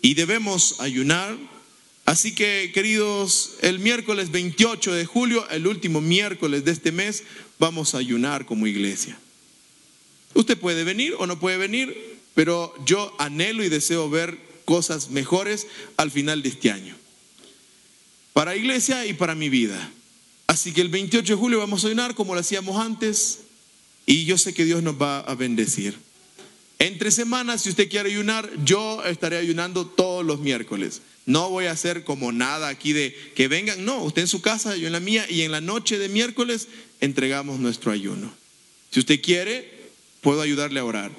Y 0.00 0.14
debemos 0.14 0.80
ayunar 0.80 1.36
Así 2.06 2.34
que, 2.34 2.70
queridos, 2.74 3.52
el 3.62 3.78
miércoles 3.78 4.30
28 4.30 4.92
de 4.92 5.06
julio, 5.06 5.48
el 5.48 5.66
último 5.66 6.02
miércoles 6.02 6.62
de 6.64 6.72
este 6.72 6.92
mes, 6.92 7.24
vamos 7.58 7.94
a 7.94 7.98
ayunar 7.98 8.46
como 8.46 8.66
iglesia. 8.66 9.18
Usted 10.34 10.58
puede 10.58 10.84
venir 10.84 11.14
o 11.18 11.26
no 11.26 11.38
puede 11.38 11.56
venir, 11.56 12.18
pero 12.34 12.74
yo 12.84 13.14
anhelo 13.18 13.64
y 13.64 13.68
deseo 13.68 14.10
ver 14.10 14.38
cosas 14.64 15.10
mejores 15.10 15.66
al 15.96 16.10
final 16.10 16.42
de 16.42 16.48
este 16.48 16.70
año. 16.70 16.96
Para 18.32 18.56
iglesia 18.56 19.06
y 19.06 19.14
para 19.14 19.34
mi 19.34 19.48
vida. 19.48 19.92
Así 20.46 20.72
que 20.72 20.80
el 20.80 20.88
28 20.88 21.34
de 21.34 21.38
julio 21.38 21.58
vamos 21.58 21.84
a 21.84 21.86
ayunar 21.86 22.14
como 22.14 22.34
lo 22.34 22.40
hacíamos 22.40 22.76
antes 22.84 23.40
y 24.06 24.24
yo 24.24 24.36
sé 24.36 24.52
que 24.52 24.64
Dios 24.64 24.82
nos 24.82 25.00
va 25.00 25.20
a 25.20 25.34
bendecir. 25.34 25.96
Entre 26.78 27.10
semanas, 27.10 27.62
si 27.62 27.70
usted 27.70 27.88
quiere 27.88 28.10
ayunar, 28.10 28.50
yo 28.64 29.02
estaré 29.04 29.36
ayunando 29.36 29.86
todos 29.86 30.24
los 30.24 30.40
miércoles. 30.40 31.02
No 31.26 31.48
voy 31.48 31.66
a 31.66 31.72
hacer 31.72 32.04
como 32.04 32.32
nada 32.32 32.68
aquí 32.68 32.92
de 32.92 33.14
que 33.34 33.48
vengan. 33.48 33.84
No, 33.84 34.02
usted 34.02 34.22
en 34.22 34.28
su 34.28 34.42
casa, 34.42 34.76
yo 34.76 34.86
en 34.86 34.92
la 34.92 35.00
mía. 35.00 35.26
Y 35.28 35.42
en 35.42 35.52
la 35.52 35.60
noche 35.60 35.98
de 35.98 36.08
miércoles 36.08 36.68
entregamos 37.00 37.60
nuestro 37.60 37.92
ayuno. 37.92 38.32
Si 38.90 39.00
usted 39.00 39.20
quiere, 39.22 39.70
puedo 40.20 40.40
ayudarle 40.42 40.80
a 40.80 40.84
orar. 40.84 41.10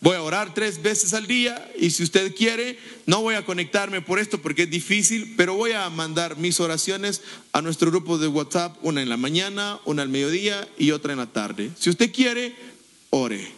Voy 0.00 0.14
a 0.14 0.22
orar 0.22 0.52
tres 0.54 0.82
veces 0.82 1.14
al 1.14 1.26
día 1.26 1.72
y 1.78 1.90
si 1.90 2.02
usted 2.02 2.34
quiere, 2.34 2.78
no 3.06 3.22
voy 3.22 3.34
a 3.34 3.46
conectarme 3.46 4.02
por 4.02 4.18
esto 4.18 4.40
porque 4.42 4.64
es 4.64 4.70
difícil, 4.70 5.34
pero 5.36 5.54
voy 5.54 5.72
a 5.72 5.88
mandar 5.88 6.36
mis 6.36 6.60
oraciones 6.60 7.22
a 7.52 7.62
nuestro 7.62 7.90
grupo 7.90 8.18
de 8.18 8.28
WhatsApp, 8.28 8.76
una 8.82 9.00
en 9.00 9.08
la 9.08 9.16
mañana, 9.16 9.80
una 9.86 10.02
al 10.02 10.10
mediodía 10.10 10.68
y 10.76 10.90
otra 10.90 11.12
en 11.12 11.18
la 11.18 11.32
tarde. 11.32 11.70
Si 11.78 11.88
usted 11.88 12.12
quiere, 12.12 12.54
ore. 13.08 13.55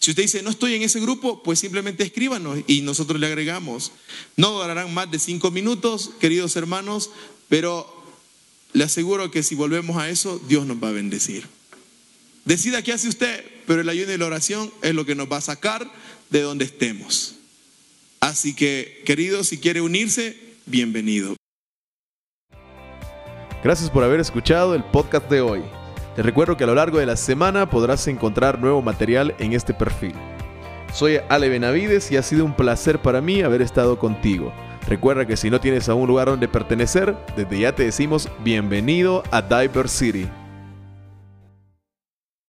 Si 0.00 0.12
usted 0.12 0.22
dice, 0.22 0.42
no 0.42 0.48
estoy 0.48 0.74
en 0.74 0.82
ese 0.82 0.98
grupo, 0.98 1.42
pues 1.42 1.58
simplemente 1.58 2.02
escríbanos 2.02 2.60
y 2.66 2.80
nosotros 2.80 3.20
le 3.20 3.26
agregamos. 3.26 3.92
No 4.36 4.50
durarán 4.52 4.94
más 4.94 5.10
de 5.10 5.18
cinco 5.18 5.50
minutos, 5.50 6.12
queridos 6.18 6.56
hermanos, 6.56 7.10
pero 7.50 7.86
le 8.72 8.84
aseguro 8.84 9.30
que 9.30 9.42
si 9.42 9.54
volvemos 9.54 9.98
a 9.98 10.08
eso, 10.08 10.40
Dios 10.48 10.64
nos 10.64 10.82
va 10.82 10.88
a 10.88 10.92
bendecir. 10.92 11.46
Decida 12.46 12.82
qué 12.82 12.94
hace 12.94 13.08
usted, 13.08 13.44
pero 13.66 13.82
el 13.82 13.88
ayuno 13.90 14.12
y 14.12 14.16
la 14.16 14.24
oración 14.24 14.72
es 14.80 14.94
lo 14.94 15.04
que 15.04 15.14
nos 15.14 15.30
va 15.30 15.36
a 15.36 15.42
sacar 15.42 15.92
de 16.30 16.40
donde 16.40 16.64
estemos. 16.64 17.34
Así 18.20 18.54
que, 18.54 19.02
queridos, 19.04 19.48
si 19.48 19.58
quiere 19.58 19.82
unirse, 19.82 20.38
bienvenido. 20.64 21.36
Gracias 23.62 23.90
por 23.90 24.02
haber 24.02 24.20
escuchado 24.20 24.74
el 24.74 24.82
podcast 24.82 25.30
de 25.30 25.42
hoy. 25.42 25.62
Te 26.20 26.24
recuerdo 26.24 26.58
que 26.58 26.64
a 26.64 26.66
lo 26.66 26.74
largo 26.74 26.98
de 26.98 27.06
la 27.06 27.16
semana 27.16 27.70
podrás 27.70 28.06
encontrar 28.06 28.58
nuevo 28.58 28.82
material 28.82 29.34
en 29.38 29.54
este 29.54 29.72
perfil. 29.72 30.12
Soy 30.92 31.18
Ale 31.30 31.48
Benavides 31.48 32.12
y 32.12 32.18
ha 32.18 32.22
sido 32.22 32.44
un 32.44 32.52
placer 32.52 32.98
para 32.98 33.22
mí 33.22 33.40
haber 33.40 33.62
estado 33.62 33.98
contigo. 33.98 34.52
Recuerda 34.86 35.24
que 35.24 35.38
si 35.38 35.48
no 35.48 35.60
tienes 35.60 35.88
a 35.88 35.94
un 35.94 36.06
lugar 36.06 36.26
donde 36.26 36.46
pertenecer, 36.46 37.16
desde 37.38 37.60
ya 37.60 37.74
te 37.74 37.84
decimos 37.84 38.28
bienvenido 38.44 39.22
a 39.30 39.40
Diver 39.40 39.88
City. 39.88 40.28